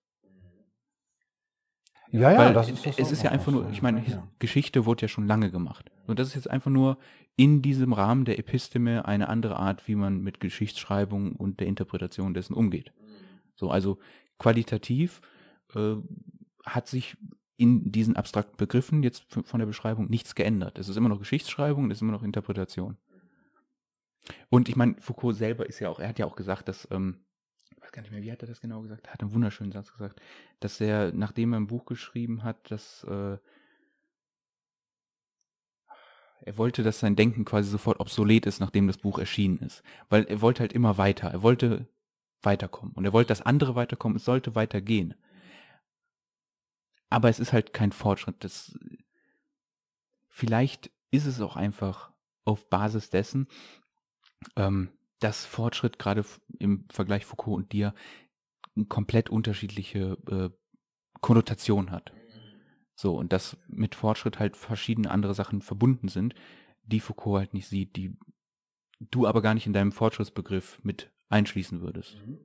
Ja, 2.10 2.32
ja, 2.32 2.38
Weil 2.38 2.54
das 2.54 2.70
ist 2.70 2.86
das 2.86 2.98
Es 2.98 3.12
ist 3.12 3.22
ja 3.22 3.30
einfach 3.30 3.52
nur, 3.52 3.70
ich 3.70 3.82
meine, 3.82 4.02
ja. 4.06 4.26
Geschichte 4.38 4.86
wurde 4.86 5.02
ja 5.02 5.08
schon 5.08 5.26
lange 5.26 5.50
gemacht. 5.50 5.90
Und 6.06 6.18
das 6.18 6.28
ist 6.28 6.34
jetzt 6.34 6.50
einfach 6.50 6.70
nur 6.70 6.98
in 7.36 7.62
diesem 7.62 7.92
Rahmen 7.92 8.24
der 8.24 8.38
Episteme 8.38 9.04
eine 9.04 9.28
andere 9.28 9.56
Art, 9.56 9.86
wie 9.86 9.94
man 9.94 10.20
mit 10.22 10.40
Geschichtsschreibung 10.40 11.36
und 11.36 11.60
der 11.60 11.66
Interpretation 11.66 12.34
dessen 12.34 12.54
umgeht. 12.54 12.92
So, 13.54 13.70
also 13.70 13.98
qualitativ 14.38 15.20
äh, 15.74 15.96
hat 16.64 16.88
sich 16.88 17.16
in 17.56 17.92
diesen 17.92 18.16
abstrakten 18.16 18.56
Begriffen 18.56 19.02
jetzt 19.02 19.24
von 19.28 19.58
der 19.58 19.66
Beschreibung 19.66 20.08
nichts 20.08 20.34
geändert. 20.34 20.78
Es 20.78 20.88
ist 20.88 20.96
immer 20.96 21.08
noch 21.08 21.18
Geschichtsschreibung, 21.18 21.90
es 21.90 21.98
ist 21.98 22.02
immer 22.02 22.12
noch 22.12 22.22
Interpretation. 22.22 22.96
Und 24.50 24.68
ich 24.68 24.76
meine, 24.76 24.96
Foucault 25.00 25.36
selber 25.36 25.66
ist 25.66 25.80
ja 25.80 25.88
auch, 25.88 26.00
er 26.00 26.08
hat 26.08 26.18
ja 26.18 26.26
auch 26.26 26.36
gesagt, 26.36 26.68
dass, 26.68 26.88
ähm, 26.90 27.24
ich 27.70 27.82
weiß 27.82 27.92
gar 27.92 28.02
nicht 28.02 28.10
mehr, 28.10 28.22
wie 28.22 28.32
hat 28.32 28.42
er 28.42 28.48
das 28.48 28.60
genau 28.60 28.82
gesagt? 28.82 29.06
Er 29.06 29.12
hat 29.14 29.20
einen 29.20 29.32
wunderschönen 29.32 29.72
Satz 29.72 29.92
gesagt, 29.92 30.20
dass 30.60 30.80
er, 30.80 31.12
nachdem 31.12 31.52
er 31.52 31.60
ein 31.60 31.66
Buch 31.66 31.86
geschrieben 31.86 32.42
hat, 32.42 32.70
dass 32.70 33.04
äh, 33.04 33.38
er 36.40 36.56
wollte, 36.56 36.82
dass 36.82 37.00
sein 37.00 37.16
Denken 37.16 37.44
quasi 37.44 37.68
sofort 37.68 38.00
obsolet 38.00 38.46
ist, 38.46 38.60
nachdem 38.60 38.86
das 38.86 38.98
Buch 38.98 39.18
erschienen 39.18 39.58
ist. 39.58 39.82
Weil 40.08 40.24
er 40.24 40.40
wollte 40.40 40.60
halt 40.60 40.72
immer 40.72 40.96
weiter. 40.96 41.28
Er 41.30 41.42
wollte 41.42 41.88
weiterkommen. 42.42 42.94
Und 42.94 43.04
er 43.04 43.12
wollte, 43.12 43.28
dass 43.28 43.42
andere 43.42 43.74
weiterkommen. 43.74 44.16
Es 44.16 44.24
sollte 44.24 44.54
weitergehen. 44.54 45.14
Aber 47.10 47.28
es 47.28 47.40
ist 47.40 47.52
halt 47.52 47.72
kein 47.72 47.92
Fortschritt. 47.92 48.44
Das, 48.44 48.78
vielleicht 50.28 50.90
ist 51.10 51.26
es 51.26 51.40
auch 51.40 51.56
einfach 51.56 52.12
auf 52.44 52.68
Basis 52.68 53.10
dessen, 53.10 53.48
ähm, 54.56 54.90
dass 55.20 55.44
Fortschritt 55.44 55.98
gerade 55.98 56.24
im 56.58 56.86
Vergleich 56.90 57.24
Foucault 57.24 57.56
und 57.56 57.72
dir 57.72 57.94
komplett 58.88 59.30
unterschiedliche 59.30 60.16
äh, 60.30 60.50
Konnotation 61.20 61.90
hat. 61.90 62.12
So, 62.94 63.16
und 63.16 63.32
dass 63.32 63.56
mit 63.68 63.94
Fortschritt 63.94 64.38
halt 64.38 64.56
verschiedene 64.56 65.10
andere 65.10 65.34
Sachen 65.34 65.62
verbunden 65.62 66.08
sind, 66.08 66.34
die 66.82 67.00
Foucault 67.00 67.38
halt 67.38 67.54
nicht 67.54 67.68
sieht, 67.68 67.96
die 67.96 68.16
du 69.00 69.26
aber 69.26 69.42
gar 69.42 69.54
nicht 69.54 69.66
in 69.66 69.72
deinem 69.72 69.92
Fortschrittsbegriff 69.92 70.80
mit 70.82 71.12
einschließen 71.28 71.80
würdest. 71.80 72.16
Mhm. 72.26 72.38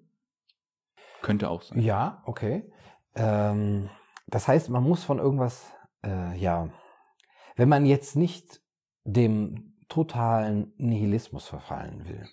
Könnte 1.21 1.49
auch 1.49 1.61
sein. 1.61 1.79
Ja, 1.79 2.21
okay. 2.25 2.71
Ähm, 3.15 3.89
das 4.27 4.47
heißt, 4.47 4.69
man 4.69 4.83
muss 4.83 5.03
von 5.03 5.19
irgendwas, 5.19 5.71
äh, 6.03 6.37
ja, 6.37 6.69
wenn 7.55 7.69
man 7.69 7.85
jetzt 7.85 8.15
nicht 8.15 8.61
dem 9.05 9.72
totalen 9.87 10.73
Nihilismus 10.77 11.47
verfallen 11.47 12.07
will, 12.07 12.27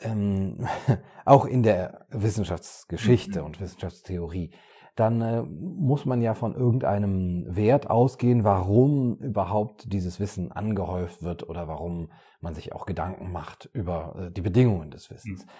ähm, 0.00 0.66
auch 1.24 1.44
in 1.44 1.62
der 1.62 2.06
Wissenschaftsgeschichte 2.10 3.40
mhm. 3.40 3.46
und 3.46 3.60
Wissenschaftstheorie, 3.60 4.50
dann 4.94 5.22
äh, 5.22 5.42
muss 5.42 6.04
man 6.04 6.20
ja 6.20 6.34
von 6.34 6.54
irgendeinem 6.54 7.46
Wert 7.48 7.88
ausgehen, 7.88 8.44
warum 8.44 9.16
überhaupt 9.16 9.92
dieses 9.92 10.20
Wissen 10.20 10.52
angehäuft 10.52 11.22
wird 11.22 11.48
oder 11.48 11.66
warum 11.66 12.10
man 12.40 12.54
sich 12.54 12.74
auch 12.74 12.84
Gedanken 12.84 13.32
macht 13.32 13.70
über 13.72 14.14
äh, 14.18 14.30
die 14.30 14.42
Bedingungen 14.42 14.90
des 14.90 15.10
Wissens. 15.10 15.46
Mhm. 15.46 15.50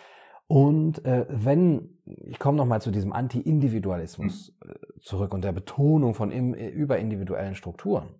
Und 0.48 1.04
äh, 1.06 1.24
wenn, 1.30 1.98
ich 2.04 2.38
komme 2.38 2.58
nochmal 2.58 2.82
zu 2.82 2.90
diesem 2.90 3.12
Anti-Individualismus 3.12 4.52
mhm. 4.62 4.70
äh, 4.70 5.00
zurück 5.00 5.32
und 5.32 5.44
der 5.44 5.52
Betonung 5.52 6.14
von 6.14 6.30
im, 6.30 6.52
überindividuellen 6.52 7.54
Strukturen. 7.54 8.16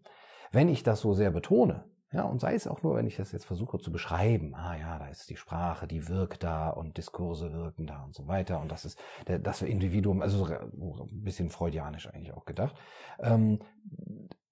Wenn 0.51 0.69
ich 0.69 0.83
das 0.83 1.01
so 1.01 1.13
sehr 1.13 1.31
betone, 1.31 1.85
ja, 2.13 2.25
und 2.25 2.41
sei 2.41 2.55
es 2.55 2.67
auch 2.67 2.83
nur, 2.83 2.97
wenn 2.97 3.07
ich 3.07 3.17
das 3.17 3.33
jetzt 3.33 3.47
versuche 3.47 3.79
zu 3.79 3.91
beschreiben, 3.91 4.55
ah 4.55 4.77
ja, 4.77 4.99
da 4.99 5.09
ist 5.09 5.31
die 5.31 5.37
Sprache, 5.37 5.87
die 5.87 6.09
wirkt 6.09 6.45
da 6.45 6.69
und 6.69 6.99
Diskurse 6.99 7.53
wirken 7.55 7.87
da 7.87 8.03
und 8.05 8.15
so 8.15 8.29
weiter. 8.29 8.61
Und 8.61 8.71
das 8.71 8.85
ist 8.85 9.01
das 9.27 9.63
Individuum, 9.63 10.21
also 10.21 10.45
ein 10.45 11.23
bisschen 11.23 11.49
freudianisch 11.49 12.09
eigentlich 12.09 12.35
auch 12.35 12.45
gedacht, 12.45 12.77
ähm, 13.19 13.61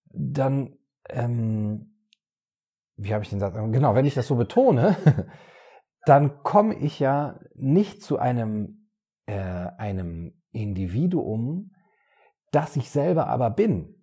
dann, 0.07 0.79
ähm, 1.11 1.97
wie 2.97 3.13
habe 3.13 3.25
ich 3.25 3.31
den 3.31 3.41
Satz, 3.41 3.55
genau, 3.55 3.95
wenn 3.95 4.07
ich 4.07 4.15
das 4.15 4.27
so 4.27 4.37
betone, 4.37 4.97
dann 6.07 6.43
komme 6.43 6.75
ich 6.75 6.99
ja 6.99 7.41
nicht 7.55 8.03
zu 8.03 8.19
einem, 8.19 8.89
äh, 9.27 9.35
einem 9.37 10.33
Individuum, 10.51 11.73
das 12.53 12.77
ich 12.77 12.89
selber 12.89 13.27
aber 13.27 13.51
bin 13.51 14.00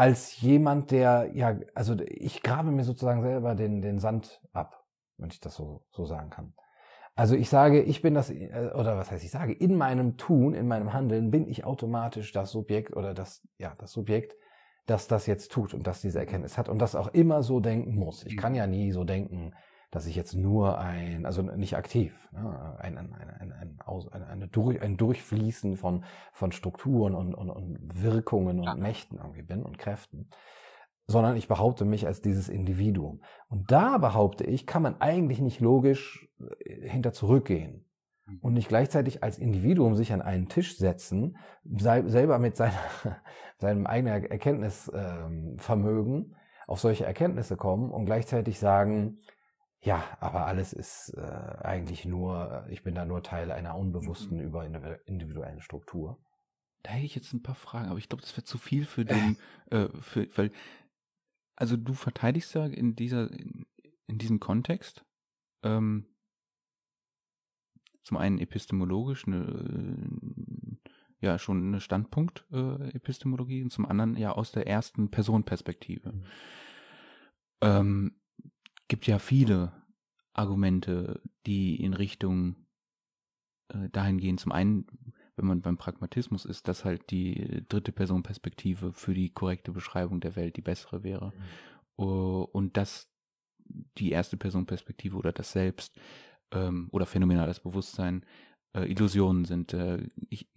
als 0.00 0.40
jemand, 0.40 0.92
der, 0.92 1.30
ja, 1.34 1.60
also 1.74 1.94
ich 2.06 2.42
grabe 2.42 2.70
mir 2.70 2.84
sozusagen 2.84 3.20
selber 3.20 3.54
den, 3.54 3.82
den 3.82 3.98
Sand 3.98 4.40
ab, 4.54 4.82
wenn 5.18 5.28
ich 5.28 5.40
das 5.40 5.54
so, 5.54 5.84
so 5.90 6.06
sagen 6.06 6.30
kann. 6.30 6.54
Also 7.14 7.36
ich 7.36 7.50
sage, 7.50 7.82
ich 7.82 8.00
bin 8.00 8.14
das, 8.14 8.30
äh, 8.30 8.70
oder 8.74 8.96
was 8.96 9.10
heißt 9.10 9.22
ich 9.22 9.30
sage, 9.30 9.52
in 9.52 9.76
meinem 9.76 10.16
Tun, 10.16 10.54
in 10.54 10.66
meinem 10.66 10.94
Handeln 10.94 11.30
bin 11.30 11.46
ich 11.46 11.66
automatisch 11.66 12.32
das 12.32 12.50
Subjekt 12.50 12.96
oder 12.96 13.12
das, 13.12 13.46
ja, 13.58 13.74
das 13.76 13.92
Subjekt, 13.92 14.36
das 14.86 15.06
das 15.06 15.26
jetzt 15.26 15.52
tut 15.52 15.74
und 15.74 15.86
das 15.86 16.00
diese 16.00 16.18
Erkenntnis 16.18 16.56
hat 16.56 16.70
und 16.70 16.78
das 16.78 16.94
auch 16.94 17.08
immer 17.08 17.42
so 17.42 17.60
denken 17.60 17.94
muss. 17.94 18.24
Ich 18.24 18.38
kann 18.38 18.54
ja 18.54 18.66
nie 18.66 18.92
so 18.92 19.04
denken, 19.04 19.52
dass 19.90 20.06
ich 20.06 20.14
jetzt 20.14 20.34
nur 20.34 20.78
ein, 20.78 21.26
also 21.26 21.42
nicht 21.42 21.76
aktiv, 21.76 22.12
ne, 22.32 22.76
ein, 22.78 22.96
ein, 22.96 23.12
ein, 23.12 23.52
ein, 23.52 23.52
ein, 23.52 24.22
eine 24.22 24.48
durch, 24.48 24.80
ein 24.80 24.96
Durchfließen 24.96 25.76
von, 25.76 26.04
von 26.32 26.52
Strukturen 26.52 27.14
und, 27.14 27.34
und, 27.34 27.50
und 27.50 27.78
Wirkungen 28.00 28.60
und 28.60 28.66
ja. 28.66 28.74
Mächten 28.76 29.18
irgendwie 29.18 29.42
bin 29.42 29.64
und 29.64 29.78
Kräften, 29.78 30.30
sondern 31.08 31.36
ich 31.36 31.48
behaupte 31.48 31.84
mich 31.84 32.06
als 32.06 32.20
dieses 32.22 32.48
Individuum. 32.48 33.20
Und 33.48 33.72
da 33.72 33.98
behaupte 33.98 34.44
ich, 34.44 34.64
kann 34.64 34.82
man 34.82 35.00
eigentlich 35.00 35.40
nicht 35.40 35.60
logisch 35.60 36.28
äh, 36.64 36.88
hinter 36.88 37.12
zurückgehen 37.12 37.84
mhm. 38.26 38.38
und 38.42 38.52
nicht 38.52 38.68
gleichzeitig 38.68 39.24
als 39.24 39.38
Individuum 39.38 39.96
sich 39.96 40.12
an 40.12 40.22
einen 40.22 40.48
Tisch 40.48 40.76
setzen, 40.76 41.36
selber 41.64 42.38
mit 42.38 42.56
seiner, 42.56 42.78
seinem 43.58 43.86
eigenen 43.86 44.24
Erkenntnisvermögen 44.24 46.14
ähm, 46.14 46.36
auf 46.68 46.78
solche 46.78 47.04
Erkenntnisse 47.06 47.56
kommen 47.56 47.90
und 47.90 48.06
gleichzeitig 48.06 48.60
sagen, 48.60 49.18
ja, 49.82 50.04
aber 50.20 50.46
alles 50.46 50.72
ist 50.72 51.14
äh, 51.16 51.20
eigentlich 51.20 52.04
nur, 52.04 52.66
ich 52.68 52.82
bin 52.82 52.94
da 52.94 53.06
nur 53.06 53.22
Teil 53.22 53.50
einer 53.50 53.76
unbewussten, 53.76 54.38
mhm. 54.38 54.44
über 54.44 54.64
individuellen 55.06 55.62
Struktur. 55.62 56.22
Da 56.82 56.92
hätte 56.92 57.06
ich 57.06 57.14
jetzt 57.14 57.32
ein 57.32 57.42
paar 57.42 57.54
Fragen, 57.54 57.88
aber 57.88 57.98
ich 57.98 58.08
glaube, 58.08 58.22
das 58.22 58.32
wäre 58.36 58.44
zu 58.44 58.58
viel 58.58 58.84
für 58.84 59.04
den, 59.04 59.38
äh, 59.70 59.88
für, 60.00 60.28
weil, 60.36 60.52
also 61.56 61.76
du 61.76 61.94
verteidigst 61.94 62.54
ja 62.54 62.66
in 62.66 62.94
dieser, 62.94 63.30
in, 63.30 63.66
in 64.06 64.18
diesem 64.18 64.38
Kontext, 64.38 65.04
ähm, 65.62 66.06
zum 68.02 68.18
einen 68.18 68.38
epistemologisch, 68.38 69.26
eine, 69.26 70.78
ja, 71.20 71.38
schon 71.38 71.68
eine 71.68 71.80
Standpunkt-Epistemologie 71.80 73.60
äh, 73.60 73.62
und 73.64 73.70
zum 73.70 73.86
anderen 73.86 74.16
ja 74.16 74.32
aus 74.32 74.52
der 74.52 74.66
ersten 74.66 75.10
Personenperspektive. 75.10 76.12
Mhm. 76.12 76.24
Ähm, 77.62 78.19
gibt 78.90 79.06
ja 79.06 79.20
viele 79.20 79.72
Argumente, 80.34 81.22
die 81.46 81.76
in 81.76 81.94
Richtung 81.94 82.66
äh, 83.68 83.88
dahin 83.90 84.18
gehen. 84.18 84.36
Zum 84.36 84.52
einen, 84.52 84.86
wenn 85.36 85.46
man 85.46 85.62
beim 85.62 85.78
Pragmatismus 85.78 86.44
ist, 86.44 86.66
dass 86.66 86.84
halt 86.84 87.10
die 87.10 87.64
dritte 87.68 87.92
Person-Perspektive 87.92 88.92
für 88.92 89.14
die 89.14 89.30
korrekte 89.30 89.70
Beschreibung 89.70 90.20
der 90.20 90.34
Welt 90.34 90.56
die 90.56 90.62
bessere 90.62 91.02
wäre. 91.04 91.32
Mhm. 91.34 92.04
Uh, 92.04 92.46
und 92.52 92.76
dass 92.76 93.12
die 93.98 94.10
erste 94.10 94.36
Person-Perspektive 94.36 95.16
oder 95.16 95.32
das 95.32 95.52
Selbst 95.52 95.96
ähm, 96.50 96.88
oder 96.90 97.06
phänomenales 97.06 97.60
Bewusstsein 97.60 98.26
äh, 98.74 98.90
Illusionen 98.90 99.44
sind. 99.44 99.72
Äh, 99.72 100.08
ich, 100.30 100.50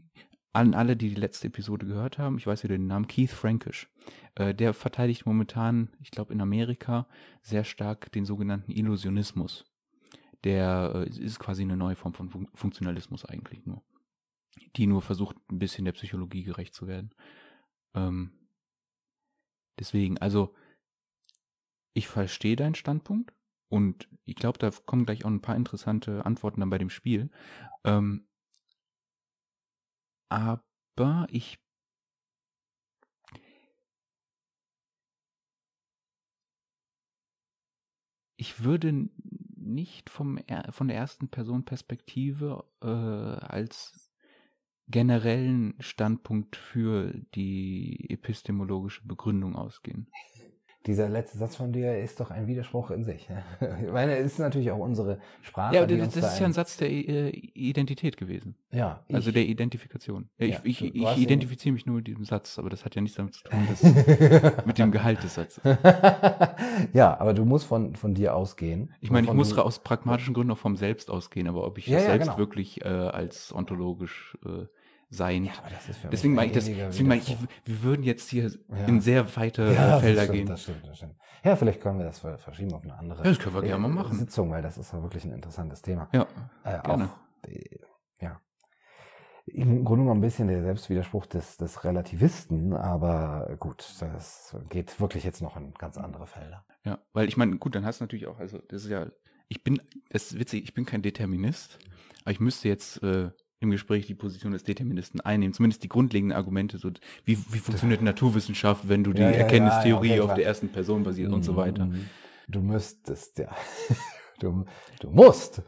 an 0.54 0.76
alle, 0.76 0.96
die 0.96 1.10
die 1.10 1.20
letzte 1.20 1.48
Episode 1.48 1.88
gehört 1.88 2.20
haben, 2.20 2.38
ich 2.38 2.46
weiß 2.46 2.64
wieder 2.64 2.78
den 2.78 2.88
Namen, 2.88 3.08
Keith 3.08 3.32
Frankish, 3.32 3.90
äh, 4.36 4.54
der 4.54 4.74
verteidigt 4.74 5.26
momentan, 5.26 5.90
ich 6.00 6.12
glaube 6.12 6.32
in 6.32 6.42
Amerika, 6.42 7.08
sehr 7.42 7.64
stark 7.64 8.12
den 8.12 8.26
sogenannten 8.26 8.72
Illusionismus. 8.72 9.66
Der 10.44 11.08
äh, 11.08 11.10
ist 11.10 11.40
quasi 11.40 11.64
eine 11.64 11.76
neue 11.76 11.96
Form 11.96 12.14
von 12.14 12.30
Fun 12.30 12.48
Funktionalismus 12.54 13.26
eigentlich 13.26 13.66
nur, 13.66 13.84
die 14.76 14.86
nur 14.86 15.02
versucht, 15.02 15.38
ein 15.52 15.58
bisschen 15.58 15.86
der 15.86 15.94
Psychologie 15.94 16.44
gerecht 16.44 16.76
zu 16.76 16.88
werden. 16.88 17.16
Ähm, 17.96 18.32
deswegen, 19.80 20.20
also 20.20 20.54
ich 21.96 22.08
verstehe 22.08 22.56
deinen 22.56 22.76
Standpunkt 22.76 23.34
und 23.70 24.08
ich 24.26 24.36
glaube, 24.36 24.60
da 24.60 24.70
kommen 24.70 25.06
gleich 25.06 25.26
auch 25.26 25.30
ein 25.32 25.42
paar 25.42 25.56
interessante 25.56 26.28
Antworten 26.28 26.60
dann 26.60 26.70
bei 26.70 26.78
dem 26.78 26.92
Spiel. 26.92 27.32
Ähm, 27.84 28.28
aber 30.34 31.28
ich 31.30 31.60
ich 38.36 38.64
würde 38.64 39.10
nicht 39.56 40.10
vom 40.10 40.40
von 40.72 40.88
der 40.88 40.98
ersten 40.98 41.30
Person 41.30 41.66
Perspektive 41.66 42.66
äh, 42.82 42.88
als 42.88 44.12
generellen 44.88 45.76
Standpunkt 45.80 46.56
für 46.56 47.14
die 47.36 48.10
epistemologische 48.10 49.06
Begründung 49.06 49.56
ausgehen 49.56 50.10
dieser 50.86 51.08
letzte 51.08 51.38
Satz 51.38 51.56
von 51.56 51.72
dir 51.72 51.98
ist 51.98 52.20
doch 52.20 52.30
ein 52.30 52.48
Widerspruch 52.48 52.92
in 52.92 53.04
sich. 53.04 53.30
Ich 53.84 53.92
meine, 53.92 54.18
es 54.18 54.34
ist 54.34 54.40
natürlich 54.40 54.72
auch 54.72 54.80
unsere 54.80 55.20
Sprache. 55.42 55.76
Ja, 55.76 55.86
das, 55.86 56.14
das 56.14 56.34
ist 56.34 56.40
ja 56.40 56.46
ein 56.46 56.54
Satz 56.54 56.78
der 56.78 56.90
äh, 56.90 57.30
Identität 57.30 58.18
gewesen. 58.18 58.56
Ja. 58.72 59.04
Ich, 59.08 59.16
also 59.16 59.32
der 59.32 59.46
Identifikation. 59.46 60.30
Ich, 60.38 60.52
ja, 60.52 60.60
ich, 60.64 60.82
ich, 60.84 60.96
ich 60.96 61.18
identifiziere 61.18 61.74
mich 61.74 61.86
nur 61.86 61.98
mit 61.98 62.08
diesem 62.08 62.26
Satz, 62.26 62.60
aber 62.60 62.70
das 62.70 62.86
hat 62.86 62.96
ja 62.96 63.02
nichts 63.02 63.18
damit 63.18 63.36
zu 63.36 63.44
tun, 63.44 63.68
dass, 63.70 63.84
mit 64.66 64.78
dem 64.78 64.92
Gehalt 64.92 65.24
des 65.24 65.36
Satzes. 65.36 65.64
ja, 66.94 67.20
aber 67.20 67.34
du 67.34 67.46
musst 67.46 67.66
von, 67.66 67.96
von 67.96 68.14
dir 68.14 68.36
ausgehen. 68.36 68.94
Ich 69.02 69.12
meine, 69.12 69.28
ich 69.28 69.34
muss 69.34 69.58
aus 69.58 69.80
pragmatischen 69.80 70.34
Gründen 70.34 70.52
auch 70.52 70.58
vom 70.58 70.76
Selbst 70.76 71.10
ausgehen, 71.10 71.48
aber 71.48 71.66
ob 71.66 71.78
ich 71.78 71.88
ja, 71.88 72.00
ja, 72.00 72.06
selbst 72.06 72.28
genau. 72.28 72.38
wirklich 72.38 72.84
äh, 72.84 72.88
als 72.88 73.54
ontologisch 73.54 74.38
äh, 74.46 74.66
sein. 75.14 75.46
Ja, 75.46 75.54
deswegen 76.12 76.34
meine 76.34 76.48
ich, 76.48 76.54
das, 76.54 76.66
deswegen 76.66 77.08
meine 77.08 77.22
ich, 77.22 77.38
wir 77.66 77.84
würden 77.84 78.04
jetzt 78.04 78.30
hier 78.30 78.52
ja. 78.70 78.86
in 78.86 79.02
sehr 79.02 79.36
weite 79.36 79.74
ja, 79.74 80.00
Felder 80.00 80.24
stimmt, 80.24 80.38
gehen. 80.38 80.48
Das 80.48 80.64
stimmt, 80.64 80.88
das 80.88 80.98
stimmt. 80.98 81.16
Ja, 81.44 81.56
vielleicht 81.56 81.82
können 81.82 82.00
wir 82.00 82.06
das 82.06 82.20
verschieben 82.20 82.74
auf 82.74 82.84
eine 82.84 82.98
andere 82.98 83.24
ja, 83.24 83.30
das 83.30 83.40
können 83.40 83.56
wir 83.56 83.62
gerne 83.62 83.88
mal 83.88 83.90
machen. 83.90 84.18
Sitzung, 84.18 84.52
weil 84.52 84.62
das 84.62 84.78
ist 84.78 84.94
wirklich 84.94 85.26
ein 85.26 85.34
interessantes 85.34 85.82
Thema. 85.82 86.10
Ja, 86.14 86.28
äh, 86.64 86.82
gerne. 86.82 87.06
Auch, 87.06 87.50
ja. 88.22 88.42
Im 89.46 89.84
Grunde 89.84 90.04
genommen 90.04 90.20
ein 90.20 90.22
bisschen 90.22 90.48
der 90.48 90.64
Selbstwiderspruch 90.64 91.26
des, 91.26 91.58
des 91.58 91.84
Relativisten, 91.84 92.74
aber 92.74 93.58
gut, 93.60 93.86
das 94.00 94.56
geht 94.70 95.02
wirklich 95.02 95.26
jetzt 95.26 95.42
noch 95.42 95.58
in 95.58 95.74
ganz 95.74 95.98
andere 95.98 96.28
Felder. 96.28 96.66
Ja, 96.86 97.00
weil 97.12 97.28
ich 97.28 97.36
meine, 97.36 97.58
gut, 97.58 97.76
dann 97.76 97.86
hast 97.86 98.00
du 98.00 98.06
natürlich 98.06 98.28
auch, 98.28 98.40
also 98.40 98.60
das 98.70 98.86
ist 98.86 98.90
ja, 98.90 99.08
ich 99.50 99.64
bin, 99.64 99.82
das 100.10 100.32
ist 100.32 100.40
witzig, 100.40 100.64
ich 100.64 100.74
bin 100.74 100.86
kein 100.86 101.02
Determinist, 101.02 101.78
aber 102.24 102.32
ich 102.32 102.40
müsste 102.40 102.70
jetzt 102.70 103.04
äh, 103.04 103.32
im 103.64 103.72
Gespräch 103.72 104.06
die 104.06 104.16
Position 104.16 104.52
des 104.52 104.64
Deterministen 104.64 105.22
einnehmen, 105.22 105.54
zumindest 105.54 105.84
die 105.84 105.90
grundlegenden 105.90 106.38
Argumente, 106.38 106.78
so 106.78 106.92
wie, 107.26 107.38
wie 107.50 107.60
funktioniert 107.60 108.02
Naturwissenschaft, 108.02 108.88
wenn 108.88 109.04
du 109.04 109.14
die 109.14 109.22
ja, 109.22 109.32
ja, 109.32 109.38
Erkenntnistheorie 109.38 110.18
ja, 110.18 110.24
auf 110.24 110.34
der 110.34 110.46
ersten 110.46 110.70
Person 110.70 111.04
basiert 111.04 111.30
mhm. 111.30 111.36
und 111.36 111.44
so 111.44 111.54
mhm, 111.54 111.58
weiter. 111.58 111.90
Du 112.48 112.62
müsstest, 112.62 113.40
ja. 113.40 113.50
Du, 114.40 114.66
du 115.00 115.10
musst. 115.12 115.62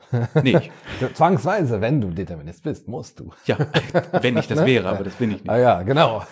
Nicht. 0.43 0.71
Du, 0.99 1.13
zwangsweise, 1.13 1.79
wenn 1.79 2.01
du 2.01 2.09
Determinist 2.09 2.63
bist, 2.63 2.87
musst 2.87 3.19
du. 3.19 3.31
Ja, 3.45 3.57
wenn 4.21 4.35
ich 4.37 4.47
das 4.47 4.59
ne? 4.59 4.65
wäre, 4.65 4.89
aber 4.89 5.03
das 5.03 5.13
bin 5.15 5.31
ich 5.31 5.37
nicht. 5.37 5.49
Ah 5.49 5.57
ja, 5.57 5.83
genau. 5.83 6.25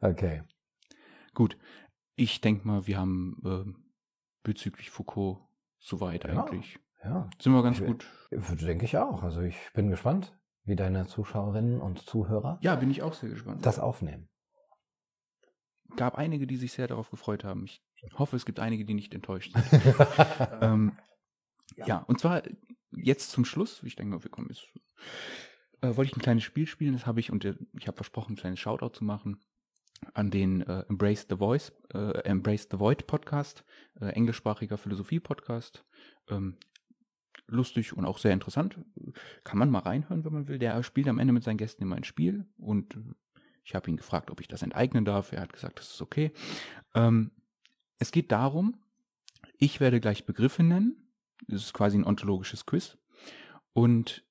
Okay. 0.00 0.42
Gut. 1.34 1.56
Ich 2.16 2.40
denke 2.40 2.66
mal, 2.66 2.86
wir 2.86 2.98
haben 2.98 3.36
äh, 3.44 3.72
bezüglich 4.42 4.90
Foucault 4.90 5.38
soweit 5.78 6.26
eigentlich. 6.26 6.80
Ja, 7.04 7.30
Sind 7.40 7.52
wir 7.52 7.62
ganz 7.62 7.80
Ich- 7.80 7.86
gut. 7.86 8.06
denke 8.30 8.84
ich 8.84 8.96
auch. 8.98 9.22
Also 9.22 9.40
ich 9.42 9.56
bin 9.74 9.88
gespannt, 9.90 10.36
wie 10.64 10.76
deine 10.76 11.06
Zuschauerinnen 11.06 11.80
und 11.80 12.00
Zuhörer 12.00 12.58
Ja, 12.60 12.74
bin 12.76 12.90
ich 12.90 13.02
auch 13.02 13.14
sehr 13.14 13.30
gespannt. 13.30 13.64
das 13.64 13.78
aufnehmen. 13.78 14.28
gab 15.96 16.16
einige, 16.18 16.46
die 16.46 16.56
sich 16.58 16.72
sehr 16.72 16.86
darauf 16.86 17.10
gefreut 17.10 17.44
haben. 17.44 17.64
Ich 17.64 17.82
hoffe, 18.18 18.36
es 18.36 18.44
gibt 18.44 18.60
einige, 18.60 18.84
die 18.84 18.92
nicht 18.94 19.14
enttäuscht 19.14 19.54
sind. 19.56 19.82
ähm, 20.60 20.98
ja. 21.76 21.86
Ja. 21.86 21.98
und 22.06 22.20
zwar 22.20 22.42
jetzt 22.90 23.30
zum 23.30 23.44
Schluss, 23.46 23.82
ich 23.82 23.96
denke 23.96 24.14
mal, 24.16 24.22
wir 24.22 24.30
kommen 24.30 24.48
jetzt, 24.50 24.66
äh, 25.80 25.96
wollte 25.96 26.10
ich 26.10 26.16
ein 26.16 26.20
kleines 26.22 26.44
Spiel 26.44 26.66
spielen, 26.66 26.92
das 26.92 27.06
habe 27.06 27.20
ich 27.20 27.32
und 27.32 27.44
äh, 27.46 27.54
ich 27.78 27.86
habe 27.86 27.96
versprochen, 27.96 28.32
ein 28.34 28.36
kleines 28.36 28.60
Shoutout 28.60 28.90
zu 28.98 29.04
machen 29.04 29.40
an 30.14 30.30
den 30.30 30.60
äh, 30.60 30.84
Embrace 30.90 31.26
the 31.28 31.36
Voice, 31.36 31.72
äh, 31.92 32.18
Embrace 32.24 32.68
the 32.70 32.78
Void 32.78 33.06
Podcast, 33.06 33.64
äh, 34.00 34.10
englischsprachiger 34.10 34.76
Philosophie-Podcast. 34.78 35.84
Ähm, 36.28 36.58
lustig 37.48 37.96
und 37.96 38.04
auch 38.04 38.18
sehr 38.18 38.32
interessant. 38.32 38.78
Kann 39.44 39.58
man 39.58 39.70
mal 39.70 39.80
reinhören, 39.80 40.24
wenn 40.24 40.32
man 40.32 40.48
will. 40.48 40.58
Der 40.58 40.82
spielt 40.82 41.08
am 41.08 41.18
Ende 41.18 41.32
mit 41.32 41.42
seinen 41.42 41.58
Gästen 41.58 41.82
immer 41.82 41.96
ein 41.96 42.04
Spiel 42.04 42.46
und 42.58 42.94
äh, 42.94 43.00
ich 43.64 43.74
habe 43.74 43.90
ihn 43.90 43.96
gefragt, 43.96 44.30
ob 44.30 44.40
ich 44.40 44.48
das 44.48 44.62
enteignen 44.62 45.04
darf. 45.04 45.32
Er 45.32 45.42
hat 45.42 45.52
gesagt, 45.52 45.78
das 45.78 45.90
ist 45.90 46.00
okay. 46.00 46.32
Ähm, 46.94 47.32
es 47.98 48.12
geht 48.12 48.32
darum, 48.32 48.76
ich 49.58 49.80
werde 49.80 50.00
gleich 50.00 50.24
Begriffe 50.24 50.62
nennen. 50.62 50.96
Das 51.46 51.62
ist 51.62 51.74
quasi 51.74 51.98
ein 51.98 52.04
ontologisches 52.04 52.64
Quiz. 52.64 52.96
Und 53.72 54.24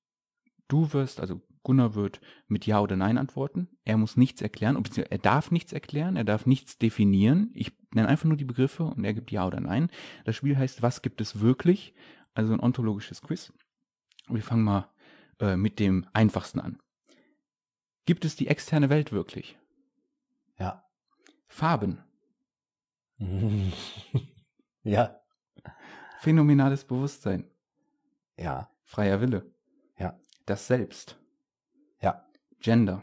du 0.68 0.92
wirst, 0.94 1.20
also 1.20 1.42
Gunnar 1.64 1.96
wird 1.96 2.22
mit 2.48 2.66
Ja 2.66 2.80
oder 2.80 2.96
Nein 2.96 3.18
antworten. 3.18 3.68
Er 3.84 3.98
muss 3.98 4.18
nichts 4.18 4.42
erklären, 4.42 4.82
beziehungsweise 4.82 5.12
er 5.12 5.18
darf 5.18 5.52
nichts 5.52 5.74
erklären, 5.74 6.16
er 6.16 6.24
darf 6.24 6.46
nichts 6.46 6.78
definieren. 6.78 7.52
Ich 7.54 7.74
nenne 7.94 8.08
einfach 8.08 8.26
nur 8.26 8.38
die 8.38 8.46
Begriffe 8.46 8.84
und 8.84 9.04
er 9.04 9.14
gibt 9.14 9.32
Ja 9.32 9.46
oder 9.46 9.60
Nein. 9.60 9.90
Das 10.24 10.36
Spiel 10.36 10.58
heißt, 10.58 10.82
was 10.82 11.02
gibt 11.02 11.20
es 11.20 11.42
wirklich? 11.42 11.94
Also 12.38 12.54
ein 12.54 12.60
ontologisches 12.60 13.24
Quiz. 13.24 13.52
Wir 14.28 14.44
fangen 14.44 14.64
mal 14.64 14.94
äh, 15.40 15.56
mit 15.58 15.80
dem 15.80 16.08
einfachsten 16.14 16.60
an. 16.60 16.80
Gibt 18.06 18.26
es 18.26 18.36
die 18.36 18.46
externe 18.48 18.92
Welt 18.92 19.12
wirklich? 19.12 19.58
Ja. 20.60 20.84
Farben, 21.48 22.04
ja. 24.84 25.20
phänomenales 26.20 26.86
Bewusstsein, 26.86 27.50
Ja. 28.38 28.70
freier 28.84 29.20
Wille, 29.20 29.52
Ja. 29.98 30.20
das 30.46 30.68
Selbst, 30.68 31.18
Ja. 32.02 32.24
Gender. 32.60 33.02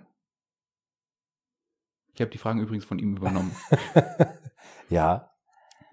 Ich 2.12 2.20
habe 2.20 2.30
die 2.30 2.38
Fragen 2.38 2.60
übrigens 2.60 2.84
von 2.84 3.00
ihm 3.00 3.16
übernommen. 3.16 3.50
ja. 4.90 5.34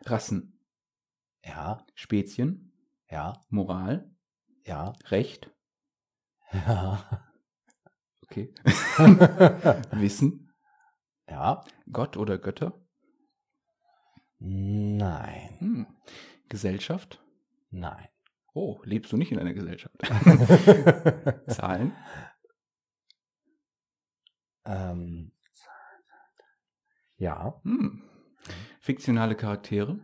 Rassen, 0.06 0.60
Ja. 1.44 1.84
Spezien, 1.96 2.71
Ja. 3.12 3.46
Moral, 3.50 4.10
Ja. 4.66 4.94
Recht, 5.10 5.52
Ja. 6.54 7.28
okay, 8.24 8.54
Wissen, 9.92 10.54
ja. 11.28 11.64
Gott 11.92 12.16
oder 12.18 12.38
Götter, 12.38 12.74
Nein. 14.40 15.56
hm. 15.60 15.88
Gesellschaft. 16.50 17.22
Nein. 17.70 18.08
Oh, 18.54 18.82
lebst 18.84 19.12
du 19.12 19.18
nicht 19.18 19.32
in 19.32 19.40
einer 19.40 19.54
Gesellschaft? 19.54 19.96
Zahlen, 21.48 21.94
ähm. 24.66 25.32
Ja. 27.18 27.60
hm. 27.64 28.02
fiktionale 28.80 29.36
Charaktere, 29.36 30.00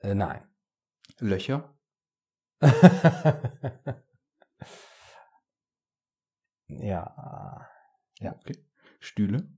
Äh, 0.00 0.14
nein. 0.14 0.42
Löcher, 1.20 1.73
ja. 6.68 7.68
Ja. 8.20 8.32
okay. 8.32 8.56
Stühle, 9.00 9.48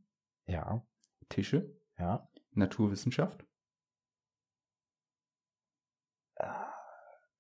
Ja. 0.46 0.82
Tische, 1.28 1.74
Ja. 1.98 2.28
Naturwissenschaft, 2.52 3.44
Äh, 6.38 6.46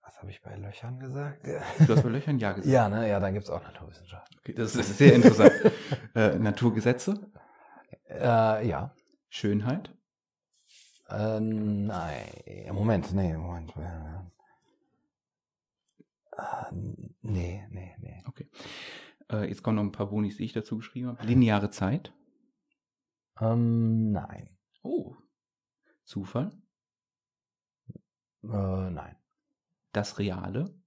Was 0.02 0.18
habe 0.20 0.30
ich 0.30 0.40
bei 0.42 0.54
Löchern 0.56 0.98
gesagt? 0.98 1.46
Du 1.46 1.58
hast 1.94 2.02
bei 2.02 2.08
Löchern 2.08 2.38
Ja 2.38 2.52
gesagt. 2.54 2.72
Ja, 2.72 2.88
ne? 2.88 3.08
Ja, 3.08 3.20
dann 3.20 3.34
gibt 3.34 3.44
es 3.44 3.50
auch 3.50 3.62
Naturwissenschaft. 3.62 4.34
Okay, 4.38 4.54
das 4.54 4.74
ist 4.76 4.96
sehr 4.98 5.14
interessant. 5.14 5.52
äh, 6.14 6.38
Naturgesetze, 6.38 7.30
Äh, 8.08 8.66
ja. 8.68 8.94
Schönheit, 9.28 9.92
Äh, 11.08 11.40
nein. 11.40 12.24
Moment, 12.72 13.12
nee, 13.12 13.36
Moment. 13.36 13.72
Äh, 16.36 16.72
nee, 17.22 17.66
nee, 17.70 17.96
nee. 18.00 18.22
äh, 19.30 19.48
jetzt 19.48 19.62
kommen 19.62 19.76
noch 19.76 19.82
ein 19.82 19.92
paar 19.92 20.10
Bonis, 20.10 20.36
die 20.36 20.44
ich 20.44 20.52
dazu 20.52 20.76
geschrieben 20.76 21.08
habe. 21.08 21.24
Lineare 21.26 21.70
Zeit, 21.70 22.12
Ähm, 23.40 24.12
nein. 24.12 24.56
oh, 24.82 25.14
Zufall, 26.04 26.50
Äh, 28.42 28.90
nein. 28.90 29.16
das 29.92 30.18
Reale, 30.18 30.78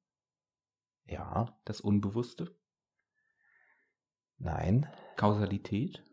Ja. 1.05 1.59
das 1.65 1.81
Unbewusste, 1.81 2.55
Nein. 4.41 4.87
Kausalität, 5.17 6.05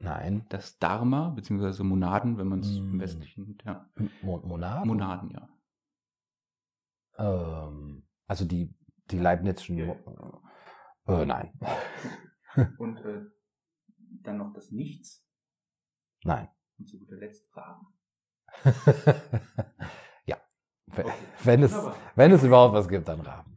Nein. 0.00 0.46
das 0.48 0.78
Dharma, 0.78 1.28
beziehungsweise 1.30 1.84
Monaden, 1.84 2.36
wenn 2.36 2.48
man 2.48 2.60
es 2.60 2.76
im 2.76 2.96
Mm. 2.96 3.00
Westlichen, 3.00 3.58
ja, 3.64 3.88
Mo 4.22 4.38
Monad? 4.40 4.84
Monaden, 4.84 5.30
ja. 5.30 5.48
Ähm, 7.18 8.04
also 8.26 8.44
die, 8.44 8.74
die 9.10 9.18
Leibnizschen. 9.18 9.78
Ja. 9.78 9.94
Äh, 11.06 11.24
nein. 11.26 11.52
Und 12.78 12.98
äh, 13.04 13.22
dann 14.22 14.38
noch 14.38 14.52
das 14.52 14.70
Nichts 14.70 15.24
Nein. 16.24 16.48
und 16.78 16.88
zu 16.88 16.98
guter 16.98 17.16
Letzt 17.16 17.54
Rahmen. 17.56 17.86
ja. 20.26 20.36
Wenn, 20.86 21.04
Okay. 21.06 21.14
wenn, 21.44 21.62
es, 21.62 21.76
wenn 22.16 22.32
es 22.32 22.42
überhaupt 22.42 22.74
was 22.74 22.88
gibt, 22.88 23.06
dann 23.06 23.20
Raben. 23.20 23.56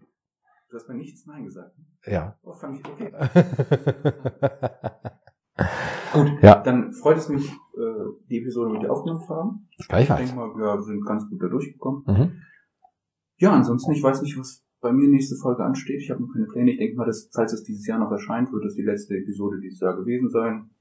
Du 0.69 0.75
hast 0.77 0.87
bei 0.87 0.93
Nichts 0.93 1.25
Nein 1.25 1.45
gesagt. 1.45 1.75
ne? 1.77 1.85
Ja. 2.05 2.37
Oh, 2.43 2.53
fand 2.53 2.79
ich 2.79 2.85
okay. 2.85 3.11
Gut. 6.13 6.41
Ja, 6.43 6.61
Dann 6.61 6.91
freut 6.93 7.17
es 7.17 7.29
mich, 7.29 7.47
äh, 7.49 8.05
die 8.29 8.39
Episode 8.41 8.71
mit 8.73 8.81
dir 8.83 8.91
aufgenommen 8.91 9.21
zu 9.25 9.29
haben. 9.35 9.67
Ich 9.77 9.87
gleichfalls. 9.87 10.19
denke 10.21 10.35
mal, 10.35 10.53
wir 10.55 10.81
sind 10.83 11.05
ganz 11.05 11.27
gut 11.29 11.41
da 11.41 11.47
durchgekommen. 11.47 12.03
Mhm. 12.05 12.41
Ja, 13.37 13.53
ansonsten, 13.53 13.91
ich 13.93 14.03
weiß 14.03 14.21
nicht, 14.21 14.37
was 14.37 14.65
bei 14.81 14.91
mir 14.91 15.07
nächste 15.07 15.35
Folge 15.35 15.63
ansteht. 15.63 16.01
Ich 16.01 16.09
habe 16.09 16.21
noch 16.21 16.33
keine 16.33 16.47
Pläne. 16.47 16.71
Ich 16.71 16.79
denke 16.79 16.97
mal, 16.97 17.05
dass, 17.05 17.29
falls 17.33 17.53
es 17.53 17.63
dieses 17.63 17.85
Jahr 17.87 17.99
noch 17.99 18.11
erscheint, 18.11 18.51
wird 18.51 18.65
es 18.65 18.75
die 18.75 18.81
letzte 18.81 19.15
Episode 19.15 19.59
dieses 19.61 19.79
Jahr 19.79 19.95
gewesen 19.95 20.29
sein. 20.29 20.71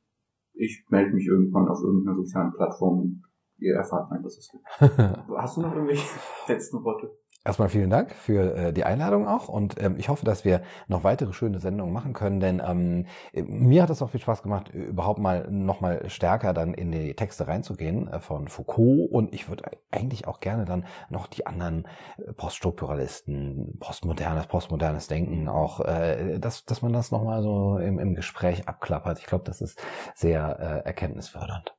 Ich 0.55 0.85
melde 0.89 1.15
mich 1.15 1.27
irgendwann 1.27 1.69
auf 1.69 1.81
irgendeiner 1.83 2.17
sozialen 2.17 2.53
Plattform 2.53 3.01
und 3.01 3.23
ihr 3.59 3.75
erfahrt 3.75 4.11
mal, 4.11 4.21
was 4.25 4.39
es 4.39 4.51
gibt. 4.51 4.65
Hast 5.37 5.57
du 5.57 5.61
noch 5.63 5.73
irgendwelche 5.73 6.07
letzten 6.49 6.83
Worte? 6.83 7.11
Erstmal 7.43 7.71
vielen 7.71 7.89
Dank 7.89 8.13
für 8.13 8.55
äh, 8.55 8.73
die 8.75 8.85
Einladung 8.85 9.27
auch 9.27 9.49
und 9.49 9.81
ähm, 9.81 9.97
ich 9.97 10.11
hoffe, 10.11 10.27
dass 10.27 10.45
wir 10.45 10.61
noch 10.89 11.05
weitere 11.05 11.33
schöne 11.33 11.59
Sendungen 11.59 11.95
machen 11.95 12.13
können, 12.13 12.39
denn 12.39 12.61
ähm, 12.63 13.07
äh, 13.33 13.41
mir 13.43 13.83
hat 13.83 13.89
es 13.89 14.03
auch 14.03 14.11
viel 14.11 14.21
Spaß 14.21 14.43
gemacht, 14.43 14.69
überhaupt 14.75 15.21
mal 15.21 15.51
noch 15.51 15.81
mal 15.81 16.11
stärker 16.11 16.53
dann 16.53 16.75
in 16.75 16.93
die 16.93 17.15
Texte 17.15 17.49
reinzugehen 17.49 18.09
äh, 18.09 18.21
von 18.21 18.49
Foucault 18.49 19.11
und 19.11 19.33
ich 19.33 19.49
würde 19.49 19.71
eigentlich 19.91 20.29
auch 20.29 20.41
gerne 20.41 20.67
dann 20.67 20.85
noch 21.09 21.29
die 21.29 21.47
anderen 21.47 21.89
äh, 22.19 22.31
Poststrukturalisten, 22.35 23.79
postmodernes, 23.81 24.47
postmodernes 24.47 25.09
Denken 25.09 25.49
auch, 25.49 25.81
äh, 25.81 26.39
dass, 26.39 26.67
dass 26.67 26.83
man 26.83 26.93
das 26.93 27.11
noch 27.11 27.25
mal 27.25 27.43
so 27.43 27.79
im, 27.79 27.99
im 27.99 28.15
Gespräch 28.15 28.69
abklappert. 28.69 29.19
Ich 29.19 29.25
glaube, 29.25 29.45
das 29.45 29.63
ist 29.63 29.83
sehr 30.15 30.59
äh, 30.61 30.87
erkenntnisfördernd. 30.87 31.75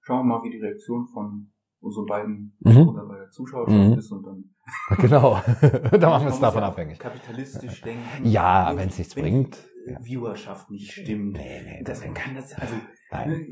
Schauen 0.00 0.26
wir 0.26 0.38
mal, 0.38 0.42
wie 0.42 0.50
die 0.50 0.58
Reaktion 0.58 1.06
von 1.06 1.52
unseren 1.82 2.06
beiden 2.06 2.56
Mhm. 2.60 2.88
oder 2.88 3.06
bei 3.06 3.18
der 3.18 3.30
Zuschauerschaft 3.30 3.76
Mhm. 3.78 3.98
ist 3.98 4.10
und 4.12 4.24
dann 4.24 4.44
Genau, 4.98 5.40
da 5.90 6.08
machen 6.10 6.24
wir 6.26 6.32
es 6.32 6.40
davon 6.40 6.62
abhängig. 6.62 6.98
Kapitalistisch 6.98 7.80
denken. 7.82 8.00
Ja, 8.24 8.68
Wenn- 8.70 8.78
wenn's 8.78 8.98
nichts 8.98 9.16
wenn 9.16 9.22
bringt. 9.24 9.68
Viewerschaft 10.02 10.70
nicht 10.70 10.92
stimmt. 10.92 11.32
Nee, 11.32 11.60
nee, 11.64 11.82
Das, 11.84 12.00
dann 12.00 12.14
kann 12.14 12.34
das, 12.36 12.54
also, 12.54 12.74
Nein. 13.10 13.28
ne, 13.30 13.46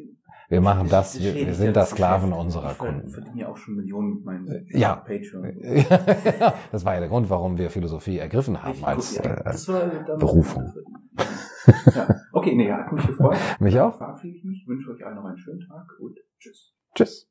Wir 0.49 0.61
machen 0.61 0.89
das, 0.89 1.15
wir, 1.17 1.23
schädigt 1.23 1.41
wir 1.41 1.47
ja 1.49 1.55
sind 1.55 1.77
da 1.77 1.81
das 1.81 1.91
Sklaven 1.91 2.33
unserer 2.33 2.71
ich 2.73 2.79
Kunden. 2.79 3.09
verdiene 3.11 3.41
ja 3.41 3.49
auch 3.49 3.57
schon 3.57 3.75
Millionen 3.75 4.15
mit 4.15 4.25
meinem 4.25 4.67
Ja. 4.69 4.95
Patreon. 4.97 5.45
das 6.73 6.85
war 6.85 6.95
ja 6.95 7.01
der 7.01 7.09
Grund, 7.09 7.29
warum 7.31 7.59
wir 7.59 7.69
Philosophie 7.71 8.19
ergriffen 8.19 8.63
haben 8.63 8.75
Ich- 8.75 8.87
als 8.87 9.17
ja, 9.17 9.23
äh, 9.25 9.43
das 9.45 9.67
war 9.69 9.81
damit- 9.89 10.21
Berufung. 10.21 10.73
Ja. 11.95 12.09
Okay, 12.33 12.55
nee, 12.55 12.69
ja, 12.69 12.79
hat 12.79 12.93
mich 12.93 13.07
gefreut. 13.07 13.37
mich 13.59 13.79
auch. 13.81 13.97
Verabschiede 13.97 14.37
ich 14.37 14.45
mich, 14.45 14.65
wünsche 14.69 14.91
euch 14.93 15.05
allen 15.05 15.17
noch 15.17 15.25
einen 15.25 15.37
schönen 15.39 15.61
Tag 15.67 15.85
und 16.01 16.17
tschüss. 16.39 16.75
Tschüss. 16.95 17.29